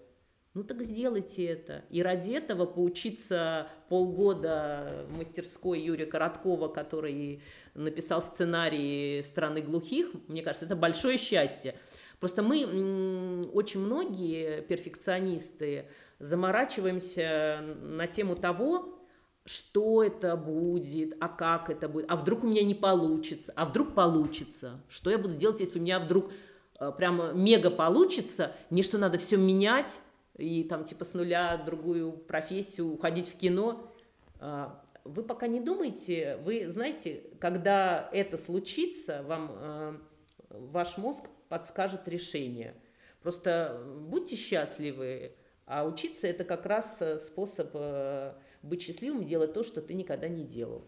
Ну 0.55 0.63
так 0.63 0.81
сделайте 0.81 1.45
это. 1.45 1.83
И 1.91 2.01
ради 2.01 2.31
этого 2.31 2.65
поучиться 2.65 3.67
полгода 3.87 5.05
в 5.07 5.17
мастерской 5.17 5.79
Юрия 5.79 6.07
Короткова, 6.07 6.69
который 6.69 7.43
написал 7.75 8.21
сценарий 8.23 9.21
«Страны 9.21 9.61
глухих», 9.61 10.09
мне 10.27 10.41
кажется, 10.41 10.65
это 10.65 10.75
большое 10.75 11.19
счастье. 11.19 11.75
Просто 12.19 12.41
мы, 12.41 13.47
очень 13.53 13.79
многие 13.79 14.61
перфекционисты, 14.61 15.85
заморачиваемся 16.17 17.61
на 17.81 18.07
тему 18.07 18.35
того, 18.35 18.99
что 19.45 20.03
это 20.03 20.35
будет, 20.35 21.15
а 21.21 21.27
как 21.27 21.69
это 21.69 21.87
будет, 21.87 22.11
а 22.11 22.15
вдруг 22.15 22.43
у 22.43 22.47
меня 22.47 22.63
не 22.63 22.75
получится, 22.75 23.53
а 23.55 23.65
вдруг 23.65 23.93
получится, 23.95 24.81
что 24.89 25.09
я 25.09 25.17
буду 25.17 25.35
делать, 25.35 25.59
если 25.59 25.79
у 25.79 25.81
меня 25.81 25.99
вдруг 25.99 26.31
э, 26.79 26.91
прямо 26.95 27.31
мега 27.33 27.71
получится, 27.71 28.55
мне 28.69 28.83
что 28.83 28.97
надо 28.97 29.17
все 29.17 29.37
менять, 29.37 30.01
и 30.39 30.63
там 30.63 30.85
типа 30.85 31.05
с 31.05 31.13
нуля 31.13 31.57
другую 31.57 32.13
профессию, 32.13 32.87
уходить 32.87 33.27
в 33.27 33.37
кино. 33.37 33.91
А, 34.39 34.83
вы 35.03 35.23
пока 35.23 35.47
не 35.47 35.59
думайте, 35.59 36.37
вы 36.43 36.69
знаете, 36.69 37.23
когда 37.39 38.09
это 38.11 38.37
случится, 38.37 39.23
вам 39.23 39.51
а, 39.51 40.01
ваш 40.49 40.97
мозг 40.97 41.25
подскажет 41.49 42.07
решение. 42.07 42.75
Просто 43.21 43.83
будьте 44.07 44.35
счастливы, 44.35 45.33
а 45.65 45.85
учиться 45.85 46.27
это 46.27 46.43
как 46.43 46.65
раз 46.65 46.97
э, 47.01 47.19
способ 47.19 47.71
э, 47.73 48.33
быть 48.63 48.81
счастливым 48.81 49.21
и 49.21 49.25
делать 49.25 49.53
то, 49.53 49.63
что 49.63 49.81
ты 49.81 49.93
никогда 49.93 50.27
не 50.27 50.43
делал. 50.43 50.83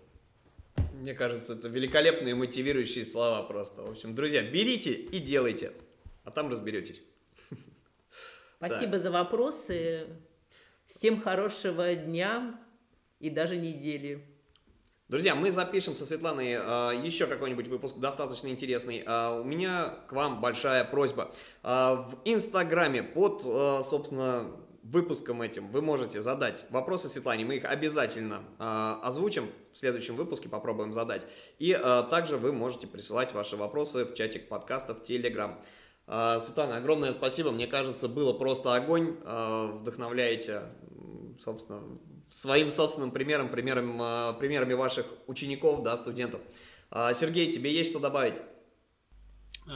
Мне 0.94 1.14
кажется, 1.14 1.54
это 1.54 1.68
великолепные 1.68 2.36
мотивирующие 2.36 3.06
слова 3.06 3.44
просто. 3.44 3.84
В 3.84 3.90
общем, 3.90 4.16
друзья, 4.16 4.42
берите 4.44 4.92
и 4.94 5.20
делайте, 5.20 5.72
а 6.24 6.32
там 6.32 6.50
разберетесь. 6.50 7.04
Спасибо 8.64 8.92
так. 8.92 9.02
за 9.02 9.10
вопросы. 9.10 10.08
Всем 10.86 11.20
хорошего 11.20 11.96
дня 11.96 12.60
и 13.20 13.32
даже 13.32 13.58
недели. 13.58 14.24
Друзья, 15.08 15.34
мы 15.34 15.50
запишем 15.50 15.96
со 15.96 16.06
Светланой 16.06 16.52
э, 16.52 16.60
еще 17.04 17.26
какой-нибудь 17.26 17.68
выпуск 17.68 17.98
достаточно 17.98 18.50
интересный. 18.50 19.04
Э, 19.04 19.42
у 19.42 19.44
меня 19.44 19.96
к 20.08 20.14
вам 20.14 20.42
большая 20.42 20.84
просьба. 20.84 21.32
Э, 21.64 21.96
в 21.96 22.20
Инстаграме 22.24 23.02
под, 23.02 23.44
э, 23.44 23.82
собственно, 23.82 24.46
выпуском 24.84 25.42
этим 25.42 25.68
вы 25.72 25.82
можете 25.82 26.22
задать 26.22 26.68
вопросы 26.70 27.10
Светлане. 27.10 27.46
Мы 27.46 27.56
их 27.56 27.66
обязательно 27.66 28.44
э, 28.60 28.96
озвучим 29.02 29.50
в 29.74 29.78
следующем 29.80 30.16
выпуске, 30.16 30.50
попробуем 30.50 30.94
задать. 30.94 31.26
И 31.58 31.72
э, 31.72 32.04
также 32.12 32.38
вы 32.38 32.54
можете 32.54 32.86
присылать 32.86 33.34
ваши 33.34 33.58
вопросы 33.58 34.06
в 34.06 34.14
чатик 34.14 34.48
подкаста 34.48 34.94
в 34.94 35.04
Телеграм. 35.04 35.60
А, 36.08 36.40
Светлана, 36.40 36.78
огромное 36.78 37.14
спасибо. 37.14 37.52
Мне 37.52 37.68
кажется, 37.68 38.08
было 38.08 38.34
просто 38.34 38.76
огонь. 38.76 39.18
А, 39.24 39.68
вдохновляете, 39.68 40.64
собственно, 41.40 41.82
своим 42.30 42.70
собственным 42.70 43.12
примером, 43.12 43.50
примером, 43.50 43.98
а, 44.02 44.34
примерами 44.34 44.74
ваших 44.74 45.06
учеников, 45.28 45.84
да, 45.84 45.98
студентов. 45.98 46.42
Сергей, 47.16 47.50
тебе 47.50 47.74
есть 47.74 47.92
что 47.92 48.00
добавить? 48.00 48.42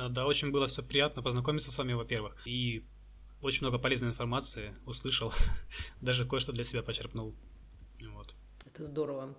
Да, 0.10 0.26
очень 0.26 0.52
было 0.52 0.68
все 0.68 0.84
приятно 0.84 1.22
познакомиться 1.22 1.72
с 1.72 1.78
вами, 1.78 1.94
во-первых. 1.94 2.46
И 2.46 2.86
очень 3.42 3.62
много 3.62 3.78
полезной 3.78 4.10
информации 4.10 4.76
услышал. 4.86 5.32
Даже 6.02 6.26
кое-что 6.26 6.52
для 6.52 6.66
себя 6.66 6.84
почерпнул. 6.84 7.34
Вот. 8.02 8.34
Это 8.66 8.84
здорово. 8.84 9.34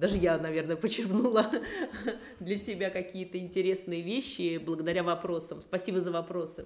Даже 0.00 0.16
я, 0.16 0.38
наверное, 0.38 0.76
почерпнула 0.76 1.52
для 2.40 2.56
себя 2.56 2.88
какие-то 2.88 3.36
интересные 3.36 4.00
вещи 4.00 4.56
благодаря 4.56 5.02
вопросам. 5.02 5.60
Спасибо 5.60 6.00
за 6.00 6.10
вопросы. 6.10 6.64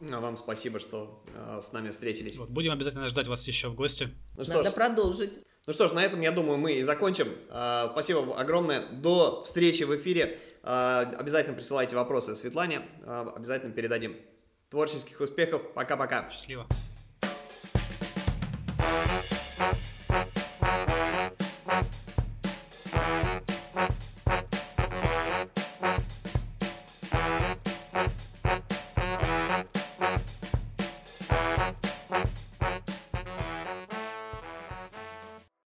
А 0.00 0.20
вам 0.20 0.36
спасибо, 0.36 0.80
что 0.80 1.22
э, 1.32 1.60
с 1.62 1.72
нами 1.72 1.92
встретились. 1.92 2.36
Вот, 2.36 2.50
будем 2.50 2.72
обязательно 2.72 3.08
ждать 3.08 3.28
вас 3.28 3.46
еще 3.46 3.68
в 3.68 3.76
гости. 3.76 4.10
Ну, 4.36 4.42
Надо 4.48 4.70
ж, 4.70 4.74
продолжить. 4.74 5.38
Ну 5.64 5.72
что 5.72 5.86
ж, 5.86 5.92
на 5.92 6.04
этом, 6.04 6.20
я 6.22 6.32
думаю, 6.32 6.58
мы 6.58 6.72
и 6.72 6.82
закончим. 6.82 7.28
Э, 7.50 7.86
спасибо 7.92 8.36
огромное. 8.36 8.80
До 8.90 9.44
встречи 9.44 9.84
в 9.84 9.96
эфире. 9.96 10.40
Э, 10.64 11.04
обязательно 11.16 11.54
присылайте 11.54 11.94
вопросы 11.94 12.34
Светлане. 12.34 12.80
Э, 13.04 13.30
обязательно 13.36 13.72
передадим. 13.72 14.16
Творческих 14.70 15.20
успехов. 15.20 15.72
Пока-пока. 15.72 16.28
Счастливо. 16.32 16.66